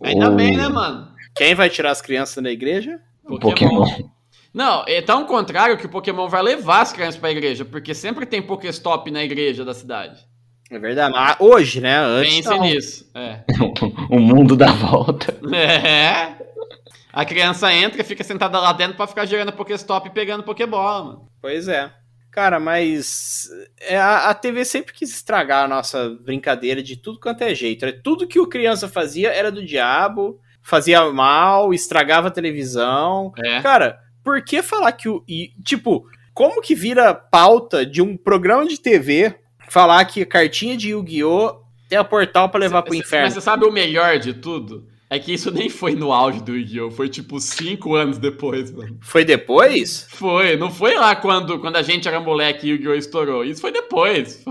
Ainda 0.03 0.31
Ou 0.31 0.37
bem, 0.37 0.57
né, 0.57 0.69
mano? 0.69 1.13
Quem 1.35 1.55
vai 1.55 1.69
tirar 1.71 1.91
as 1.91 2.03
crianças 2.03 2.43
da 2.43 2.51
igreja? 2.51 3.01
O 3.25 3.39
Pokémon. 3.39 3.87
Não, 4.53 4.85
é 4.87 5.03
tão 5.03 5.27
contrário 5.27 5.77
que 5.77 5.87
o 5.87 5.89
Pokémon 5.89 6.29
vai 6.29 6.43
levar 6.43 6.83
as 6.83 6.93
crianças 6.93 7.17
pra 7.17 7.33
igreja, 7.33 7.65
porque 7.65 7.93
sempre 7.93 8.25
tem 8.25 8.41
Pokéstop 8.41 9.11
na 9.11 9.25
igreja 9.25 9.65
da 9.65 9.75
cidade. 9.75 10.25
É 10.71 10.79
verdade. 10.79 11.13
Mas 11.13 11.37
hoje, 11.41 11.81
né? 11.81 11.99
Antes 11.99 12.37
Pense 12.37 12.49
não. 12.49 12.61
nisso. 12.61 13.11
É. 13.15 13.45
o 14.11 14.21
mundo 14.21 14.57
dá 14.57 14.73
volta. 14.73 15.37
É. 15.55 16.37
A 17.13 17.25
criança 17.25 17.73
entra 17.73 18.01
e 18.01 18.05
fica 18.05 18.25
sentada 18.25 18.59
lá 18.59 18.73
dentro 18.73 18.97
pra 18.97 19.07
ficar 19.07 19.27
gerando 19.27 19.53
Pokéstop 19.53 20.09
e 20.09 20.13
pegando 20.13 20.43
Pokébola, 20.43 21.05
mano. 21.05 21.29
Pois 21.41 21.69
é. 21.69 21.93
Cara, 22.35 22.59
mas 22.59 23.49
é, 23.81 23.97
a, 23.97 24.35
TV 24.35 24.65
sempre 24.65 24.93
quis 24.93 25.09
estragar 25.09 25.65
a 25.65 25.69
nossa 25.69 26.11
brincadeira 26.21 26.83
de 26.83 26.97
tudo 26.97 27.21
quanto 27.21 27.43
é 27.43 27.55
jeito. 27.55 27.87
Tudo 28.03 28.27
que 28.27 28.41
o 28.41 28.49
criança 28.49 28.89
fazia 28.89 29.31
era 29.31 29.53
do 29.53 29.65
diabo, 29.65 30.41
fazia 30.61 31.13
mal, 31.13 31.73
estragava 31.73 32.27
a 32.27 32.33
televisão. 32.33 33.33
É. 33.39 33.63
Cara, 33.63 34.01
por 34.25 34.43
que 34.43 34.63
falar 34.63 34.91
que 34.91 35.09
o. 35.09 35.23
e, 35.29 35.53
tipo, 35.63 36.09
como 36.35 36.61
que 36.61 36.75
vira 36.75 37.15
pauta 37.15 37.87
de 37.87 38.03
um 38.03 38.17
programa 38.17 38.67
de 38.67 38.81
TV 38.81 39.37
falar 39.69 40.05
que 40.05 40.23
a 40.23 40.27
cartinha 40.27 40.77
de 40.77 40.91
Yu-Gi-Oh! 40.91 41.63
tem 41.89 41.97
a 41.97 42.03
portal 42.03 42.49
pra 42.49 42.59
levar 42.59 42.83
pro 42.83 42.95
Cê- 42.95 42.99
inferno? 42.99 43.27
Mas 43.27 43.35
você 43.35 43.41
sabe 43.41 43.65
o 43.65 43.71
melhor 43.71 44.19
de 44.19 44.35
tudo? 44.35 44.89
É 45.15 45.19
que 45.21 45.33
isso 45.33 45.49
nem 45.53 45.69
foi 45.69 45.95
no 45.95 46.13
auge 46.13 46.43
do 46.43 46.57
Yu-Gi-Oh! 46.57 46.91
Foi 46.91 47.09
tipo 47.09 47.39
cinco 47.39 47.95
anos 47.95 48.19
depois, 48.19 48.73
mano. 48.73 48.99
Foi 49.01 49.25
depois? 49.25 50.09
Foi, 50.11 50.57
não 50.57 50.73
foi 50.73 50.97
lá 50.97 51.15
quando, 51.15 51.61
quando 51.61 51.77
a 51.77 51.83
gente 51.83 52.09
era 52.09 52.19
moleque 52.19 52.67
e 52.67 52.71
Yu-Gi-Oh! 52.71 52.95
estourou. 52.95 53.45
Isso 53.45 53.61
foi 53.61 53.71
depois. 53.71 54.45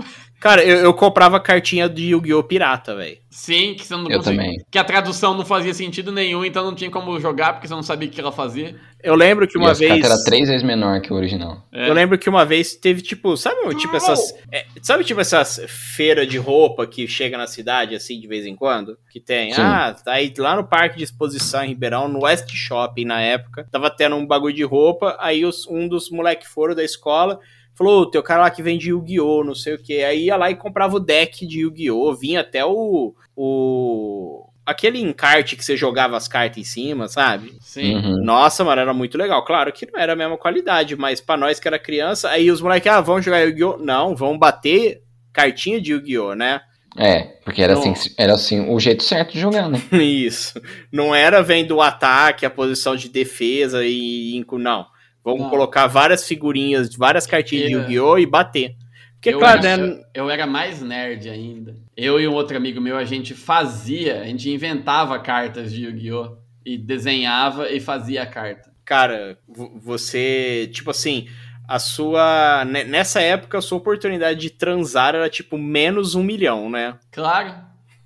Cara, 0.44 0.62
eu, 0.62 0.76
eu 0.76 0.92
comprava 0.92 1.40
cartinha 1.40 1.88
de 1.88 2.08
Yu-Gi-Oh! 2.10 2.42
pirata, 2.44 2.94
velho. 2.94 3.16
Sim, 3.30 3.72
que 3.74 3.82
você 3.86 3.94
não 3.96 4.02
Eu 4.10 4.18
conseguia- 4.18 4.42
também. 4.42 4.56
Que 4.70 4.76
a 4.78 4.84
tradução 4.84 5.32
não 5.34 5.42
fazia 5.42 5.72
sentido 5.72 6.12
nenhum, 6.12 6.44
então 6.44 6.62
não 6.66 6.74
tinha 6.74 6.90
como 6.90 7.18
jogar 7.18 7.54
porque 7.54 7.66
você 7.66 7.72
não 7.72 7.82
sabia 7.82 8.06
o 8.10 8.12
que 8.12 8.20
ela 8.20 8.30
fazia. 8.30 8.76
Eu 9.02 9.14
lembro 9.14 9.48
que 9.48 9.56
E 9.56 9.58
uma 9.58 9.68
cartas 9.68 9.78
vez. 9.88 10.04
era 10.04 10.22
três 10.22 10.46
vezes 10.46 10.62
menor 10.62 11.00
que 11.00 11.10
o 11.10 11.16
original. 11.16 11.62
É. 11.72 11.88
Eu 11.88 11.94
lembro 11.94 12.18
que 12.18 12.28
uma 12.28 12.44
vez 12.44 12.76
teve, 12.76 13.00
tipo, 13.00 13.38
sabe, 13.38 13.74
tipo 13.76 13.96
essas. 13.96 14.34
é, 14.52 14.66
sabe, 14.82 15.02
tipo, 15.02 15.18
essas 15.18 15.62
feiras 15.66 16.28
de 16.28 16.36
roupa 16.36 16.86
que 16.86 17.08
chega 17.08 17.38
na 17.38 17.46
cidade, 17.46 17.94
assim, 17.94 18.20
de 18.20 18.26
vez 18.26 18.44
em 18.44 18.54
quando? 18.54 18.98
Que 19.10 19.20
tem. 19.20 19.50
Sim. 19.54 19.62
Ah, 19.62 19.94
tá 19.94 20.12
aí 20.12 20.30
lá 20.36 20.56
no 20.56 20.64
Parque 20.64 20.98
de 20.98 21.04
Exposição 21.04 21.64
em 21.64 21.68
Ribeirão, 21.68 22.06
no 22.06 22.22
West 22.24 22.50
Shopping 22.54 23.06
na 23.06 23.18
época. 23.22 23.66
Tava 23.72 23.88
tendo 23.90 24.14
um 24.16 24.26
bagulho 24.26 24.54
de 24.54 24.62
roupa, 24.62 25.16
aí 25.18 25.42
os- 25.42 25.66
um 25.66 25.88
dos 25.88 26.10
moleques 26.10 26.48
foram 26.48 26.74
da 26.74 26.84
escola. 26.84 27.40
Falou, 27.74 28.08
tem 28.08 28.20
o 28.20 28.24
cara 28.24 28.42
lá 28.42 28.50
que 28.50 28.62
vende 28.62 28.90
Yu-Gi-Oh! 28.90 29.42
não 29.42 29.54
sei 29.54 29.74
o 29.74 29.78
que. 29.82 30.02
Aí 30.04 30.26
ia 30.26 30.36
lá 30.36 30.50
e 30.50 30.54
comprava 30.54 30.96
o 30.96 31.00
deck 31.00 31.46
de 31.46 31.60
Yu-Gi-Oh! 31.60 32.14
Vinha 32.14 32.40
até 32.40 32.64
o. 32.64 33.14
o. 33.36 34.46
aquele 34.64 35.00
encarte 35.00 35.56
que 35.56 35.64
você 35.64 35.76
jogava 35.76 36.16
as 36.16 36.28
cartas 36.28 36.58
em 36.58 36.64
cima, 36.64 37.08
sabe? 37.08 37.52
Sim. 37.60 37.96
Uhum. 37.96 38.24
Nossa, 38.24 38.62
mano, 38.64 38.80
era 38.80 38.94
muito 38.94 39.18
legal. 39.18 39.44
Claro 39.44 39.72
que 39.72 39.90
não 39.90 39.98
era 39.98 40.12
a 40.12 40.16
mesma 40.16 40.38
qualidade, 40.38 40.94
mas 40.94 41.20
pra 41.20 41.36
nós 41.36 41.58
que 41.58 41.66
era 41.66 41.78
criança, 41.78 42.30
aí 42.30 42.50
os 42.50 42.60
moleques, 42.60 42.90
ah, 42.90 43.00
vamos 43.00 43.24
jogar 43.24 43.40
Yu-Gi-Oh! 43.40 43.78
Não, 43.78 44.14
vão 44.14 44.38
bater 44.38 45.02
cartinha 45.32 45.80
de 45.80 45.92
Yu-Gi-Oh! 45.92 46.34
né? 46.34 46.60
É, 46.96 47.22
porque 47.44 47.60
era 47.60 47.74
Não. 47.74 47.80
assim, 47.92 48.14
era 48.16 48.34
assim 48.34 48.70
o 48.70 48.78
jeito 48.78 49.02
certo 49.02 49.32
de 49.32 49.40
jogar, 49.40 49.68
né? 49.68 49.80
Isso. 50.00 50.60
Não 50.92 51.12
era 51.12 51.42
vendo 51.42 51.72
o 51.72 51.82
ataque, 51.82 52.46
a 52.46 52.50
posição 52.50 52.94
de 52.94 53.08
defesa 53.08 53.84
e. 53.84 54.44
Não. 54.52 54.86
Vamos 55.24 55.40
Não. 55.42 55.50
colocar 55.50 55.86
várias 55.86 56.26
figurinhas, 56.28 56.94
várias 56.94 57.26
cartinhas 57.26 57.68
de 57.68 57.74
Era- 57.74 57.82
Yu-Gi-Oh! 57.84 58.18
e 58.18 58.26
bater. 58.26 58.76
Porque, 59.14 59.30
eu, 59.34 59.38
claro, 59.38 59.66
era, 59.66 59.76
né? 59.86 60.02
eu, 60.12 60.24
eu 60.24 60.30
era 60.30 60.46
mais 60.46 60.82
nerd 60.82 61.30
ainda. 61.30 61.74
Eu 61.96 62.20
e 62.20 62.28
um 62.28 62.34
outro 62.34 62.56
amigo 62.56 62.78
meu, 62.80 62.96
a 62.98 63.04
gente 63.04 63.32
fazia, 63.32 64.20
a 64.20 64.24
gente 64.26 64.50
inventava 64.50 65.18
cartas 65.18 65.72
de 65.72 65.84
Yu-Gi-Oh! 65.84 66.36
E 66.66 66.76
desenhava 66.78 67.70
e 67.70 67.80
fazia 67.80 68.22
a 68.22 68.26
carta. 68.26 68.70
Cara, 68.84 69.38
vo- 69.48 69.72
você. 69.82 70.68
Tipo 70.72 70.90
assim. 70.90 71.26
A 71.66 71.78
sua. 71.78 72.64
ne- 72.66 72.84
Nessa 72.84 73.22
época, 73.22 73.56
a 73.56 73.62
sua 73.62 73.78
oportunidade 73.78 74.38
de 74.38 74.50
transar 74.50 75.14
era 75.14 75.30
tipo 75.30 75.56
menos 75.56 76.14
um 76.14 76.22
milhão, 76.22 76.68
né? 76.68 76.98
Claro. 77.10 77.54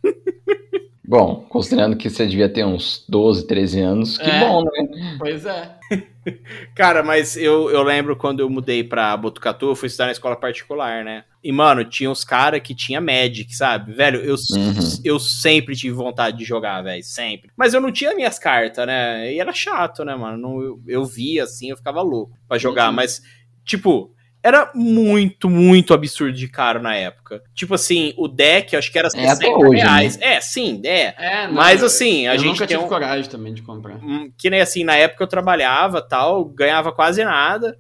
Bom, 1.11 1.47
considerando 1.49 1.97
que 1.97 2.11
você 2.11 2.27
devia 2.27 2.51
ter 2.51 2.67
uns 2.67 3.03
12, 3.09 3.47
13 3.47 3.81
anos, 3.81 4.19
que 4.19 4.29
É. 4.29 4.41
bom, 4.41 4.63
né? 4.63 5.17
Pois 5.19 5.47
é. 5.47 5.75
Cara, 6.77 7.03
mas 7.03 7.35
eu, 7.35 7.71
eu 7.71 7.83
lembro 7.83 8.15
quando 8.15 8.41
eu 8.41 8.51
mudei 8.51 8.85
pra 8.85 9.17
Botucatu, 9.17 9.69
eu 9.71 9.75
fui 9.75 9.87
estudar 9.87 10.05
na 10.05 10.13
escola 10.13 10.37
particular, 10.37 11.03
né? 11.03 11.25
E, 11.43 11.51
mano, 11.51 11.83
tinha 11.83 12.11
uns 12.11 12.25
caras 12.25 12.61
que 12.61 12.75
tinha 12.75 13.01
Magic, 13.01 13.57
sabe? 13.57 13.95
Velho, 13.95 14.21
eu, 14.21 14.35
Uhum. 14.35 15.01
eu 15.03 15.19
sempre 15.19 15.75
tive 15.75 15.95
vontade 15.95 16.37
de 16.37 16.45
jogar, 16.45 16.83
velho, 16.83 17.03
sempre. 17.03 17.51
Mas 17.57 17.73
eu 17.73 17.81
não 17.81 17.91
tinha 17.91 18.15
minhas 18.15 18.39
cartas, 18.39 18.87
né? 18.87 19.33
E 19.33 19.41
era 19.41 19.55
chato, 19.55 20.05
né, 20.05 20.15
mano? 20.15 20.37
Não, 20.37 20.61
eu, 20.61 20.79
eu 20.87 21.07
via, 21.07 21.45
assim, 21.45 21.71
eu 21.71 21.77
ficava 21.79 22.03
louco 22.03 22.37
pra 22.47 22.59
jogar. 22.59 22.91
Uhum. 22.91 22.97
Mas, 22.97 23.23
tipo, 23.65 24.13
era 24.43 24.71
muito, 24.75 25.49
muito 25.51 25.93
absurdo 25.93 26.37
de 26.37 26.49
caro 26.49 26.81
na 26.81 26.95
época. 26.95 27.43
Tipo 27.55 27.75
assim, 27.75 28.15
o 28.17 28.29
deck, 28.29 28.77
acho 28.77 28.91
que 28.93 28.99
era 28.99 29.09
É, 29.09 29.27
até 29.27 29.29
60 29.47 29.59
hoje, 29.59 29.71
né? 29.71 29.83
reais. 29.83 30.19
É, 30.21 30.41
sim, 30.41 30.81
é. 30.85 31.15
É, 31.19 31.47
não, 31.47 31.55
Mas, 31.55 31.81
eu- 31.81 31.87
assim, 31.87 32.27
a 32.27 32.35
eu 32.35 32.39
gente 32.39 32.49
nunca 32.49 32.67
tem 32.67 32.77
tive 32.77 32.87
um- 32.87 32.89
coragem 32.89 33.29
também 33.31 33.53
de 33.53 33.63
comprar. 33.63 33.99
Que 34.39 34.49
nem 34.51 34.61
assim, 34.61 34.85
na 34.85 34.97
época 34.97 35.25
eu 35.25 35.29
trabalhava 35.29 36.01
tal, 36.01 36.45
ganhava 36.45 36.93
quase 36.93 37.25
nada. 37.25 37.77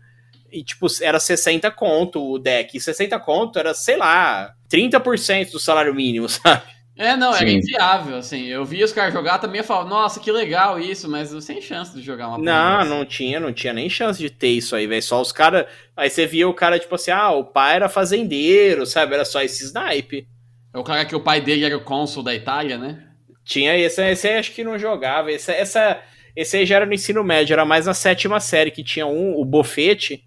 E, 0.51 0.63
tipo, 0.65 0.87
era 1.03 1.21
60 1.21 1.71
conto 1.71 2.23
o 2.33 2.39
deck. 2.39 2.77
E 2.77 2.81
60 2.81 3.19
conto 3.21 3.59
era, 3.59 3.75
sei 3.75 3.97
lá, 3.97 4.55
30% 4.69 5.53
do 5.53 5.61
salário 5.61 5.95
mínimo, 5.95 6.27
sabe? 6.29 6.63
É, 6.99 7.17
não, 7.17 7.33
era 7.33 7.49
Sim. 7.49 7.59
inviável, 7.59 8.17
assim. 8.17 8.47
Eu 8.47 8.65
via 8.65 8.85
os 8.85 8.93
caras 8.93 9.15
jogar 9.15 9.39
também, 9.39 9.61
eu 9.61 9.65
falava, 9.65 9.89
nossa, 9.89 10.19
que 10.19 10.33
legal 10.33 10.81
isso, 10.81 11.09
mas 11.09 11.33
eu 11.33 11.41
sem 11.41 11.63
chance 11.63 11.95
de 11.95 12.03
jogar 12.03 12.27
uma 12.27 12.39
Não, 12.39 12.85
não 12.85 13.05
tinha, 13.05 13.39
não 13.39 13.53
tinha 13.53 13.73
nem 13.73 13.89
chance 13.89 14.19
de 14.19 14.29
ter 14.29 14.49
isso 14.49 14.75
aí, 14.75 14.85
velho. 14.89 15.01
Só 15.01 15.23
os 15.23 15.31
caras. 15.31 15.67
Aí 15.97 16.11
você 16.11 16.27
via 16.27 16.49
o 16.49 16.53
cara, 16.53 16.77
tipo 16.77 16.93
assim, 16.97 17.13
ah, 17.13 17.31
o 17.31 17.45
pai 17.45 17.77
era 17.77 17.89
fazendeiro, 17.89 18.85
sabe? 18.85 19.15
Era 19.15 19.25
só 19.25 19.41
esse 19.41 19.63
snipe. 19.63 20.27
É 20.75 20.79
o 20.79 20.83
cara 20.83 21.05
que 21.05 21.15
o 21.15 21.21
pai 21.21 21.41
dele 21.41 21.65
era 21.65 21.77
o 21.77 21.85
cônsul 21.85 22.21
da 22.21 22.35
Itália, 22.35 22.77
né? 22.77 23.05
Tinha 23.45 23.79
esse, 23.79 24.03
esse 24.03 24.27
aí 24.27 24.37
acho 24.37 24.53
que 24.53 24.65
não 24.65 24.77
jogava. 24.77 25.31
Esse, 25.31 25.53
essa, 25.53 26.03
esse 26.35 26.57
aí 26.57 26.67
já 26.67 26.77
era 26.77 26.87
no 26.87 26.95
ensino 26.95 27.23
médio, 27.23 27.55
era 27.55 27.65
mais 27.65 27.87
na 27.87 27.95
sétima 27.95 28.41
série, 28.41 28.73
que 28.73 28.83
tinha 28.83 29.07
um, 29.07 29.39
o 29.39 29.45
Bofete. 29.45 30.25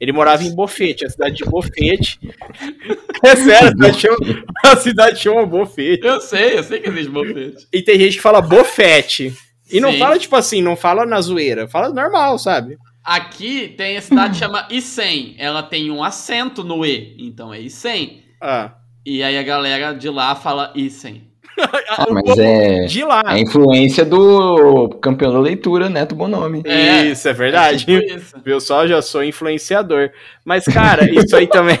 Ele 0.00 0.12
morava 0.12 0.42
em 0.42 0.54
Bofete, 0.54 1.04
a 1.04 1.10
cidade 1.10 1.36
de 1.36 1.44
Bofete. 1.44 2.18
É 3.24 3.36
sério, 3.36 3.68
a 3.68 3.70
cidade 3.70 4.00
chama, 4.00 4.44
a 4.66 4.76
cidade 4.76 5.18
chama 5.18 5.46
Bofete. 5.46 6.06
Eu 6.06 6.20
sei, 6.20 6.58
eu 6.58 6.62
sei 6.62 6.78
que 6.78 6.90
existe 6.90 7.10
bofete. 7.10 7.66
E 7.72 7.80
tem 7.80 7.98
gente 7.98 8.16
que 8.16 8.22
fala 8.22 8.42
Bofete. 8.42 9.34
E 9.72 9.80
não 9.80 9.92
Sim. 9.92 9.98
fala, 9.98 10.18
tipo 10.18 10.36
assim, 10.36 10.60
não 10.60 10.76
fala 10.76 11.06
na 11.06 11.18
zoeira, 11.22 11.66
fala 11.66 11.88
normal, 11.88 12.38
sabe? 12.38 12.76
Aqui 13.02 13.68
tem 13.78 13.96
a 13.96 14.02
cidade 14.02 14.34
que 14.34 14.38
chama 14.40 14.68
Icem. 14.70 15.36
Ela 15.38 15.62
tem 15.62 15.90
um 15.90 16.04
acento 16.04 16.62
no 16.62 16.84
E, 16.84 17.16
então 17.18 17.52
é 17.52 17.60
Icem. 17.60 18.22
Ah. 18.42 18.74
E 19.06 19.22
aí 19.22 19.38
a 19.38 19.42
galera 19.42 19.92
de 19.94 20.10
lá 20.10 20.34
fala 20.34 20.70
Icem. 20.74 21.30
Ah, 21.88 22.06
O 22.08 22.14
mas 22.14 22.38
é 22.38 22.86
De 22.86 23.04
lá. 23.04 23.22
a 23.24 23.38
influência 23.38 24.04
do 24.04 24.88
campeão 25.00 25.32
da 25.32 25.38
leitura, 25.38 25.88
Neto 25.88 26.14
Bonome. 26.14 26.62
É, 26.64 27.04
Isso, 27.06 27.28
é 27.28 27.32
verdade. 27.32 27.74
É 27.74 27.78
tipo 27.98 28.14
isso. 28.16 28.34
Viu 28.44 28.60
só? 28.60 28.86
Já 28.86 29.00
sou 29.00 29.22
influenciador. 29.22 30.10
Mas, 30.44 30.64
cara, 30.64 31.08
isso 31.12 31.36
aí 31.36 31.46
também. 31.46 31.78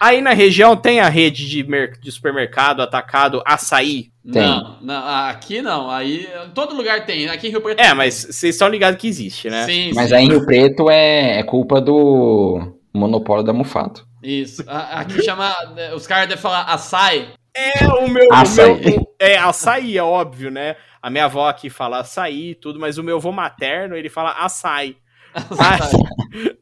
Aí 0.00 0.20
na 0.20 0.32
região 0.32 0.76
tem 0.76 1.00
a 1.00 1.08
rede 1.08 1.48
de, 1.48 1.62
mer- 1.62 1.98
de 2.00 2.10
supermercado, 2.10 2.82
atacado, 2.82 3.40
açaí. 3.46 4.08
Tem. 4.30 4.42
Não, 4.42 4.78
não, 4.82 5.06
aqui 5.28 5.62
não. 5.62 5.88
Aí 5.90 6.28
todo 6.54 6.74
lugar 6.74 7.06
tem. 7.06 7.28
Aqui 7.28 7.46
em 7.46 7.50
Rio 7.50 7.60
Preto. 7.60 7.78
É, 7.80 7.94
mas 7.94 8.14
vocês 8.28 8.54
estão 8.54 8.68
ligados 8.68 9.00
que 9.00 9.06
existe, 9.06 9.48
né? 9.48 9.64
Sim, 9.66 9.92
Mas 9.94 10.08
sim. 10.08 10.14
aí 10.16 10.24
em 10.24 10.28
Rio 10.28 10.44
Preto 10.44 10.90
é, 10.90 11.38
é 11.38 11.42
culpa 11.44 11.80
do 11.80 12.74
monopólio 12.92 13.44
da 13.44 13.52
Mufato. 13.52 14.04
Isso. 14.22 14.64
A- 14.66 15.00
Aqui 15.00 15.22
chama. 15.22 15.54
Os 15.94 16.06
caras 16.06 16.26
devem 16.28 16.42
falar 16.42 16.62
açaí. 16.62 17.28
É 17.56 17.86
o 17.86 18.08
meu. 18.08 18.28
o 18.28 18.34
Açaí. 18.34 18.80
meu- 18.84 19.00
o- 19.00 19.14
é, 19.18 19.36
açaí, 19.38 19.96
é 19.96 20.02
óbvio, 20.02 20.50
né? 20.50 20.76
A 21.00 21.08
minha 21.10 21.26
avó 21.26 21.48
aqui 21.48 21.70
fala 21.70 22.00
açaí 22.00 22.50
e 22.50 22.54
tudo, 22.54 22.80
mas 22.80 22.98
o 22.98 23.02
meu 23.02 23.16
avô 23.16 23.30
materno, 23.30 23.96
ele 23.96 24.08
fala 24.08 24.30
açaí. 24.32 24.96
Aí, 25.34 25.80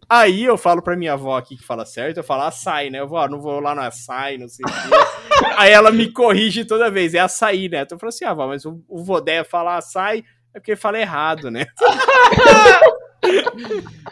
aí 0.08 0.44
eu 0.44 0.56
falo 0.56 0.80
pra 0.82 0.96
minha 0.96 1.12
avó 1.12 1.36
aqui 1.36 1.56
que 1.56 1.64
fala 1.64 1.84
certo, 1.84 2.16
eu 2.18 2.24
falo 2.24 2.42
açaí, 2.44 2.88
né? 2.90 3.00
Eu 3.00 3.08
vou, 3.08 3.18
ó, 3.18 3.28
não 3.28 3.40
vou 3.40 3.60
lá 3.60 3.74
no 3.74 3.82
açaí, 3.82 4.38
não 4.38 4.48
sei 4.48 4.64
o 4.66 4.68
quê. 4.68 4.72
Aí 5.58 5.70
ela 5.70 5.90
me 5.90 6.10
corrige 6.10 6.64
toda 6.64 6.90
vez, 6.90 7.12
é 7.14 7.18
açaí, 7.18 7.68
né? 7.68 7.82
Então 7.82 7.96
eu 7.96 8.00
falo 8.00 8.08
assim, 8.08 8.24
ah, 8.24 8.30
avó, 8.30 8.46
mas 8.48 8.64
o, 8.64 8.82
o 8.88 9.02
Vodé 9.04 9.44
fala 9.44 9.76
açaí 9.76 10.24
é 10.54 10.58
porque 10.58 10.74
fala 10.76 10.98
errado, 10.98 11.50
né? 11.50 11.66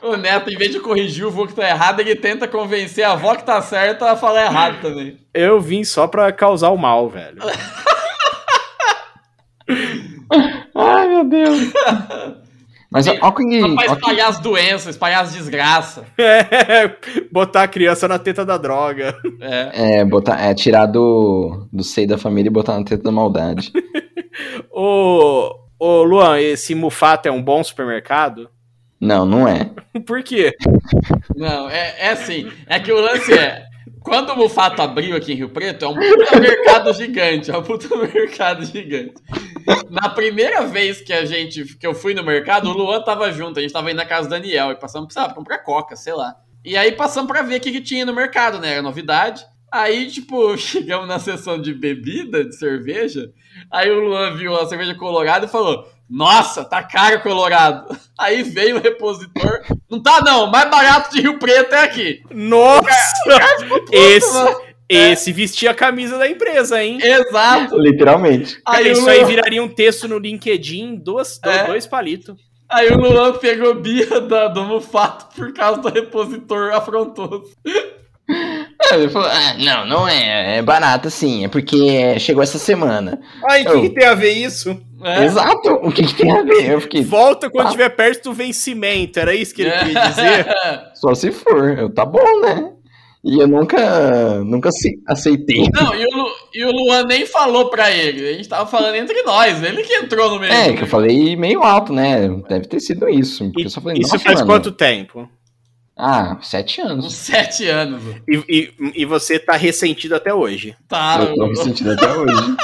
O 0.02 0.16
neto, 0.16 0.50
em 0.50 0.56
vez 0.56 0.72
de 0.72 0.80
corrigir 0.80 1.26
o 1.26 1.30
vô 1.30 1.46
que 1.46 1.54
tá 1.54 1.68
errado, 1.68 2.00
ele 2.00 2.16
tenta 2.16 2.48
convencer 2.48 3.04
a 3.04 3.12
avó 3.12 3.34
que 3.34 3.44
tá 3.44 3.60
certa 3.60 4.10
a 4.10 4.16
falar 4.16 4.44
errado 4.44 4.80
também. 4.80 5.18
Eu 5.34 5.60
vim 5.60 5.84
só 5.84 6.06
pra 6.06 6.32
causar 6.32 6.70
o 6.70 6.78
mal, 6.78 7.08
velho. 7.08 7.38
Ai, 10.74 11.08
meu 11.08 11.24
Deus. 11.24 11.72
Mas 12.90 13.06
ó, 13.06 13.14
ó 13.20 13.30
que, 13.30 13.60
Só 13.60 13.74
pra 13.74 13.92
ó 13.92 13.94
espalhar 13.94 14.28
as 14.28 14.38
doenças, 14.40 14.88
espalhar 14.88 15.22
as 15.22 15.32
desgraças. 15.32 16.04
É, 16.18 16.96
botar 17.30 17.64
a 17.64 17.68
criança 17.68 18.08
na 18.08 18.18
teta 18.18 18.44
da 18.44 18.56
droga. 18.56 19.16
É. 19.40 19.98
é, 19.98 20.04
botar, 20.04 20.40
é 20.40 20.54
tirar 20.54 20.86
do, 20.86 21.68
do 21.72 21.84
seio 21.84 22.08
da 22.08 22.18
família 22.18 22.48
e 22.48 22.52
botar 22.52 22.78
na 22.78 22.84
teta 22.84 23.02
da 23.02 23.12
maldade. 23.12 23.72
Ô, 24.70 25.54
ô, 25.78 26.02
Luan, 26.02 26.40
esse 26.40 26.74
Mufato 26.74 27.28
é 27.28 27.32
um 27.32 27.42
bom 27.42 27.62
supermercado? 27.62 28.48
Não, 29.00 29.24
não 29.24 29.48
é. 29.48 29.70
Por 30.06 30.22
quê? 30.22 30.54
Não, 31.34 31.68
é, 31.70 31.94
é 31.98 32.10
assim. 32.10 32.50
É 32.66 32.78
que 32.78 32.92
o 32.92 33.00
lance 33.00 33.32
é. 33.32 33.66
Quando 34.02 34.30
o 34.30 34.36
Mufato 34.36 34.80
abriu 34.80 35.16
aqui 35.16 35.32
em 35.32 35.36
Rio 35.36 35.50
Preto, 35.50 35.84
é 35.84 35.88
um 35.88 35.94
puta 35.94 36.40
mercado 36.40 36.92
gigante. 36.92 37.50
É 37.50 37.56
um 37.56 37.62
puta 37.62 37.94
mercado 37.96 38.64
gigante. 38.64 39.14
Na 39.90 40.08
primeira 40.08 40.66
vez 40.66 41.00
que 41.00 41.12
a 41.12 41.24
gente. 41.24 41.76
que 41.76 41.86
eu 41.86 41.94
fui 41.94 42.14
no 42.14 42.24
mercado, 42.24 42.70
o 42.70 42.72
Luan 42.72 43.02
tava 43.02 43.30
junto. 43.32 43.58
A 43.58 43.62
gente 43.62 43.72
tava 43.72 43.90
indo 43.90 43.96
na 43.96 44.06
casa 44.06 44.28
do 44.28 44.30
Daniel 44.30 44.70
e 44.72 44.76
passamos, 44.76 45.12
sabe, 45.12 45.34
comprar 45.34 45.58
coca, 45.58 45.96
sei 45.96 46.14
lá. 46.14 46.34
E 46.64 46.76
aí 46.76 46.92
passamos 46.92 47.30
pra 47.30 47.42
ver 47.42 47.56
o 47.56 47.60
que, 47.60 47.72
que 47.72 47.80
tinha 47.80 48.04
no 48.04 48.12
mercado, 48.12 48.58
né? 48.58 48.72
Era 48.72 48.82
novidade. 48.82 49.44
Aí, 49.72 50.10
tipo, 50.10 50.56
chegamos 50.58 51.06
na 51.08 51.18
sessão 51.18 51.60
de 51.60 51.72
bebida, 51.74 52.44
de 52.44 52.56
cerveja. 52.56 53.30
Aí 53.70 53.90
o 53.90 54.00
Luan 54.00 54.36
viu 54.36 54.54
a 54.54 54.66
cerveja 54.66 54.94
colorada 54.94 55.46
e 55.46 55.48
falou: 55.48 55.86
Nossa, 56.08 56.64
tá 56.64 56.82
caro 56.82 57.20
colorado. 57.20 57.86
Aí 58.18 58.42
veio 58.42 58.76
o 58.76 58.80
repositor. 58.80 59.60
Não 59.90 60.02
tá, 60.02 60.20
não, 60.24 60.50
mais 60.50 60.70
barato 60.70 61.14
de 61.14 61.20
Rio 61.22 61.38
Preto 61.38 61.74
é 61.74 61.82
aqui. 61.84 62.22
Nossa! 62.30 62.88
Puta, 63.68 63.94
Esse, 63.96 64.32
mano. 64.32 64.60
esse 64.88 65.32
vestia 65.32 65.70
a 65.70 65.74
camisa 65.74 66.18
da 66.18 66.28
empresa, 66.28 66.82
hein? 66.82 66.98
Exato. 67.02 67.76
Literalmente. 67.78 68.60
Cara, 68.62 68.78
Aí, 68.78 68.92
isso 68.92 69.04
o 69.04 69.08
aí 69.08 69.18
Luan, 69.18 69.26
viraria 69.28 69.62
um 69.62 69.68
texto 69.68 70.06
no 70.08 70.18
LinkedIn, 70.18 70.96
duas, 70.96 71.38
do- 71.38 71.48
É. 71.50 71.66
dois 71.66 71.86
palitos. 71.86 72.36
aí 72.68 72.88
o 72.90 72.96
Luan 72.98 73.32
pegou 73.38 73.74
birra 73.74 74.20
da, 74.20 74.48
do 74.48 74.62
Mufato 74.64 75.34
por 75.34 75.52
causa 75.52 75.80
do 75.80 75.88
repositor 75.88 76.72
afrontoso. 76.72 77.50
Ele 78.94 79.08
falou, 79.08 79.28
ah, 79.28 79.54
não, 79.58 79.86
não 79.86 80.08
é, 80.08 80.58
é 80.58 80.62
barato 80.62 81.10
sim, 81.10 81.44
é 81.44 81.48
porque 81.48 82.18
chegou 82.18 82.42
essa 82.42 82.58
semana. 82.58 83.20
Ai, 83.48 83.62
o 83.64 83.68
Eu- 83.68 83.80
que, 83.82 83.88
que 83.90 83.94
tem 83.94 84.06
a 84.08 84.14
ver 84.14 84.32
isso? 84.32 84.76
É. 85.02 85.24
Exato, 85.24 85.70
o 85.82 85.90
que, 85.90 86.02
que 86.02 86.14
tem 86.14 86.30
a 86.30 86.42
ver? 86.42 86.70
Eu 86.72 86.80
fiquei, 86.80 87.02
Volta 87.02 87.48
quando 87.48 87.66
estiver 87.68 87.88
perto 87.90 88.24
do 88.24 88.32
vencimento, 88.34 89.18
era 89.18 89.34
isso 89.34 89.54
que 89.54 89.62
ele 89.62 89.70
queria 89.70 90.00
dizer? 90.08 90.46
só 90.94 91.14
se 91.14 91.30
for, 91.32 91.78
eu, 91.78 91.88
tá 91.92 92.04
bom, 92.04 92.40
né? 92.42 92.70
E 93.22 93.38
eu 93.38 93.46
nunca, 93.46 94.42
nunca 94.44 94.70
se- 94.72 94.98
aceitei. 95.06 95.68
Não, 95.74 95.94
e 95.94 96.04
o, 96.06 96.16
Lu- 96.16 96.30
e 96.54 96.64
o 96.64 96.70
Luan 96.72 97.04
nem 97.04 97.26
falou 97.26 97.68
pra 97.68 97.90
ele. 97.90 98.26
A 98.26 98.32
gente 98.32 98.48
tava 98.48 98.64
falando 98.66 98.94
entre 98.94 99.20
nós. 99.24 99.62
Ele 99.62 99.82
que 99.82 99.92
entrou 99.92 100.30
no 100.30 100.40
meio. 100.40 100.50
É, 100.50 100.72
que 100.72 100.84
eu 100.84 100.86
falei 100.86 101.36
meio 101.36 101.62
alto, 101.62 101.92
né? 101.92 102.26
Deve 102.48 102.66
ter 102.66 102.80
sido 102.80 103.06
isso. 103.10 103.44
Porque 103.44 103.60
E- 103.60 103.64
eu 103.66 103.70
só 103.70 103.78
falei, 103.82 103.98
isso 104.00 104.18
faz 104.20 104.36
mano. 104.36 104.46
quanto 104.46 104.72
tempo? 104.72 105.28
Ah, 106.02 106.38
sete 106.40 106.80
Uns 106.80 106.90
anos. 106.90 107.14
sete 107.14 107.68
anos. 107.68 108.02
E, 108.26 108.42
e, 108.48 109.02
e 109.02 109.04
você 109.04 109.38
tá 109.38 109.52
ressentido 109.52 110.14
até 110.14 110.32
hoje. 110.32 110.74
Tá. 110.88 111.18
Eu 111.20 111.34
tô 111.34 111.46
me 111.46 111.56
sentindo 111.56 111.92
até 111.92 112.10
hoje. 112.10 112.56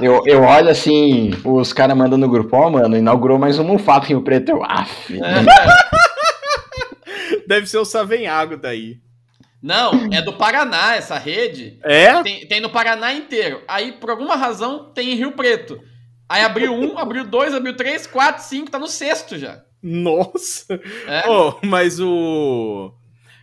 Eu, 0.00 0.22
eu 0.26 0.42
olho 0.42 0.70
assim, 0.70 1.32
os 1.44 1.72
caras 1.72 1.96
mandam 1.96 2.16
no 2.16 2.28
grupo, 2.28 2.56
ó, 2.56 2.70
mano, 2.70 2.96
inaugurou 2.96 3.38
mais 3.38 3.58
um 3.58 3.64
Mufato 3.64 4.06
Rio 4.06 4.22
Preto. 4.22 4.50
Eu, 4.50 4.64
af. 4.64 5.12
Deve 7.46 7.66
ser 7.66 7.78
o 7.78 7.84
Savenhago 7.84 8.56
daí. 8.56 8.98
Não, 9.60 10.08
é 10.12 10.22
do 10.22 10.32
Paraná 10.32 10.94
essa 10.94 11.18
rede. 11.18 11.78
É? 11.82 12.22
Tem, 12.22 12.46
tem 12.46 12.60
no 12.60 12.70
Paraná 12.70 13.12
inteiro. 13.12 13.60
Aí, 13.66 13.92
por 13.92 14.10
alguma 14.10 14.36
razão, 14.36 14.92
tem 14.94 15.10
em 15.10 15.16
Rio 15.16 15.32
Preto. 15.32 15.80
Aí 16.28 16.44
abriu 16.44 16.72
um, 16.72 16.96
abriu 16.96 17.24
dois, 17.24 17.52
abriu 17.52 17.76
três, 17.76 18.06
quatro, 18.06 18.44
cinco, 18.44 18.70
tá 18.70 18.78
no 18.78 18.86
sexto 18.86 19.36
já. 19.36 19.62
Nossa! 19.82 20.80
É. 21.06 21.28
Ô, 21.28 21.54
mas 21.64 22.00
o. 22.00 22.92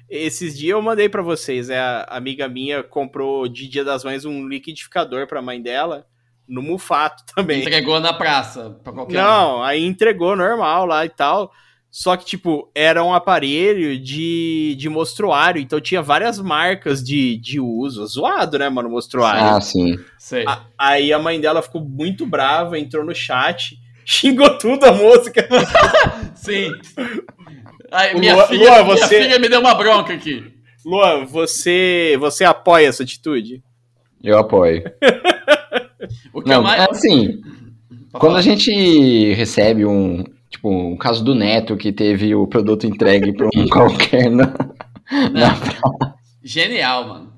Esses 0.10 0.58
dias 0.58 0.72
eu 0.72 0.82
mandei 0.82 1.10
pra 1.10 1.22
vocês, 1.24 1.70
é, 1.70 1.80
a 1.80 2.04
amiga 2.10 2.48
minha 2.48 2.84
comprou 2.84 3.48
de 3.48 3.68
Dia 3.68 3.84
das 3.84 4.04
Mães 4.04 4.24
um 4.24 4.48
liquidificador 4.48 5.26
pra 5.28 5.42
mãe 5.42 5.60
dela, 5.62 6.06
no 6.48 6.62
Mufato 6.62 7.24
também. 7.36 7.62
Entregou 7.62 8.00
na 8.00 8.14
praça 8.14 8.78
pra 8.84 8.94
qualquer 8.94 9.20
um. 9.20 9.24
Não, 9.24 9.64
aí 9.64 9.84
entregou 9.84 10.36
normal 10.36 10.86
lá 10.86 11.04
e 11.06 11.10
tal. 11.10 11.52
Só 11.90 12.18
que, 12.18 12.26
tipo, 12.26 12.70
era 12.76 13.02
um 13.02 13.14
aparelho 13.14 13.98
de, 13.98 14.76
de 14.78 14.90
mostruário, 14.90 15.62
então 15.62 15.80
tinha 15.80 16.02
várias 16.02 16.38
marcas 16.40 17.02
de, 17.02 17.38
de 17.38 17.58
uso. 17.58 18.06
Zoado, 18.06 18.60
né, 18.60 18.68
mano, 18.68 18.90
mostruário. 18.90 19.56
Ah, 19.56 19.62
sim. 19.62 19.98
Sei. 20.20 20.46
A- 20.46 20.66
aí 20.78 21.14
a 21.14 21.18
mãe 21.20 21.40
dela 21.40 21.62
ficou 21.62 21.80
muito 21.82 22.26
brava, 22.26 22.78
entrou 22.78 23.06
no 23.06 23.16
chat, 23.16 23.78
xingou 24.06 24.58
tudo 24.58 24.84
a 24.86 24.92
música. 24.92 25.48
Sim. 26.46 26.72
Aí, 27.92 28.16
O 28.16 28.20
minha, 28.20 28.36
Luan- 28.36 28.48
filha, 28.48 28.60
minha 28.72 28.84
você- 28.84 29.22
filha 29.24 29.40
me 29.40 29.48
deu 29.50 29.60
uma 29.60 29.74
bronca 29.76 30.14
aqui. 30.14 30.44
Luan, 30.86 31.26
você, 31.26 32.16
você 32.20 32.44
apoia 32.44 32.88
essa 32.88 33.04
atitude? 33.04 33.64
Eu 34.24 34.38
apoio. 34.38 34.84
O 36.34 36.42
que 36.42 36.50
eu 36.50 36.56
Não, 36.56 36.64
mais. 36.64 36.82
é 36.82 36.88
assim, 36.92 37.42
quando 38.14 38.38
a 38.38 38.42
gente 38.42 39.34
recebe 39.34 39.86
um, 39.86 40.24
tipo, 40.50 40.70
o 40.70 40.98
caso 40.98 41.24
do 41.24 41.34
Neto, 41.36 41.76
que 41.78 41.92
teve 41.92 42.36
o 42.36 42.46
produto 42.48 42.86
entregue 42.86 43.34
pra 43.34 43.48
um 43.56 43.68
qualquer, 43.70 44.30
na- 44.30 44.54
Não. 45.32 46.16
Genial, 46.44 47.08
mano. 47.08 47.34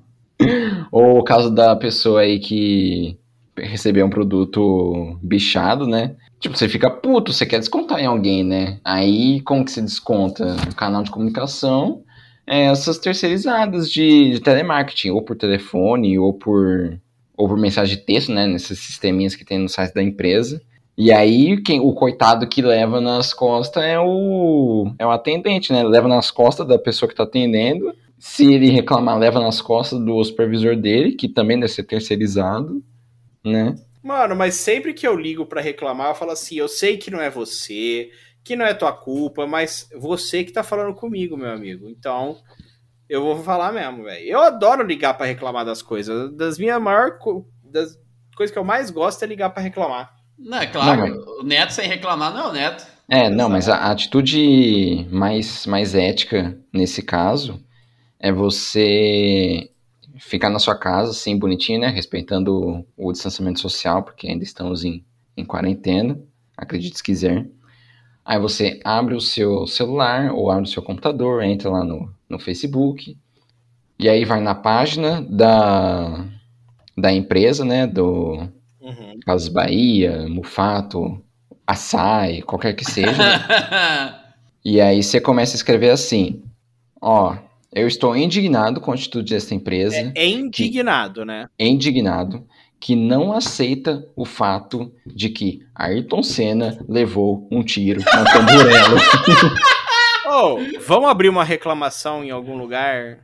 ou 0.92 1.20
o 1.20 1.24
caso 1.24 1.50
da 1.54 1.76
pessoa 1.76 2.22
aí 2.22 2.40
que 2.40 3.18
recebeu 3.58 4.06
um 4.06 4.10
produto 4.10 5.18
bichado, 5.22 5.88
né? 5.88 6.16
Tipo, 6.40 6.56
você 6.56 6.70
fica 6.70 6.90
puto, 6.90 7.34
você 7.34 7.46
quer 7.46 7.60
descontar 7.60 8.00
em 8.00 8.06
alguém, 8.06 8.44
né? 8.44 8.80
Aí, 8.84 9.42
como 9.42 9.66
que 9.66 9.72
se 9.72 9.82
desconta? 9.82 10.54
No 10.54 10.76
canal 10.76 11.04
de 11.04 11.10
comunicação, 11.10 12.04
é 12.46 12.66
essas 12.66 13.00
terceirizadas 13.00 13.92
de, 13.92 14.32
de 14.32 14.40
telemarketing, 14.40 15.10
ou 15.10 15.22
por 15.24 15.36
telefone, 15.36 16.20
ou 16.20 16.34
por, 16.34 17.00
ou 17.36 17.48
por 17.48 17.58
mensagem 17.58 17.98
de 17.98 18.04
texto, 18.04 18.32
né? 18.32 18.46
Nesses 18.46 18.80
sisteminhas 18.80 19.36
que 19.36 19.44
tem 19.44 19.58
no 19.58 19.68
site 19.68 19.94
da 19.94 20.04
empresa. 20.04 20.62
E 20.96 21.12
aí, 21.12 21.62
quem, 21.62 21.80
o 21.80 21.94
coitado 21.94 22.48
que 22.48 22.62
leva 22.62 23.02
nas 23.02 23.34
costas 23.34 23.84
é 23.84 24.00
o, 24.00 24.92
é 24.98 25.06
o 25.06 25.12
atendente, 25.12 25.74
né? 25.74 25.84
Leva 25.84 26.08
nas 26.08 26.30
costas 26.30 26.68
da 26.68 26.78
pessoa 26.78 27.10
que 27.10 27.16
tá 27.16 27.24
atendendo. 27.24 27.94
Se 28.20 28.52
ele 28.52 28.70
reclamar, 28.70 29.18
leva 29.18 29.40
nas 29.40 29.62
costas 29.62 30.00
do 30.00 30.24
supervisor 30.24 30.76
dele, 30.76 31.12
que 31.14 31.28
também 31.28 31.60
deve 31.60 31.72
ser 31.72 31.84
terceirizado, 31.84 32.84
né? 33.44 33.76
Mano, 34.08 34.38
mas 34.38 34.56
sempre 34.56 34.94
que 34.94 35.06
eu 35.06 35.18
ligo 35.18 35.46
pra 35.46 35.60
reclamar, 35.60 36.12
eu 36.12 36.16
falo 36.16 36.32
assim: 36.32 36.56
eu 36.56 36.70
sei 36.70 36.96
que 36.96 37.12
não 37.12 37.20
é 37.20 37.30
você, 37.30 38.10
que 38.42 38.56
não 38.56 38.66
é 38.66 38.74
tua 38.74 38.94
culpa, 38.94 39.46
mas 39.46 39.90
você 39.94 40.46
que 40.46 40.54
tá 40.54 40.64
falando 40.64 40.96
comigo, 40.96 41.36
meu 41.36 41.52
amigo. 41.52 41.90
Então, 41.90 42.38
eu 43.10 43.22
vou 43.22 43.44
falar 43.44 43.74
mesmo, 43.74 44.06
velho. 44.06 44.26
Eu 44.26 44.40
adoro 44.40 44.82
ligar 44.88 45.14
pra 45.16 45.26
reclamar 45.26 45.66
das 45.66 45.82
coisas. 45.82 46.34
Das 46.38 46.58
minhas 46.58 46.82
maiores. 46.82 47.16
Das 47.66 48.00
coisas 48.34 48.54
que 48.54 48.58
eu 48.58 48.64
mais 48.64 48.90
gosto 48.90 49.22
é 49.24 49.28
ligar 49.28 49.50
pra 49.50 49.62
reclamar. 49.62 50.16
Não, 50.40 50.60
é 50.60 50.68
claro. 50.68 51.06
Não, 51.06 51.40
O 51.40 51.44
Neto 51.44 51.74
sem 51.74 51.90
reclamar 51.90 52.34
não 52.34 52.46
é 52.46 52.48
o 52.48 52.54
Neto. 52.54 52.88
É, 53.10 53.30
não, 53.30 53.50
mas 53.50 53.68
a 53.68 53.76
a 53.76 53.92
atitude 53.92 55.06
mais, 55.12 55.66
mais 55.66 55.94
ética 55.94 56.58
nesse 56.72 57.02
caso 57.02 57.62
é 58.18 58.32
você 58.32 59.70
ficar 60.20 60.50
na 60.50 60.60
sua 60.60 60.76
casa, 60.76 61.12
assim, 61.12 61.38
bonitinho, 61.38 61.82
né? 61.82 61.88
Respeitando 61.88 62.86
o, 62.98 63.08
o 63.10 63.12
distanciamento 63.12 63.60
social, 63.60 64.04
porque 64.04 64.28
ainda 64.28 64.44
estamos 64.44 64.84
em, 64.84 65.04
em 65.36 65.46
quarentena, 65.46 66.20
acredite 66.56 66.98
se 66.98 67.04
quiser. 67.04 67.48
Aí 68.26 68.40
você 68.40 68.80
abre 68.84 69.16
o 69.16 69.22
seu 69.22 69.66
celular 69.68 70.34
ou 70.34 70.52
abre 70.52 70.64
o 70.64 70.72
seu 70.72 70.84
computador, 70.84 71.44
entra 71.44 71.70
lá 71.70 71.84
no, 71.84 72.12
no 72.30 72.40
Facebook, 72.40 73.18
e 73.98 74.10
aí 74.10 74.26
vai 74.26 74.42
na 74.42 74.54
página 74.54 75.22
da, 75.22 76.26
da 76.98 77.12
empresa, 77.12 77.64
né? 77.64 77.88
Do 77.88 78.50
Uhum. 78.88 79.20
Casas 79.26 79.50
Bahia, 79.50 80.28
Mufato, 80.30 81.22
Açaí, 81.66 82.42
qualquer 82.42 82.74
que 82.74 82.86
seja. 82.86 83.12
E 84.66 84.82
aí 84.82 85.02
você 85.02 85.22
começa 85.22 85.56
a 85.56 85.56
escrever 85.56 85.92
assim: 85.92 86.44
Ó, 87.00 87.38
eu 87.78 87.88
estou 87.88 88.16
indignado 88.16 88.80
com 88.82 88.92
a 88.92 88.96
atitude 88.96 89.34
desta 89.34 89.54
empresa, 89.56 90.12
É 90.16 90.28
indignado, 90.28 91.24
né? 91.26 91.48
indignado, 91.60 92.46
que 92.80 92.96
não 92.96 93.34
aceita 93.34 94.08
o 94.16 94.24
fato 94.26 94.94
de 95.06 95.30
que 95.30 95.62
Ayrton 95.74 96.22
Senna 96.22 96.78
levou 96.88 97.48
um 97.52 97.64
tiro 97.64 98.02
na 98.02 98.24
tamburela. 98.24 99.00
Ô, 100.30 100.58
vamos 100.86 101.10
abrir 101.10 101.30
uma 101.30 101.44
reclamação 101.44 102.24
em 102.24 102.30
algum 102.32 102.58
lugar? 102.58 103.20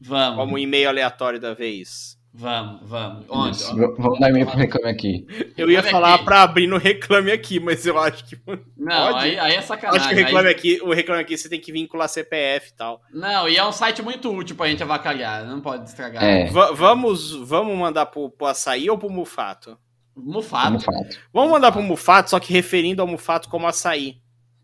vamos. 0.00 0.36
Como 0.36 0.54
um 0.54 0.58
e-mail 0.58 0.88
aleatório 0.88 1.40
da 1.40 1.54
vez. 1.54 2.18
Vamos, 2.36 2.80
vamos. 2.82 3.26
Onde? 3.30 3.62
Vamos 3.96 4.18
dar 4.18 4.28
e-mail 4.28 4.44
pro 4.46 4.56
Reclame 4.58 4.88
Aqui. 4.90 5.24
Eu 5.56 5.70
ia 5.70 5.80
Reclame 5.80 5.90
falar 5.92 6.14
Aqui. 6.16 6.24
pra 6.24 6.42
abrir 6.42 6.66
no 6.66 6.78
Reclame 6.78 7.30
Aqui, 7.30 7.60
mas 7.60 7.86
eu 7.86 7.96
acho 7.96 8.24
que. 8.26 8.36
Não, 8.76 9.12
Pode? 9.12 9.24
aí, 9.24 9.38
aí 9.38 9.54
é 9.54 9.62
sacanagem. 9.62 10.00
Acho 10.00 10.08
que 10.08 10.14
o 10.14 10.18
Reclame 10.24 10.48
aí- 10.48 10.54
Aqui, 10.54 10.80
o 10.82 10.92
Reclame 10.92 11.20
Aqui 11.22 11.38
você 11.38 11.48
tem 11.48 11.60
que 11.60 11.70
vincular 11.70 12.08
CPF 12.08 12.70
e 12.70 12.74
tal. 12.74 13.00
Não, 13.12 13.48
e 13.48 13.56
é 13.56 13.64
um 13.64 13.70
site 13.70 14.02
muito 14.02 14.32
útil 14.34 14.56
pra 14.56 14.66
gente 14.68 14.82
avacalhar. 14.82 15.46
Não 15.46 15.60
pode 15.60 15.88
estragar. 15.88 16.24
É, 16.24 16.46
Va- 16.46 16.72
vamos, 16.72 17.30
vamos 17.30 17.78
mandar 17.78 18.06
pro, 18.06 18.28
pro 18.30 18.46
açaí 18.48 18.90
ou 18.90 18.98
pro 18.98 19.08
mufato? 19.08 19.78
Mufato. 20.16 20.72
Mufato. 20.72 21.18
Vamos 21.32 21.50
mandar 21.52 21.70
pro 21.70 21.82
mufato, 21.82 22.30
só 22.30 22.40
que 22.40 22.52
referindo 22.52 23.00
ao 23.00 23.06
mufato 23.06 23.48
como 23.48 23.68
açaí. 23.68 24.16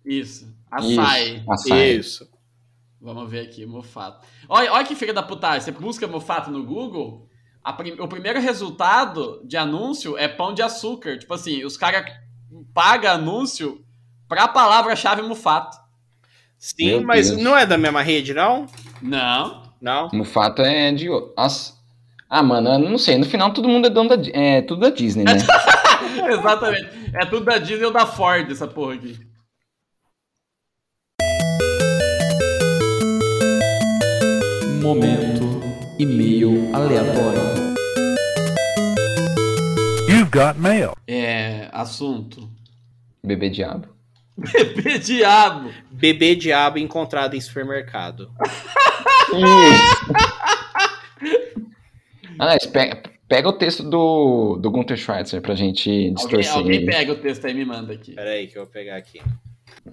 Isso. 0.05 0.53
Açaí. 0.69 1.37
Isso, 1.37 1.53
açaí. 1.53 1.97
Isso. 1.99 2.31
Vamos 3.01 3.31
ver 3.31 3.41
aqui, 3.47 3.65
Mufato. 3.65 4.27
Olha, 4.49 4.73
olha 4.73 4.85
que 4.85 4.95
filha 4.95 5.15
da 5.15 5.23
putagem. 5.23 5.61
Você 5.63 5.71
busca 5.73 6.07
Mufato 6.07 6.51
no 6.51 6.63
Google, 6.63 7.27
prim- 7.77 7.97
o 8.01 8.09
primeiro 8.09 8.41
resultado 8.41 9.41
de 9.45 9.57
anúncio 9.57 10.17
é 10.17 10.27
pão 10.29 10.53
de 10.55 10.63
açúcar. 10.63 11.19
Tipo 11.19 11.35
assim, 11.35 11.65
os 11.65 11.77
caras 11.77 12.05
pagam 12.75 13.13
anúncio 13.13 13.85
pra 14.29 14.49
palavra-chave 14.49 15.23
Mufato. 15.23 15.77
Sim, 16.59 16.87
Meu 16.87 17.03
mas 17.03 17.31
Deus. 17.31 17.43
não 17.43 17.57
é 17.57 17.65
da 17.67 17.79
mesma 17.79 18.03
rede, 18.03 18.35
não? 18.35 18.67
Não. 19.01 19.63
Não. 19.81 20.09
Mufato 20.13 20.63
é 20.63 20.93
de. 20.93 21.09
Nossa. 21.37 21.75
Ah, 22.29 22.43
mano, 22.43 22.71
eu 22.71 22.79
não 22.79 22.99
sei. 22.99 23.17
No 23.19 23.25
final 23.27 23.53
todo 23.53 23.69
mundo 23.69 23.87
é 23.87 23.91
dono 23.91 24.09
da, 24.17 24.17
é, 24.33 24.61
tudo 24.63 24.81
da 24.83 24.91
Disney, 24.91 25.25
né? 25.25 25.33
Exatamente. 26.31 26.89
É 27.15 27.25
tudo 27.27 27.45
da 27.47 27.59
Disney 27.59 27.85
ou 27.87 27.93
da 27.93 28.07
Ford, 28.07 28.51
essa 28.51 28.69
porra 28.69 28.95
aqui. 28.95 29.19
Momento 34.83 35.40
e-mail 36.01 36.75
aleatório. 36.75 37.41
You've 40.09 40.31
got 40.31 40.59
mail. 40.59 40.95
É, 41.07 41.69
assunto. 41.73 42.49
Bebê 43.23 43.51
diabo. 43.51 43.87
Bebê 44.37 44.99
diabo. 44.99 45.71
Bebê 45.91 46.35
diabo 46.35 46.79
encontrado 46.79 47.35
em 47.37 47.41
supermercado. 47.41 48.31
Alex, 52.39 52.67
pega, 52.67 53.03
pega 53.29 53.49
o 53.49 53.53
texto 53.53 53.83
do, 53.89 54.57
do 54.57 54.71
Gunther 54.71 54.97
Schweitzer 54.97 55.43
pra 55.43 55.55
gente 55.55 55.91
Alguém, 55.91 56.15
distorcer. 56.15 56.55
alguém 56.55 56.77
ele. 56.79 56.87
pega 56.87 57.13
o 57.13 57.17
texto 57.17 57.45
aí 57.45 57.53
e 57.53 57.55
me 57.55 57.65
manda 57.67 57.93
aqui. 57.93 58.15
Pera 58.15 58.31
aí 58.31 58.47
que 58.47 58.57
eu 58.57 58.63
vou 58.63 58.71
pegar 58.73 58.97
aqui. 58.97 59.21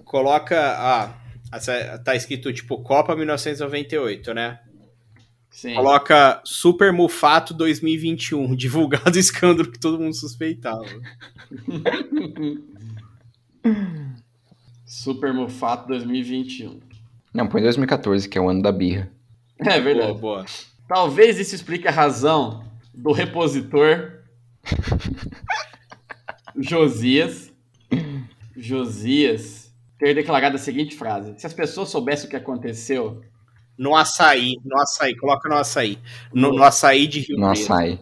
Coloca. 0.05 0.58
Ah, 0.58 1.14
essa- 1.53 1.99
tá 1.99 2.16
escrito 2.16 2.53
tipo 2.53 2.78
Copa 2.82 3.14
1998, 3.16 4.34
né? 4.34 4.60
Sim. 5.58 5.74
Coloca 5.74 6.39
Super 6.45 6.93
Mufato 6.93 7.51
2021, 7.51 8.53
divulgado 8.55 9.18
escândalo 9.18 9.72
que 9.72 9.80
todo 9.80 9.99
mundo 9.99 10.14
suspeitava. 10.14 10.86
Super 14.86 15.34
Mufato 15.34 15.88
2021. 15.88 16.80
Não, 17.34 17.47
põe 17.47 17.64
2014, 17.64 18.30
que 18.30 18.38
é 18.38 18.41
o 18.41 18.47
ano 18.47 18.62
da 18.62 18.72
birra. 18.72 19.12
É 19.58 19.80
verdade. 19.80 20.20
Boa, 20.20 20.43
boa. 20.43 20.45
Talvez 20.88 21.39
isso 21.39 21.55
explique 21.55 21.88
a 21.88 21.91
razão 21.91 22.64
do 22.93 23.12
repositor 23.12 24.12
Josias 26.55 27.51
Josias 28.55 29.74
ter 29.97 30.14
declarado 30.14 30.55
a 30.55 30.60
seguinte 30.60 30.95
frase: 30.95 31.34
Se 31.36 31.47
as 31.47 31.53
pessoas 31.53 31.89
soubessem 31.89 32.28
o 32.28 32.30
que 32.30 32.36
aconteceu, 32.36 33.24
No 33.78 33.96
açaí, 33.96 34.56
no 34.66 34.80
açaí, 34.82 35.16
coloca 35.16 35.48
no 35.48 35.58
açaí. 35.58 36.00
No, 36.34 36.52
no 36.54 36.64
açaí 36.64 37.08
de 37.08 37.20
Rio 37.20 37.38
No 37.38 37.52
Preto. 37.52 37.62
açaí. 37.74 38.00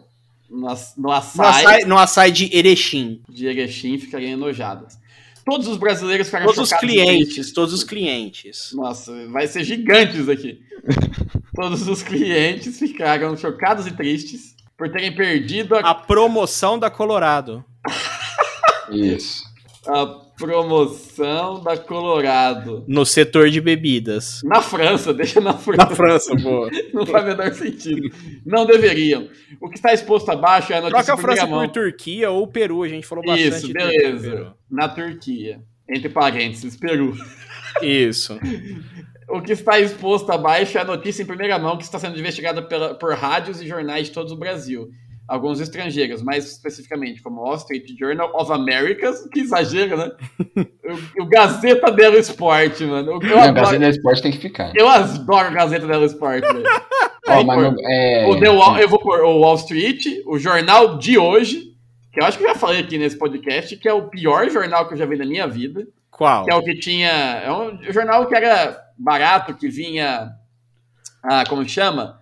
no, 0.50 0.68
no 0.68 0.74
No 0.98 1.12
açaí 1.12 1.46
açaí, 1.66 1.86
no 1.86 1.98
açaí 1.98 2.32
de 2.32 2.58
Erechim. 2.58 3.22
de 3.30 3.46
Erechim 3.48 3.98
ficariam 3.98 4.32
enojadas. 4.34 4.98
Todos 5.46 5.68
os 5.68 5.78
brasileiros 5.78 6.28
ficaram 6.28 6.46
Todos 6.48 6.72
os 6.72 6.74
clientes, 6.80 7.52
todos 7.54 7.74
os 7.74 7.84
clientes. 7.84 8.72
Nossa, 8.74 9.12
vai 9.28 9.48
ser 9.48 9.64
gigante 9.64 10.20
isso 10.20 10.32
aqui. 10.32 10.60
Todos 11.56 11.88
os 11.88 12.02
clientes 12.04 12.80
ficaram 12.80 13.36
chocados 13.38 13.86
e 13.88 13.92
tristes 13.92 14.56
por 14.78 14.90
terem 14.92 15.16
perdido 15.16 15.76
a, 15.76 15.80
A 15.92 15.96
promoção 15.96 16.78
da 16.80 16.90
Colorado. 16.90 17.64
Isso. 18.92 19.44
a 19.88 20.25
promoção 20.38 21.62
da 21.62 21.78
Colorado. 21.78 22.84
No 22.88 23.06
setor 23.06 23.50
de 23.50 23.60
bebidas. 23.62 24.42
Na 24.44 24.62
França, 24.62 25.14
deixa 25.14 25.40
na 25.42 25.54
França. 25.54 25.78
Na 25.90 25.96
França, 25.96 26.36
boa. 26.36 26.70
Não 26.94 27.06
faz 27.06 27.24
o 27.24 27.28
menor 27.28 27.54
sentido. 27.54 28.10
Não 28.46 28.66
deveriam. 28.66 29.28
O 29.62 29.70
que 29.70 29.78
está 29.78 29.94
exposto 29.94 30.30
abaixo 30.30 30.74
é 30.74 30.78
a 30.78 30.82
notícia 30.82 31.04
Troca 31.04 31.14
a 31.20 31.22
França 31.22 31.48
mão. 31.48 31.60
por 31.68 31.70
Turquia 31.74 32.30
ou 32.32 32.48
Peru, 32.48 32.84
a 32.84 32.88
gente 32.88 33.06
falou 33.08 33.24
bastante. 33.26 33.50
Isso, 33.56 33.74
beleza. 33.74 34.30
Peru. 34.32 34.54
Na 34.70 34.90
Turquia. 34.90 35.60
Entre 35.90 36.10
parênteses, 36.10 36.76
Peru. 36.76 37.16
Isso. 37.82 38.38
O 39.30 39.42
que 39.42 39.54
está 39.54 39.80
exposto 39.80 40.30
abaixo 40.32 40.78
é 40.78 40.82
a 40.82 40.86
notícia 40.86 41.22
em 41.24 41.26
primeira 41.26 41.58
mão 41.60 41.78
que 41.78 41.84
está 41.84 41.98
sendo 42.00 42.18
investigada 42.18 42.62
pela- 42.62 42.94
por 42.96 43.14
rádios 43.16 43.62
e 43.62 43.68
jornais 43.68 44.08
de 44.08 44.14
todo 44.14 44.32
o 44.34 44.38
Brasil. 44.38 44.90
Alguns 45.28 45.60
estrangeiros, 45.60 46.22
mais 46.22 46.46
especificamente, 46.46 47.22
como 47.22 47.42
Wall 47.42 47.56
Street 47.56 47.86
Journal 47.98 48.32
of 48.36 48.52
Americas, 48.52 49.28
que 49.32 49.40
exagero, 49.40 49.98
né? 49.98 50.12
o, 51.18 51.24
o 51.24 51.26
Gazeta 51.26 51.92
dello 51.92 52.18
Sport, 52.20 52.82
mano. 52.82 53.14
Eu, 53.14 53.22
eu 53.22 53.36
Não, 53.36 53.42
adoro, 53.42 53.54
Gazeta 53.54 53.86
do 53.86 53.90
Esporte 53.90 54.22
tem 54.22 54.32
que 54.32 54.38
ficar. 54.38 54.72
eu 54.76 54.88
adoro 54.88 55.52
Gazeta 55.52 55.88
dello 55.88 56.06
Sport, 56.06 56.42
velho. 56.42 56.64
É, 57.28 58.28
O 58.28 58.40
The 58.40 58.50
Wall, 58.50 58.78
eu 58.78 58.88
vou 58.88 59.00
pôr 59.00 59.22
o 59.22 59.40
Wall 59.40 59.56
Street, 59.56 60.06
o 60.28 60.38
jornal 60.38 61.00
de 61.00 61.18
hoje, 61.18 61.76
que 62.14 62.22
eu 62.22 62.26
acho 62.26 62.38
que 62.38 62.44
eu 62.44 62.50
já 62.50 62.56
falei 62.56 62.82
aqui 62.82 63.00
nesse 63.00 63.18
podcast, 63.18 63.76
que 63.78 63.90
é 63.90 63.94
o 63.94 64.08
pior 64.10 64.48
jornal 64.52 64.88
que 64.88 64.94
eu 64.94 64.98
já 64.98 65.08
vi 65.08 65.18
na 65.18 65.26
minha 65.26 65.48
vida. 65.48 65.88
Qual? 66.12 66.46
Que 66.46 66.52
é 66.52 66.56
o 66.56 66.62
que 66.64 66.76
tinha. 66.76 67.10
É 67.10 67.52
um 67.52 67.82
jornal 67.92 68.28
que 68.28 68.36
era 68.36 68.80
barato, 68.96 69.56
que 69.56 69.68
vinha. 69.68 70.30
Ah, 71.24 71.44
como 71.50 71.68
chama? 71.68 72.20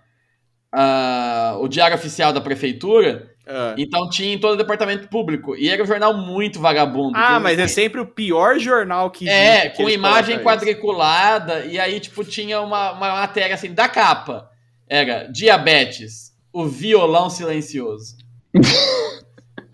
Ah, 0.75 1.55
o 1.59 1.67
Diário 1.67 1.95
Oficial 1.95 2.33
da 2.33 2.41
Prefeitura. 2.41 3.29
Ah, 3.45 3.75
Então 3.77 4.09
tinha 4.09 4.33
em 4.33 4.39
todo 4.39 4.53
o 4.53 4.57
departamento 4.57 5.07
público. 5.07 5.55
E 5.55 5.69
era 5.69 5.83
um 5.83 5.85
jornal 5.85 6.13
muito 6.15 6.59
vagabundo. 6.59 7.15
Ah, 7.15 7.39
mas 7.39 7.59
é 7.59 7.67
sempre 7.67 8.01
o 8.01 8.05
pior 8.07 8.57
jornal 8.57 9.11
que 9.11 9.29
É, 9.29 9.69
que 9.69 9.77
com 9.83 9.89
imagem 9.89 10.37
colocam 10.37 10.53
isso. 10.53 10.59
quadriculada, 10.65 11.65
e 11.65 11.77
aí, 11.79 11.99
tipo, 11.99 12.23
tinha 12.23 12.59
uma, 12.61 12.91
uma 12.93 13.11
matéria 13.13 13.53
assim, 13.53 13.73
da 13.73 13.87
capa. 13.87 14.49
Era 14.89 15.25
diabetes, 15.31 16.31
o 16.51 16.65
violão 16.65 17.29
silencioso. 17.29 18.15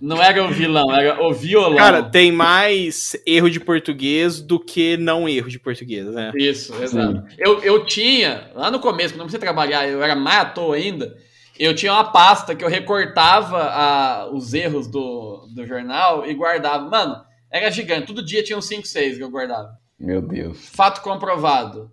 Não 0.02 0.22
era 0.22 0.44
o 0.44 0.50
vilão, 0.50 0.92
era 0.96 1.22
o 1.24 1.34
violão. 1.34 1.76
Cara, 1.78 2.04
tem 2.04 2.32
mais 2.32 3.16
erro 3.26 3.50
de 3.50 3.60
português 3.60 4.40
do 4.42 4.60
que 4.60 4.96
não 4.98 5.28
erro 5.28 5.50
de 5.50 5.60
português, 5.60 6.06
né? 6.06 6.32
Isso, 6.36 6.74
exato. 6.82 7.24
Eu, 7.38 7.62
eu 7.64 7.86
tinha, 7.86 8.50
lá 8.56 8.70
no 8.72 8.80
começo, 8.80 9.10
quando 9.14 9.22
eu 9.22 9.26
comecei 9.26 9.38
a 9.38 9.42
trabalhar, 9.42 9.88
eu 9.88 10.02
era 10.04 10.16
mais 10.16 10.40
à 10.42 10.46
toa 10.46 10.76
ainda, 10.76 11.16
eu 11.60 11.76
tinha 11.76 11.92
uma 11.92 12.06
pasta 12.12 12.56
que 12.56 12.64
eu 12.64 12.70
recortava 12.70 13.62
a- 13.64 14.30
os 14.32 14.54
erros 14.54 14.88
do, 14.88 15.46
do 15.54 15.66
jornal 15.66 16.26
e 16.26 16.34
guardava. 16.34 16.90
Mano, 16.90 17.18
era 17.52 17.70
gigante, 17.70 18.08
todo 18.08 18.24
dia 18.26 18.42
tinha 18.44 18.58
uns 18.58 18.66
5, 18.68 18.88
6 18.88 19.18
que 19.18 19.24
eu 19.24 19.30
guardava. 19.30 19.70
Meu 20.00 20.22
Deus. 20.22 20.70
Fato 20.74 21.02
comprovado. 21.02 21.92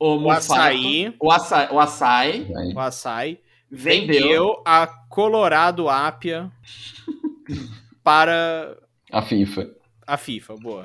O, 0.00 0.16
O 0.16 0.30
açaí, 0.30 1.14
O 1.20 1.30
açaí, 1.30 1.68
o 1.70 1.78
açaí 1.78 2.46
o 2.74 2.80
açaí 2.80 3.38
vendeu, 3.70 4.06
vendeu 4.22 4.62
a 4.64 4.86
Colorado 5.08 5.88
Ápia 5.88 6.50
para 8.02 8.76
A 9.10 9.22
FIFA. 9.22 9.68
a 10.06 10.16
FIFA, 10.16 10.54
boa. 10.56 10.84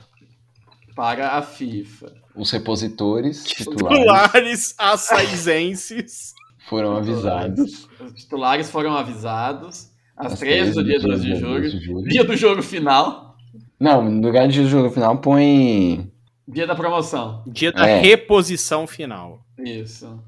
para 0.95 1.29
a 1.37 1.41
FIFA. 1.41 2.13
Os 2.35 2.51
repositores 2.51 3.43
titulares 3.45 3.97
Titulares 3.99 4.75
açaizenses. 4.77 6.33
foram 6.69 6.95
avisados. 6.97 7.87
Os 7.99 8.13
titulares 8.13 8.69
foram 8.69 8.93
avisados 8.95 9.89
às 10.15 10.33
Às 10.33 10.39
13 10.39 10.73
do 10.73 10.83
dia 10.83 10.99
12 10.99 11.23
de 11.23 11.35
julho, 11.39 12.03
dia 12.07 12.23
do 12.23 12.35
jogo 12.35 12.61
final, 12.61 13.35
Não, 13.79 14.03
no 14.09 14.25
lugar 14.25 14.47
de 14.47 14.65
jogo 14.67 14.89
final 14.89 15.17
põe 15.19 16.11
dia 16.47 16.65
da 16.65 16.75
promoção. 16.75 17.43
Dia 17.45 17.71
da 17.71 17.87
É. 17.87 17.99
reposição 17.99 18.87
final. 18.87 19.41
Isso. 19.59 20.19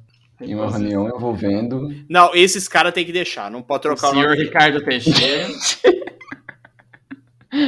em 0.41 0.55
uma 0.55 0.69
reunião 0.71 1.07
envolvendo. 1.07 1.89
Não, 2.09 2.33
esses 2.33 2.67
caras 2.67 2.93
tem 2.93 3.05
que 3.05 3.11
deixar, 3.11 3.49
não 3.51 3.61
pode 3.61 3.79
O 3.79 3.81
trocar 3.81 4.09
o, 4.09 4.11
senhor 4.13 4.29
nome. 4.29 4.43
Ricardo 4.43 4.81
Teixeira. 4.83 5.47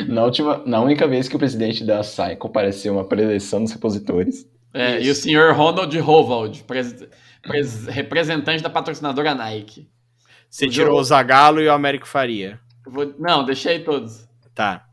Na, 0.08 0.24
última, 0.26 0.62
na 0.66 0.80
única 0.82 1.08
vez 1.08 1.28
que 1.28 1.36
o 1.36 1.40
presidente 1.40 1.84
da 1.84 2.04
SAI 2.04 2.36
compareceu 2.36 2.94
a 2.94 2.98
uma 2.98 3.06
preleção 3.06 3.64
dos 3.64 3.72
repositores. 3.72 4.48
é, 4.74 5.02
e 5.02 5.10
o 5.10 5.16
senhor 5.16 5.54
Ronald 5.56 5.98
Hovald, 6.00 6.64
pres- 6.64 7.04
pres- 7.42 7.88
representante 7.88 8.62
da 8.62 8.70
patrocinadora 8.70 9.34
Nike. 9.34 9.90
Você 10.50 10.68
o 10.68 10.70
tirou 10.70 10.88
jogo- 10.90 11.00
o 11.00 11.04
Zagalo 11.04 11.62
e 11.62 11.68
o 11.68 11.72
Américo 11.74 12.08
Faria. 12.08 12.60
Vou- 12.86 13.14
não, 13.18 13.44
deixei 13.46 13.80
todos. 13.80 14.28
Tá. 14.54 14.86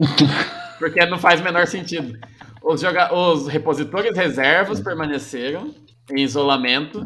Porque 0.78 1.04
não 1.06 1.18
faz 1.18 1.40
o 1.40 1.44
menor 1.44 1.66
sentido. 1.66 2.18
Os, 2.64 2.80
joga- 2.80 3.14
os 3.14 3.46
repositores 3.46 4.16
reservas 4.16 4.80
permaneceram 4.80 5.72
em 6.10 6.20
isolamento 6.22 7.04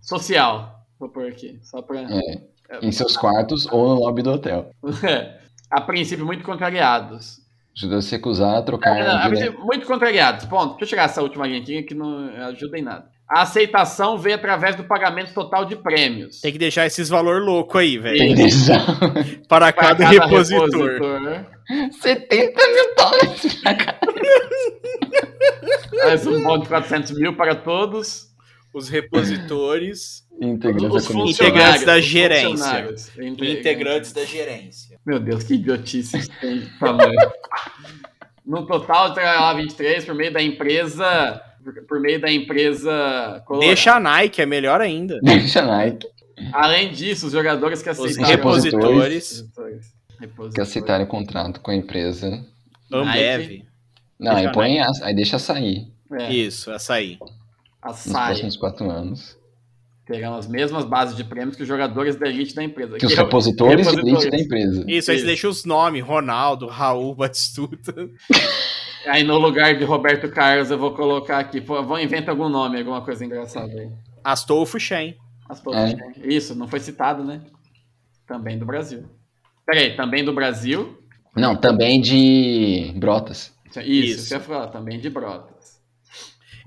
social. 0.00 0.86
Vou 0.98 1.08
pôr 1.08 1.26
aqui, 1.28 1.58
só 1.62 1.82
pra. 1.82 2.00
É, 2.02 2.20
em 2.82 2.92
seus 2.92 3.16
quartos 3.16 3.66
ou 3.70 3.88
no 3.88 3.94
lobby 4.00 4.22
do 4.22 4.32
hotel. 4.32 4.70
a 5.70 5.80
princípio, 5.80 6.26
muito 6.26 6.44
contrariados. 6.44 7.38
Ajudou 7.76 7.98
a 7.98 8.02
se 8.02 8.10
recusar 8.10 8.56
a 8.56 8.62
trocar. 8.62 8.96
É, 8.98 9.04
dire- 9.04 9.28
princípio, 9.28 9.64
muito 9.64 9.86
contrariados. 9.86 10.44
Ponto. 10.46 10.70
Deixa 10.70 10.84
eu 10.84 10.88
chegar 10.88 11.04
essa 11.04 11.22
última 11.22 11.46
linha 11.46 11.60
aqui 11.60 11.82
que 11.82 11.94
não 11.94 12.28
ajuda 12.48 12.78
em 12.78 12.82
nada. 12.82 13.06
A 13.28 13.42
aceitação 13.42 14.18
veio 14.18 14.34
através 14.34 14.74
do 14.74 14.82
pagamento 14.82 15.32
total 15.32 15.64
de 15.64 15.76
prêmios. 15.76 16.40
Tem 16.40 16.50
que 16.50 16.58
deixar 16.58 16.84
esses 16.86 17.08
valor 17.08 17.40
louco 17.40 17.78
aí, 17.78 17.96
velho. 17.96 18.18
Tem 18.18 18.28
que 18.30 18.42
deixar 18.42 18.84
Para 19.48 19.72
Para 19.72 19.72
cada, 19.72 20.04
repositor. 20.08 21.00
70 22.00 22.60
mil 22.68 22.94
dólares 22.96 23.54
pra 23.62 23.74
cá. 23.74 24.00
Mais 26.04 26.26
um 26.26 26.42
bônus 26.42 26.62
de 26.64 26.68
400 26.68 27.12
mil 27.18 27.36
para 27.36 27.54
todos. 27.54 28.28
Os 28.74 28.88
repositores. 28.88 30.24
Integrantes 30.40 30.96
Os 30.96 31.06
da 31.08 31.12
comissão. 31.14 31.46
Integrantes 31.48 31.84
da 31.84 31.96
os 31.98 32.04
gerência. 32.04 32.48
funcionários. 32.48 33.18
Integrantes 33.18 34.12
da 34.12 34.24
gerência. 34.24 34.98
Meu 35.04 35.20
Deus, 35.20 35.44
que 35.44 35.54
idiotice 35.54 36.16
isso 36.18 36.30
tem 36.40 36.66
tamanho. 36.78 37.14
No 38.44 38.66
total, 38.66 39.14
lá 39.14 39.52
23 39.54 40.04
por 40.04 40.14
meio 40.14 40.32
da 40.32 40.42
empresa. 40.42 41.40
Por 41.86 42.00
meio 42.00 42.20
da 42.20 42.32
empresa. 42.32 43.42
Colorado. 43.46 43.68
Deixa 43.68 43.94
a 43.94 44.00
Nike, 44.00 44.40
é 44.42 44.46
melhor 44.46 44.80
ainda. 44.80 45.20
Deixa 45.22 45.60
a 45.60 45.66
Nike. 45.66 46.08
Além 46.52 46.90
disso, 46.90 47.26
os 47.26 47.32
jogadores 47.32 47.80
que 47.82 47.90
Os 47.90 47.98
aceitaram. 48.00 48.28
repositores. 48.28 49.40
Repositores. 49.40 49.92
Repositores. 50.18 50.54
Que 50.54 50.60
aceitarem 50.60 51.04
o 51.06 51.08
contrato 51.08 51.60
com 51.60 51.70
a 51.70 51.74
empresa. 51.76 52.44
Ambev. 52.92 53.62
Não, 54.18 54.34
Deixa 54.34 54.48
aí 54.48 54.52
põe. 54.54 54.80
a- 54.80 54.86
Aí 55.02 55.14
deixa 55.14 55.38
sair 55.38 55.86
É, 56.12 56.32
Isso, 56.32 56.72
açaí. 56.72 57.18
a 57.82 57.88
nos 57.90 58.02
próximos 58.02 58.56
quatro 58.56 58.90
anos. 58.90 59.38
Terão 60.10 60.34
as 60.34 60.48
mesmas 60.48 60.84
bases 60.84 61.16
de 61.16 61.22
prêmios 61.22 61.54
que 61.56 61.62
os 61.62 61.68
jogadores 61.68 62.16
da 62.16 62.28
elite 62.28 62.54
da 62.54 62.64
empresa. 62.64 62.98
Que 62.98 63.06
os 63.06 63.12
é- 63.12 63.16
repositores 63.16 63.86
de 63.86 63.94
repositores. 63.94 64.24
elite 64.24 64.30
da 64.36 64.42
empresa. 64.44 64.84
Isso, 64.88 65.10
aí 65.10 65.16
você 65.16 65.20
Isso. 65.22 65.26
deixa 65.26 65.48
os 65.48 65.64
nomes, 65.64 66.02
Ronaldo, 66.02 66.66
Raul, 66.66 67.14
Batistuta. 67.16 67.94
Aí 69.06 69.22
no 69.22 69.38
lugar 69.38 69.76
de 69.78 69.84
Roberto 69.84 70.28
Carlos 70.30 70.70
eu 70.70 70.78
vou 70.78 70.92
colocar 70.94 71.38
aqui. 71.38 71.60
Pô, 71.60 71.82
vou 71.84 71.98
inventar 71.98 72.30
algum 72.30 72.48
nome, 72.48 72.78
alguma 72.78 73.02
coisa 73.02 73.24
engraçada 73.24 73.72
aí. 73.72 73.88
Astolfo 74.24 74.78
Shen. 74.80 75.16
As 75.48 75.60
todas, 75.60 75.94
né? 75.94 76.12
Isso, 76.24 76.54
não 76.54 76.66
foi 76.68 76.80
citado, 76.80 77.24
né? 77.24 77.40
Também 78.26 78.58
do 78.58 78.66
Brasil. 78.66 79.04
Peraí, 79.66 79.96
também 79.96 80.24
do 80.24 80.32
Brasil. 80.32 80.98
Não, 81.36 81.56
também 81.56 82.00
de 82.00 82.92
Brotas. 82.96 83.52
Isso, 83.68 83.80
Isso. 83.80 84.28
que 84.28 84.34
eu 84.34 84.38
ia 84.38 84.44
falar, 84.44 84.66
também 84.68 84.98
de 84.98 85.08
Brotas. 85.08 85.80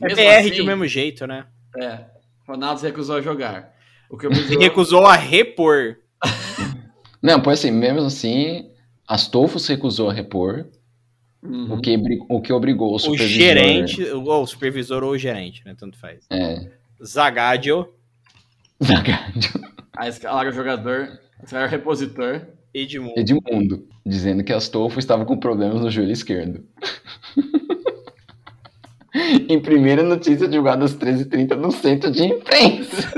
É 0.01 0.05
Mesmo 0.07 0.23
BR 0.23 0.29
assim, 0.39 0.57
do 0.57 0.65
mesmo 0.65 0.87
jeito, 0.87 1.27
né? 1.27 1.45
É, 1.81 1.99
Ronaldo 2.47 2.79
se 2.79 2.85
recusou 2.87 3.17
a 3.17 3.21
jogar. 3.21 3.73
O 4.09 4.17
que 4.17 4.33
Se 4.33 4.55
recusou 4.59 5.05
a 5.05 5.15
repor. 5.15 5.97
Não, 7.21 7.41
pois 7.41 7.59
assim, 7.59 7.71
mesmo 7.71 8.01
assim, 8.01 8.69
Astolfo 9.07 9.59
se 9.59 9.73
recusou 9.73 10.09
a 10.09 10.13
repor, 10.13 10.67
Uhum. 11.41 11.73
o, 11.73 11.81
que, 11.81 11.97
o 12.29 12.41
que 12.41 12.53
obrigou 12.53 12.93
o 12.93 12.95
O 12.95 12.99
supervisor... 12.99 13.35
gerente, 13.37 14.01
ou 14.11 14.43
o 14.43 14.47
supervisor 14.47 15.03
ou 15.03 15.11
o 15.11 15.17
gerente, 15.17 15.61
né? 15.65 15.75
Tanto 15.77 15.97
faz. 15.97 16.25
É, 16.29 16.69
Zagadio, 17.05 17.89
Zagádio. 18.81 19.51
Aí 19.97 20.09
escalaram 20.09 20.49
o 20.49 20.53
jogador, 20.53 21.19
escalaram 21.43 21.67
o 21.67 21.71
repositor. 21.71 22.41
Edmundo. 22.73 23.13
Edmundo, 23.19 23.87
dizendo 24.05 24.41
que 24.43 24.53
Astolfo 24.53 24.97
estava 24.99 25.25
com 25.25 25.37
problemas 25.37 25.81
no 25.81 25.91
joelho 25.91 26.13
esquerdo. 26.13 26.65
em 29.47 29.59
primeira 29.61 30.01
notícia 30.03 30.47
divulgada 30.47 30.85
às 30.85 30.95
13h30 30.95 31.55
no 31.55 31.71
centro 31.71 32.11
de 32.11 32.23
imprensa. 32.23 33.11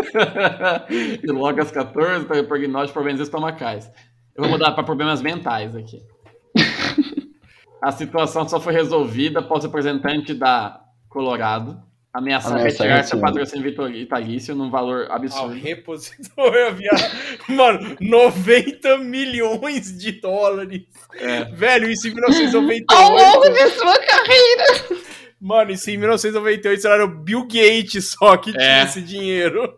e 0.90 1.26
logo 1.28 1.62
às 1.62 1.72
14, 1.72 2.26
para 2.26 2.44
prognóstico 2.44 2.88
de 2.88 2.94
problemas 2.94 3.22
estomacais. 3.22 3.90
Eu 4.36 4.44
vou 4.44 4.52
mudar 4.52 4.72
para 4.72 4.84
problemas 4.84 5.22
mentais 5.22 5.76
aqui. 5.76 6.00
A 7.82 7.92
situação 7.92 8.48
só 8.50 8.60
foi 8.60 8.74
resolvida 8.74 9.40
após 9.40 9.64
o 9.64 9.68
representante 9.68 10.34
da 10.34 10.82
Colorado 11.08 11.80
ameaçar 12.16 12.58
retirar 12.58 13.04
seu 13.04 13.20
patrocínio 13.20 13.64
vitor- 13.64 13.92
vitalício 13.92 14.56
num 14.56 14.70
valor 14.70 15.06
Ao 15.10 15.18
absurdo. 15.18 15.54
repositor 15.54 16.54
havia. 16.68 16.90
Mano, 17.50 17.98
90 18.00 19.00
milhões 19.00 19.98
de 19.98 20.14
dólares. 20.14 20.84
É. 21.20 21.44
Velho, 21.46 21.90
isso 21.90 22.08
em 22.08 22.12
Ao 22.12 22.30
1998. 22.30 22.94
longo 22.94 23.50
de 23.50 23.70
sua 23.72 24.00
carreira. 24.00 25.06
Mano, 25.40 25.72
isso 25.72 25.90
em 25.92 25.98
1998 25.98 26.88
era 26.88 27.06
o 27.06 27.08
Bill 27.08 27.44
Gates 27.44 28.12
só 28.18 28.36
que 28.38 28.52
tinha 28.52 28.64
É. 28.82 28.84
esse 28.84 29.02
dinheiro. 29.02 29.74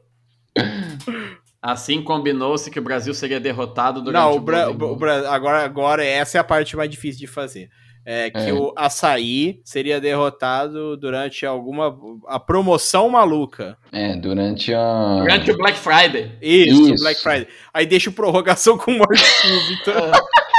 Assim 1.62 2.02
combinou-se 2.04 2.70
que 2.72 2.80
o 2.80 2.84
Brasil 2.84 3.14
seria 3.14 3.40
derrotado 3.40 4.02
durante 4.02 4.22
Não, 4.24 4.32
o 4.34 4.36
o 4.38 4.40
Bra- 4.40 4.58
Brasil. 4.72 4.88
o 4.92 4.96
Bra- 4.96 5.34
agora, 5.34 5.64
agora 5.66 6.06
essa 6.06 6.38
é 6.38 6.42
a 6.42 6.44
parte 6.44 6.76
mais 6.78 6.90
difícil 6.90 7.20
de 7.20 7.28
fazer. 7.28 7.70
É 8.06 8.30
que 8.30 8.38
É. 8.38 8.54
o 8.54 8.72
açaí 8.78 9.60
seria 9.66 10.00
derrotado 10.00 10.96
durante 10.96 11.46
alguma. 11.46 11.94
a 12.28 12.40
promoção 12.40 13.10
maluca. 13.10 13.78
É, 13.92 14.16
durante 14.16 14.74
a... 14.74 15.18
Durante 15.20 15.52
o 15.52 15.58
Black 15.58 15.78
Friday. 15.78 16.38
Isso, 16.42 16.94
Isso. 16.94 17.04
Black 17.04 17.22
Friday. 17.22 17.48
Aí 17.74 17.86
deixa 17.86 18.10
o 18.10 18.14
prorrogação 18.14 18.78
com 18.78 18.92
morte 18.92 19.20
súbita. 19.22 20.12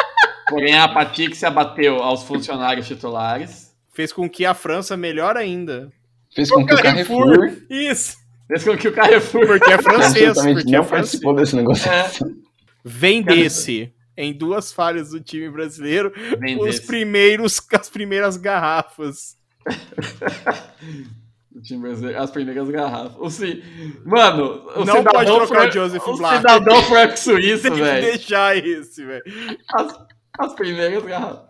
Porém, 0.50 0.74
a 0.74 0.84
apatia 0.84 1.30
que 1.30 1.36
se 1.36 1.46
abateu 1.46 2.02
aos 2.02 2.22
funcionários 2.22 2.86
titulares. 2.86 3.67
Fez 3.98 4.12
com 4.12 4.30
que 4.30 4.44
a 4.46 4.54
França 4.54 4.96
melhor 4.96 5.36
ainda. 5.36 5.90
Fez 6.32 6.48
com 6.52 6.64
que 6.64 6.72
o 6.72 6.80
Carrefour 6.80 7.50
Isso. 7.68 8.16
Fez 8.46 8.62
com 8.62 8.76
que 8.76 8.86
o 8.86 8.92
Carrefour 8.92 9.44
Porque 9.44 9.72
é 9.72 9.82
francês. 9.82 10.34
Porque 10.40 10.72
é 10.72 10.78
não 10.78 10.84
francês. 10.84 10.88
participou 10.88 11.34
desse 11.34 11.56
negócio. 11.56 11.90
É. 11.90 12.08
Vendesse 12.84 13.92
em 14.16 14.32
duas 14.32 14.72
falhas 14.72 15.10
do 15.10 15.18
time 15.20 15.50
brasileiro 15.50 16.12
os 16.60 16.78
primeiros, 16.78 17.60
as 17.72 17.88
primeiras 17.90 18.36
garrafas. 18.36 19.36
o 21.54 21.60
time 21.60 21.82
brasileiro, 21.82 22.22
as 22.22 22.30
primeiras 22.30 22.70
garrafas. 22.70 23.16
O 23.18 23.28
ci- 23.30 23.64
Mano, 24.04 24.62
o 24.76 24.84
Não 24.84 24.98
cidadão 24.98 25.12
pode 25.12 25.26
trocar 25.34 25.68
o 25.68 25.72
Joseph 25.72 26.06
o 26.06 26.16
Blatter. 26.16 26.38
cidadão 26.38 26.82
franco-suíço, 26.86 27.62
Tem 27.64 27.72
que 27.72 27.80
velho. 27.80 28.06
deixar 28.06 28.56
esse, 28.56 29.04
velho. 29.04 29.24
As, 29.74 29.98
as 30.38 30.54
primeiras 30.54 31.02
garrafas. 31.04 31.48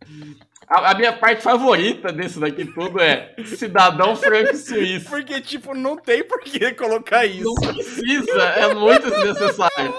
A, 0.68 0.90
a 0.90 0.94
minha 0.94 1.12
parte 1.12 1.42
favorita 1.42 2.12
desse 2.12 2.38
daqui 2.38 2.66
tudo 2.66 3.00
é 3.00 3.34
cidadão 3.46 4.14
franco-suíço. 4.14 5.08
Porque, 5.08 5.40
tipo, 5.40 5.74
não 5.74 5.96
tem 5.96 6.22
por 6.22 6.40
que 6.40 6.72
colocar 6.74 7.24
isso. 7.24 7.44
Não 7.44 7.54
precisa, 7.54 8.42
é 8.42 8.74
muito 8.74 9.10
desnecessário. 9.10 9.94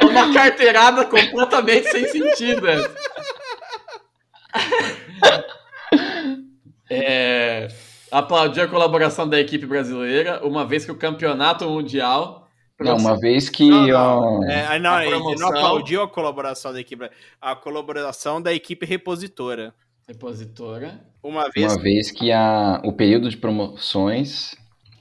É 0.00 0.04
uma 0.04 0.32
carteirada 0.32 1.04
completamente 1.06 1.90
sem 1.90 2.06
sentido. 2.08 2.68
essa. 2.68 2.94
É, 6.88 7.68
aplaudir 8.10 8.62
a 8.62 8.68
colaboração 8.68 9.28
da 9.28 9.38
equipe 9.38 9.64
brasileira, 9.64 10.40
uma 10.44 10.66
vez 10.66 10.84
que 10.84 10.90
o 10.90 10.96
campeonato 10.96 11.68
mundial. 11.68 12.49
Não, 12.80 12.96
uma 12.96 13.18
vez 13.18 13.48
que... 13.48 13.68
Não, 13.68 13.86
não. 13.86 14.40
ó, 14.40 14.44
É, 14.44 14.66
aí 14.68 14.78
não, 14.80 14.98
promoção. 15.00 15.38
não 15.38 15.48
aplaudiu 15.48 16.02
a 16.02 16.08
colaboração 16.08 16.72
da 16.72 16.80
equipe. 16.80 17.10
A 17.40 17.54
colaboração 17.54 18.40
da 18.40 18.52
equipe 18.52 18.86
repositora. 18.86 19.74
Repositora. 20.08 21.00
Uma 21.22 21.48
vez. 21.50 21.72
Uma 21.72 21.82
vez 21.82 22.10
que 22.10 22.32
a, 22.32 22.80
o 22.84 22.92
período 22.92 23.28
de 23.28 23.36
promoções 23.36 24.56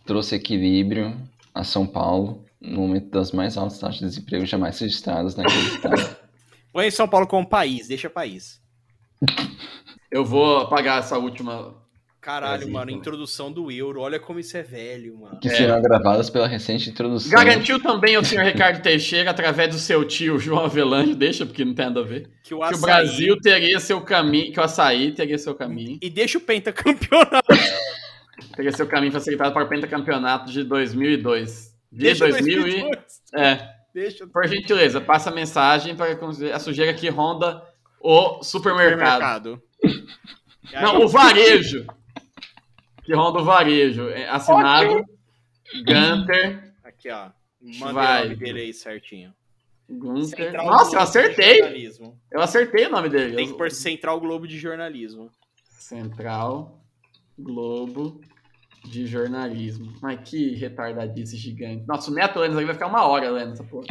trouxe 0.05 0.36
equilíbrio 0.36 1.15
a 1.53 1.63
São 1.63 1.88
Paulo 1.88 2.45
no 2.59 2.82
momento 2.82 3.09
das 3.09 3.32
mais 3.32 3.57
altas 3.57 3.80
taxas 3.80 3.99
de 3.99 4.05
desemprego 4.05 4.45
jamais 4.45 4.77
registradas 4.80 5.36
naquele 5.36 5.63
estado. 5.69 6.17
Põe 6.73 6.91
São 6.91 7.07
Paulo 7.07 7.25
como 7.27 7.47
país, 7.47 7.88
deixa 7.88 8.09
país. 8.09 8.61
Eu 10.11 10.25
vou 10.25 10.59
apagar 10.59 10.99
essa 10.99 11.17
última. 11.17 11.75
Caralho, 12.22 12.57
Brasil, 12.57 12.74
mano, 12.74 12.91
introdução 12.91 13.49
do 13.51 13.72
euro. 13.72 14.01
Olha 14.01 14.20
como 14.20 14.39
isso 14.39 14.57
é 14.57 14.61
velho, 14.61 15.17
mano. 15.20 15.39
Que 15.39 15.47
É. 15.47 15.51
serão 15.51 15.76
agravadas 15.76 16.30
pela 16.30 16.47
recente 16.47 16.89
introdução. 16.89 17.32
Garantiu 17.32 17.82
também 17.82 18.17
o 18.17 18.24
senhor 18.26 18.43
Ricardo 18.43 18.82
Teixeira 18.82 19.32
através 19.32 19.74
do 19.74 19.80
seu 19.80 20.03
tio 20.03 20.38
João 20.38 20.65
Avelange, 20.65 21.15
deixa 21.15 21.45
porque 21.45 21.63
não 21.63 21.74
tem 21.74 21.86
nada 21.86 22.01
a 22.01 22.03
ver. 22.03 22.30
Que 22.43 22.53
o, 22.53 22.57
Que 22.57 22.63
o 22.63 22.63
açaí- 22.63 22.82
Brasil 22.82 23.38
teria 23.39 23.80
seu 23.80 24.01
caminho, 24.01 24.51
que 24.51 24.59
o 24.59 24.63
açaí 24.63 25.13
teria 25.13 25.38
seu 25.38 25.55
caminho, 25.55 25.97
E 26.01 26.09
deixa 26.09 26.38
o 26.38 26.41
pentacampeonato. 26.41 27.47
teria 28.55 28.72
seu 28.74 28.86
caminho 28.88 29.13
facilitado 29.13 29.53
para 29.53 29.63
o 29.63 29.70
pentacampeonato 29.70 30.51
de 30.51 30.63
2002. 30.63 31.74
De 31.91 31.99
Deixa 32.03 32.28
2000 32.28 32.51
e... 32.59 32.61
2002. 32.61 32.97
É, 33.36 33.70
Deixa 33.93 34.28
por 34.28 34.45
gentileza, 34.47 35.01
passa 35.01 35.30
a 35.32 35.34
mensagem 35.34 35.95
para 35.95 36.15
a 36.53 36.59
sujeira 36.59 36.93
que 36.93 37.09
ronda 37.09 37.63
o 38.01 38.43
supermercado. 38.43 39.59
supermercado. 39.84 40.09
E 40.72 40.82
Não, 40.82 41.01
o 41.01 41.07
varejo. 41.07 41.88
Que 43.10 43.16
ronda 43.16 43.39
o 43.39 43.43
varejo. 43.43 44.07
É 44.10 44.30
Assinado 44.30 45.03
Gunter. 45.84 46.76
Aqui, 46.84 47.10
ó. 47.10 47.32
Manda 47.60 47.93
Vai. 47.93 48.20
o 48.20 48.24
nome 48.26 48.36
dele 48.36 48.60
aí 48.62 48.72
certinho. 48.72 49.34
Gunter. 49.89 50.45
Central 50.45 50.66
Nossa, 50.68 50.84
eu 50.86 50.89
Globo 50.91 50.95
de 50.95 50.97
acertei. 50.97 51.57
Jornalismo. 51.57 52.22
Eu 52.32 52.39
acertei 52.39 52.86
o 52.86 52.91
nome 52.91 53.10
dele. 53.10 53.36
Tem 53.36 53.47
que 53.47 53.57
pôr 53.57 53.72
Central 53.72 54.20
Globo 54.20 54.47
de 54.47 54.60
Jornalismo. 54.60 55.32
Central 55.72 56.80
Globo 57.36 58.22
de 58.86 59.07
Jornalismo. 59.07 59.91
Mas 60.03 60.30
que 60.30 60.53
retardadice 60.53 61.36
gigante. 61.36 61.88
Nossa, 61.88 62.12
o 62.12 62.14
Neto 62.14 62.39
aqui 62.43 62.64
vai 62.64 62.76
ficar 62.76 62.86
uma 62.86 63.07
hora 63.07 63.32
lendo 63.32 63.53
essa 63.53 63.64
porra. 63.64 63.88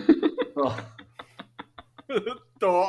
Ó, 0.56 0.74
Tô. 2.58 2.86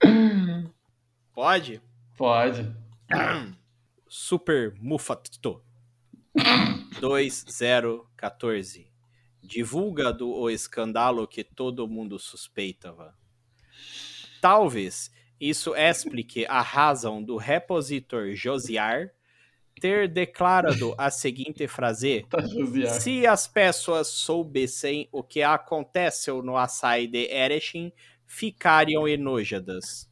Pode? 1.34 1.82
pode. 2.16 2.79
Super 4.08 4.74
Mufato 4.78 5.62
2014 7.00 8.88
Divulga 9.42 10.12
do 10.12 10.30
o 10.30 10.48
escândalo 10.48 11.26
que 11.26 11.42
todo 11.42 11.88
mundo 11.88 12.18
suspeitava. 12.18 13.16
Talvez 14.40 15.10
isso 15.40 15.74
explique 15.74 16.46
a 16.46 16.62
razão 16.62 17.20
do 17.22 17.36
repositor 17.36 18.32
Josiar 18.34 19.10
ter 19.80 20.06
declarado 20.08 20.94
a 20.96 21.10
seguinte 21.10 21.66
frase: 21.66 22.26
Tá. 22.30 22.38
Se 23.00 23.26
as 23.26 23.48
pessoas 23.48 24.06
soubessem 24.08 25.08
o 25.10 25.22
que 25.22 25.42
aconteceu 25.42 26.42
no 26.42 26.56
açaí 26.56 27.08
de 27.08 27.26
Erechim, 27.32 27.92
ficariam 28.26 29.08
enojadas. 29.08 30.08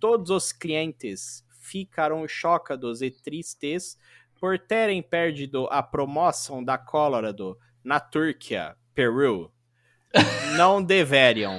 Todos 0.00 0.30
os 0.30 0.52
clientes 0.52 1.42
ficaram 1.72 2.28
chocados 2.28 3.00
e 3.00 3.10
tristes 3.10 3.96
por 4.38 4.58
terem 4.58 5.02
perdido 5.02 5.66
a 5.70 5.82
promoção 5.82 6.62
da 6.62 6.76
Colorado 6.76 7.58
na 7.82 7.98
Turquia, 7.98 8.76
Peru. 8.94 9.50
Não 10.58 10.82
deveriam. 10.82 11.58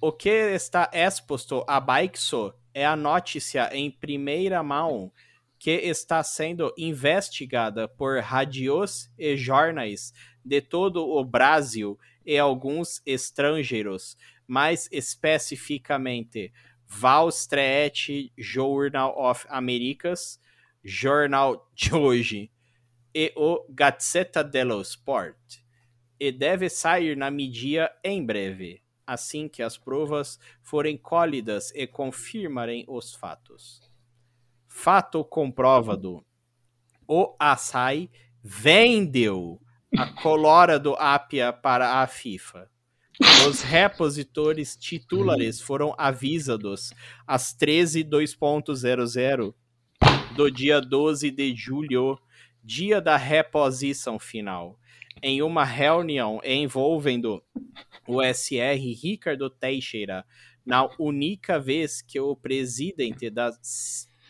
O 0.00 0.10
que 0.10 0.30
está 0.30 0.88
exposto 0.90 1.62
abaixo 1.68 2.54
é 2.72 2.86
a 2.86 2.96
notícia 2.96 3.68
em 3.74 3.90
primeira 3.90 4.62
mão 4.62 5.12
que 5.58 5.72
está 5.72 6.22
sendo 6.22 6.72
investigada 6.78 7.86
por 7.86 8.20
radios 8.20 9.10
e 9.18 9.36
jornais 9.36 10.14
de 10.42 10.62
todo 10.62 11.06
o 11.06 11.22
Brasil 11.22 11.98
e 12.24 12.38
alguns 12.38 13.02
estrangeiros, 13.04 14.16
mais 14.46 14.88
especificamente 14.90 16.52
Wall 17.02 17.28
Street 17.30 18.30
Journal 18.36 19.14
of 19.16 19.46
Americas, 19.48 20.40
Jornal 20.82 21.70
de 21.74 21.94
hoje, 21.94 22.50
e 23.14 23.32
o 23.36 23.64
Gazzetta 23.68 24.44
dello 24.44 24.80
Sport, 24.82 25.58
e 26.18 26.30
deve 26.30 26.68
sair 26.68 27.16
na 27.16 27.30
mídia 27.30 27.90
em 28.04 28.24
breve, 28.24 28.82
assim 29.06 29.48
que 29.48 29.62
as 29.62 29.76
provas 29.76 30.38
forem 30.62 30.96
colhidas 30.96 31.70
e 31.74 31.86
confirmarem 31.86 32.84
os 32.88 33.14
fatos. 33.14 33.80
Fato 34.68 35.24
comprovado. 35.24 36.24
O 37.08 37.34
açaí 37.38 38.10
vendeu 38.42 39.60
a 39.96 40.12
colora 40.22 40.78
do 40.78 40.94
Apia 40.94 41.52
para 41.52 42.02
a 42.02 42.06
FIFA. 42.06 42.70
Os 43.48 43.62
repositores 43.62 44.76
titulares 44.76 45.58
foram 45.60 45.94
avisados 45.96 46.92
às 47.26 47.54
13.2.00 47.56 49.54
do 50.34 50.50
dia 50.50 50.80
12 50.82 51.30
de 51.30 51.54
julho, 51.56 52.18
dia 52.62 53.00
da 53.00 53.16
reposição 53.16 54.18
final, 54.18 54.78
em 55.22 55.40
uma 55.40 55.64
reunião 55.64 56.40
envolvendo 56.44 57.42
o 58.06 58.22
SR 58.22 58.76
Ricardo 59.02 59.48
Teixeira, 59.48 60.22
na 60.64 60.86
única 60.98 61.58
vez 61.58 62.02
que 62.02 62.20
o 62.20 62.36
presidente 62.36 63.30
da 63.30 63.50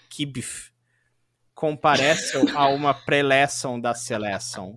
KIBF 0.09 0.71
compareceu 1.55 2.45
a 2.55 2.69
uma 2.69 2.95
preleção 2.95 3.81
da 3.81 3.95
seleção. 3.95 4.77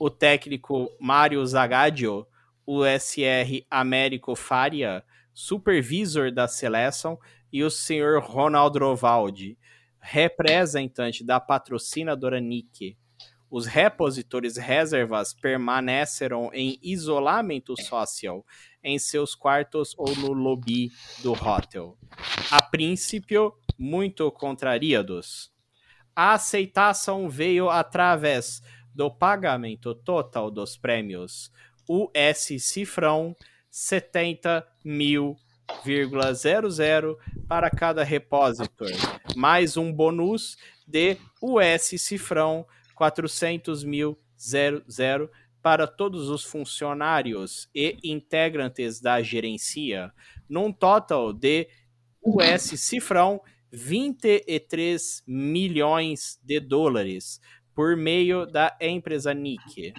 O 0.00 0.10
técnico 0.10 0.90
Mário 0.98 1.46
Zagadio, 1.46 2.26
o 2.66 2.84
SR 2.84 3.64
Américo 3.70 4.34
Faria, 4.34 5.04
supervisor 5.32 6.32
da 6.32 6.48
seleção, 6.48 7.18
e 7.52 7.62
o 7.62 7.70
senhor 7.70 8.20
Ronaldo 8.20 8.80
Rovaldi, 8.80 9.56
representante 10.00 11.24
da 11.24 11.38
patrocinadora 11.38 12.40
Nike. 12.40 12.98
Os 13.48 13.66
repositores 13.66 14.56
reservas 14.56 15.32
permaneceram 15.32 16.50
em 16.52 16.78
isolamento 16.82 17.80
social 17.80 18.44
em 18.82 18.98
seus 18.98 19.34
quartos 19.34 19.94
ou 19.96 20.14
no 20.16 20.32
lobby 20.32 20.90
do 21.22 21.32
hotel. 21.32 21.96
A 22.50 22.60
princípio, 22.60 23.54
muito 23.78 24.30
contrariados. 24.32 25.52
A 26.14 26.32
aceitação 26.32 27.28
veio 27.28 27.70
através 27.70 28.60
do 28.94 29.10
pagamento 29.10 29.94
total 29.94 30.50
dos 30.50 30.76
prêmios 30.76 31.52
US 31.88 32.62
cifrão 32.62 33.36
70 33.70 34.66
mil 34.84 35.36
para 37.48 37.70
cada 37.70 38.02
repositor, 38.04 38.90
mais 39.34 39.76
um 39.76 39.92
bônus 39.92 40.56
de 40.86 41.16
US 41.42 42.00
cifrão 42.00 42.66
400 42.94 43.84
mil 43.84 44.18
para 45.62 45.86
todos 45.86 46.28
os 46.28 46.44
funcionários 46.44 47.68
e 47.74 47.98
integrantes 48.04 49.00
da 49.00 49.20
gerencia, 49.20 50.12
num 50.48 50.72
total 50.72 51.32
de 51.32 51.68
US 52.22 52.62
cifrão 52.80 53.40
23 53.72 55.24
milhões 55.26 56.38
de 56.42 56.60
dólares 56.60 57.40
por 57.74 57.96
meio 57.96 58.46
da 58.46 58.76
empresa 58.80 59.34
Nike. 59.34 59.92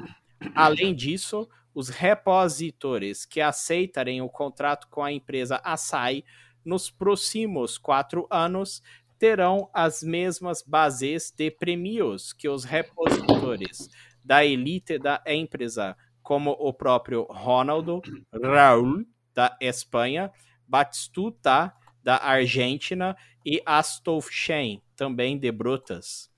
Além 0.55 0.95
disso, 0.95 1.47
os 1.77 1.89
repositores 1.89 3.23
que 3.23 3.39
aceitarem 3.39 4.19
o 4.19 4.27
contrato 4.27 4.87
com 4.87 5.03
a 5.03 5.11
empresa 5.11 5.61
Asai 5.63 6.23
nos 6.65 6.89
próximos 6.89 7.77
quatro 7.77 8.25
anos 8.31 8.81
terão 9.19 9.69
as 9.71 10.01
mesmas 10.01 10.63
bases 10.63 11.29
de 11.29 11.51
prêmios 11.51 12.33
que 12.33 12.49
os 12.49 12.63
repositores 12.63 13.91
da 14.25 14.43
elite 14.43 14.97
da 14.97 15.21
empresa, 15.27 15.95
como 16.23 16.49
o 16.59 16.73
próprio 16.73 17.27
Ronaldo, 17.29 18.01
Raul, 18.43 19.05
da 19.35 19.55
Espanha, 19.61 20.31
Batistuta, 20.67 21.71
da 22.03 22.17
Argentina, 22.17 23.15
e 23.45 23.61
Astolf 23.63 24.31
Shen, 24.31 24.81
também 24.95 25.37
de 25.37 25.51
Brutas. 25.51 26.31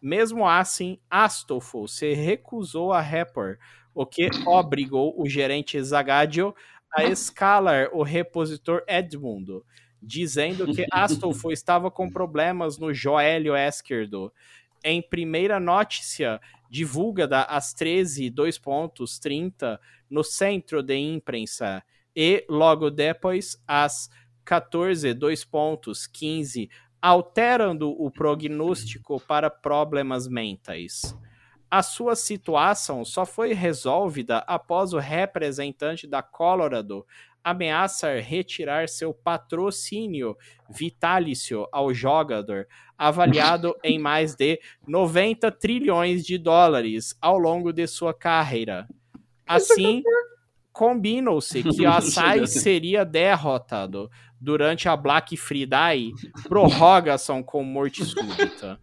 Mesmo 0.00 0.48
assim, 0.48 0.98
Astolfo 1.10 1.86
se 1.86 2.14
recusou 2.14 2.94
a 2.94 3.02
repor 3.02 3.58
o 3.96 4.04
que 4.04 4.28
obrigou 4.44 5.14
o 5.18 5.26
gerente 5.26 5.82
Zagadio 5.82 6.54
a 6.94 7.02
escalar 7.08 7.88
o 7.94 8.02
repositor 8.02 8.82
Edmundo, 8.86 9.64
dizendo 10.02 10.66
que 10.66 10.84
Astolfo 10.92 11.50
estava 11.50 11.90
com 11.90 12.10
problemas 12.10 12.76
no 12.76 12.92
joelho 12.92 13.56
esquerdo. 13.56 14.30
Em 14.84 15.00
primeira 15.00 15.58
notícia 15.58 16.38
divulgada 16.68 17.44
às 17.44 17.72
13, 17.72 18.28
2 18.28 18.58
pontos, 18.58 19.18
30, 19.18 19.80
no 20.10 20.22
centro 20.22 20.82
de 20.82 20.94
imprensa, 20.94 21.82
e 22.14 22.44
logo 22.50 22.90
depois 22.90 23.58
às 23.66 24.10
14, 24.44 25.14
2 25.14 25.44
pontos, 25.44 26.06
15, 26.06 26.68
alterando 27.00 27.90
o 27.90 28.10
prognóstico 28.10 29.18
para 29.18 29.48
problemas 29.48 30.28
mentais. 30.28 31.16
A 31.70 31.82
sua 31.82 32.14
situação 32.14 33.04
só 33.04 33.26
foi 33.26 33.52
resolvida 33.52 34.38
após 34.46 34.92
o 34.92 34.98
representante 34.98 36.06
da 36.06 36.22
Colorado 36.22 37.04
ameaçar 37.46 38.20
retirar 38.20 38.88
seu 38.88 39.14
patrocínio 39.14 40.36
vitalício 40.68 41.68
ao 41.70 41.94
jogador, 41.94 42.66
avaliado 42.98 43.72
em 43.84 44.00
mais 44.00 44.34
de 44.34 44.60
90 44.84 45.52
trilhões 45.52 46.26
de 46.26 46.38
dólares 46.38 47.16
ao 47.20 47.38
longo 47.38 47.72
de 47.72 47.86
sua 47.86 48.12
carreira. 48.12 48.88
Assim, 49.46 50.02
combinou-se 50.76 51.62
que 51.62 51.86
a 51.86 52.00
SAI 52.02 52.46
seria 52.46 53.02
derrotado 53.02 54.10
durante 54.38 54.90
a 54.90 54.94
Black 54.94 55.34
Friday, 55.34 56.12
prorrogação 56.42 57.42
com 57.42 57.64
morte 57.64 58.04
súbita. 58.04 58.78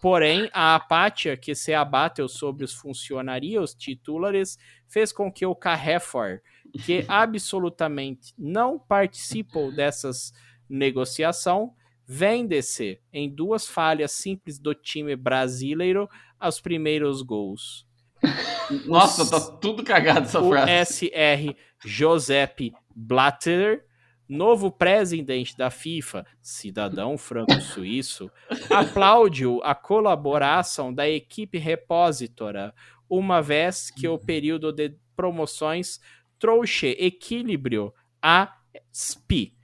Porém, 0.00 0.48
a 0.54 0.74
apátia 0.74 1.36
que 1.36 1.54
se 1.54 1.74
abateu 1.74 2.26
sobre 2.26 2.64
os 2.64 2.72
funcionários 2.72 3.74
titulares 3.74 4.58
fez 4.88 5.12
com 5.12 5.30
que 5.30 5.44
o 5.44 5.54
Carrefour, 5.54 6.40
que 6.86 7.04
absolutamente 7.06 8.32
não 8.38 8.78
participou 8.78 9.70
dessas 9.70 10.32
negociação, 10.66 11.74
vendesse 12.06 12.98
em 13.12 13.28
duas 13.28 13.68
falhas 13.68 14.12
simples 14.12 14.58
do 14.58 14.74
time 14.74 15.14
brasileiro 15.14 16.08
os 16.40 16.60
primeiros 16.62 17.20
gols. 17.20 17.85
Nossa, 18.86 19.28
tá 19.28 19.40
tudo 19.40 19.84
cagado 19.84 20.26
essa 20.26 20.40
o 20.40 20.50
frase. 20.50 21.08
SR 21.10 21.54
Josep 21.84 22.72
Blatter 22.94 23.86
novo 24.28 24.70
presidente 24.70 25.56
da 25.56 25.70
FIFA, 25.70 26.26
cidadão 26.42 27.16
franco-suíço, 27.16 28.30
aplaudiu 28.70 29.60
a 29.62 29.74
colaboração 29.74 30.92
da 30.92 31.08
equipe 31.08 31.58
repositora, 31.58 32.74
uma 33.08 33.40
vez 33.40 33.90
que 33.90 34.08
o 34.08 34.18
período 34.18 34.72
de 34.72 34.96
promoções 35.14 36.00
trouxe 36.38 36.88
equilíbrio 36.98 37.94
a 38.20 38.56
SPI, 38.92 39.54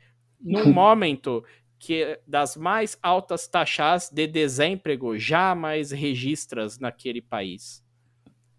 no 0.41 0.67
momento 0.73 1.45
que 1.79 2.21
das 2.27 2.57
mais 2.57 2.97
altas 3.03 3.49
taxas 3.49 4.09
de 4.09 4.29
desemprego 4.29 5.19
jamais 5.19 5.91
registras 5.91 6.79
naquele 6.79 7.21
país. 7.21 7.83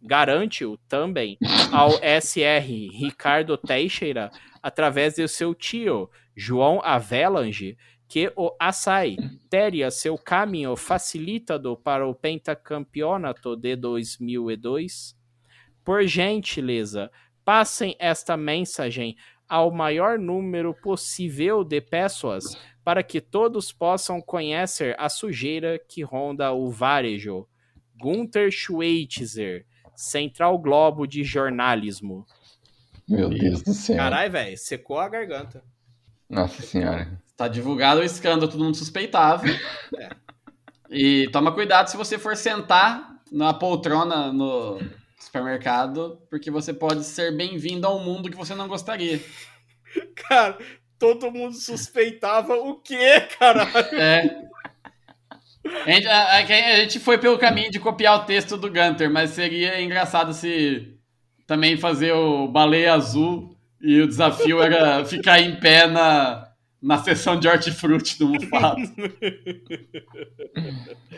Garante-o 0.03 0.77
também 0.87 1.37
ao 1.71 1.91
SR 2.21 2.67
Ricardo 2.91 3.57
Teixeira 3.57 4.29
através 4.61 5.15
de 5.15 5.27
seu 5.27 5.55
tio, 5.55 6.09
João 6.35 6.81
Avelange, 6.83 7.77
que 8.07 8.31
o 8.35 8.55
açaí 8.59 9.17
teria 9.49 9.89
seu 9.89 10.17
caminho 10.17 10.75
facilitado 10.75 11.75
para 11.77 12.07
o 12.07 12.13
pentacampeonato 12.13 13.55
de 13.55 13.75
2002? 13.75 15.15
Por 15.83 16.05
gentileza, 16.05 17.09
passem 17.43 17.95
esta 17.97 18.37
mensagem 18.37 19.15
ao 19.47 19.71
maior 19.71 20.19
número 20.19 20.73
possível 20.73 21.63
de 21.63 21.81
pessoas 21.81 22.57
para 22.83 23.03
que 23.03 23.21
todos 23.21 23.71
possam 23.71 24.21
conhecer 24.21 24.95
a 24.99 25.09
sujeira 25.09 25.79
que 25.79 26.01
ronda 26.01 26.51
o 26.51 26.69
varejo. 26.69 27.47
Gunther 27.95 28.51
Schweitzer, 28.51 29.65
Central 29.95 30.57
Globo 30.57 31.05
de 31.05 31.23
Jornalismo. 31.23 32.25
Meu 33.07 33.29
Deus 33.29 33.61
do 33.61 33.73
céu. 33.73 33.97
Caralho, 33.97 34.31
velho, 34.31 34.57
secou 34.57 34.99
a 34.99 35.09
garganta. 35.09 35.63
Nossa 36.29 36.61
senhora. 36.61 37.21
Tá 37.35 37.47
divulgado 37.47 38.01
o 38.01 38.03
escândalo, 38.03 38.51
todo 38.51 38.63
mundo 38.63 38.77
suspeitava. 38.77 39.43
É. 39.99 40.09
E 40.89 41.27
toma 41.31 41.51
cuidado 41.51 41.89
se 41.89 41.97
você 41.97 42.19
for 42.19 42.35
sentar 42.37 43.19
na 43.31 43.51
poltrona 43.51 44.31
no 44.31 44.79
supermercado, 45.19 46.21
porque 46.29 46.51
você 46.51 46.71
pode 46.71 47.03
ser 47.03 47.35
bem-vindo 47.35 47.87
a 47.87 47.95
um 47.95 48.03
mundo 48.03 48.29
que 48.29 48.37
você 48.37 48.53
não 48.53 48.67
gostaria. 48.67 49.19
Cara, 50.27 50.57
todo 50.99 51.31
mundo 51.31 51.55
suspeitava 51.55 52.53
o 52.55 52.79
quê, 52.79 53.21
caralho? 53.39 53.95
É. 53.95 54.52
A 55.85 55.91
gente, 55.91 56.07
a- 56.07 56.35
a- 56.37 56.75
gente 56.81 56.99
foi 56.99 57.17
pelo 57.17 57.37
caminho 57.37 57.71
de 57.71 57.79
copiar 57.79 58.19
o 58.19 58.25
texto 58.25 58.57
do 58.57 58.67
Gunter, 58.69 59.09
mas 59.11 59.31
seria 59.31 59.81
engraçado 59.81 60.33
se 60.33 60.93
também 61.47 61.77
fazer 61.77 62.11
o 62.13 62.47
baleia 62.47 62.93
azul 62.93 63.55
e 63.81 64.01
o 64.01 64.07
desafio 64.07 64.61
era 64.61 65.03
ficar 65.05 65.39
em 65.41 65.55
pé 65.59 65.87
na, 65.87 66.47
na 66.81 66.97
sessão 66.97 67.37
de 67.39 67.47
hortifruti 67.47 68.17
do 68.19 68.27
Mufato. 68.29 68.81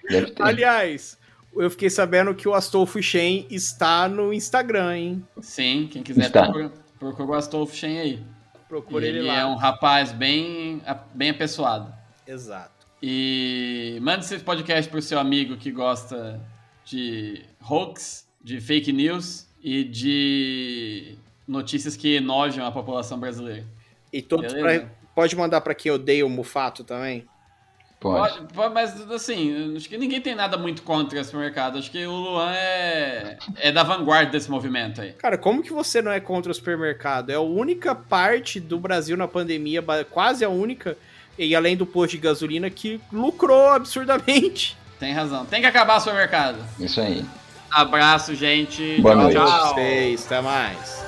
Deve 0.07 0.32
ter. 0.32 0.42
Aliás, 0.42 1.18
eu 1.57 1.70
fiquei 1.70 1.88
sabendo 1.88 2.34
que 2.34 2.46
o 2.46 2.52
Astolfo 2.52 3.02
Shen 3.02 3.46
está 3.50 4.07
no 4.07 4.34
Instagram, 4.34 4.96
hein? 4.98 5.28
Sim, 5.40 5.88
quem 5.90 6.02
quiser 6.02 6.26
Está. 6.26 6.42
procura, 6.42 6.72
procura 6.98 7.28
o 7.30 7.34
Astolfo 7.34 7.74
Shen 7.74 7.98
aí. 7.98 8.22
Procura 8.68 9.07
ele, 9.07 9.20
ele 9.20 9.28
lá. 9.28 9.40
é 9.40 9.46
um 9.46 9.57
rapaz 9.57 10.12
bem, 10.12 10.82
bem 11.14 11.30
apessoado. 11.30 11.90
Exato. 12.26 12.86
E 13.02 13.98
mande 14.02 14.26
esse 14.26 14.38
podcast 14.40 14.90
pro 14.90 15.00
seu 15.00 15.18
amigo 15.18 15.57
que 15.57 15.70
gosta 15.70 16.38
de 16.85 17.43
hoax, 17.68 18.26
de 18.43 18.61
fake 18.61 18.93
news 18.93 19.47
e 19.62 19.85
de 19.85 21.14
notícias 21.47 21.97
que 21.97 22.16
enojam 22.16 22.64
a 22.66 22.70
população 22.72 23.18
brasileira. 23.18 23.64
E 24.12 24.20
todos 24.22 24.53
pra- 24.53 24.89
pode 25.14 25.35
mandar 25.37 25.61
pra 25.61 25.74
quem 25.74 25.91
odeia 25.91 26.24
o 26.26 26.30
Mufato 26.30 26.85
também? 26.85 27.24
Pode. 28.01 28.35
Pode- 28.39 28.53
pode, 28.53 28.74
mas 28.74 29.11
assim, 29.11 29.74
acho 29.76 29.89
que 29.89 29.97
ninguém 29.97 30.20
tem 30.20 30.35
nada 30.35 30.59
muito 30.59 30.82
contra 30.82 31.18
esse 31.18 31.35
mercado. 31.35 31.78
Acho 31.78 31.91
que 31.91 32.05
o 32.05 32.12
Luan 32.12 32.53
é, 32.53 33.39
é 33.57 33.72
da 33.72 33.82
vanguarda 33.82 34.30
desse 34.32 34.51
movimento 34.51 35.01
aí. 35.01 35.12
Cara, 35.14 35.39
como 35.39 35.62
que 35.62 35.72
você 35.72 36.03
não 36.03 36.12
é 36.12 36.20
contra 36.20 36.53
o 36.53 36.55
supermercado? 36.55 37.30
É 37.30 37.35
a 37.35 37.41
única 37.41 37.95
parte 37.95 38.61
do 38.61 38.78
Brasil 38.78 39.16
na 39.16 39.26
pandemia, 39.26 39.82
quase 40.11 40.45
a 40.45 40.51
única, 40.51 40.99
e 41.39 41.55
além 41.57 41.76
do 41.78 41.87
posto 41.87 42.11
de 42.12 42.18
gasolina, 42.18 42.68
que 42.68 43.01
lucrou 43.11 43.68
absurdamente. 43.68 44.76
Tem 45.05 45.12
razão. 45.12 45.44
Tem 45.44 45.61
que 45.61 45.66
acabar 45.66 45.98
o 45.98 46.00
supermercado. 46.00 46.57
Isso 46.80 46.98
aí. 46.98 47.26
Abraço, 47.70 48.34
gente. 48.34 49.02
Boa 49.02 49.14
tchau, 49.14 49.22
noite. 49.22 49.36
tchau. 49.36 50.24
Até 50.24 50.40
mais. 50.40 51.05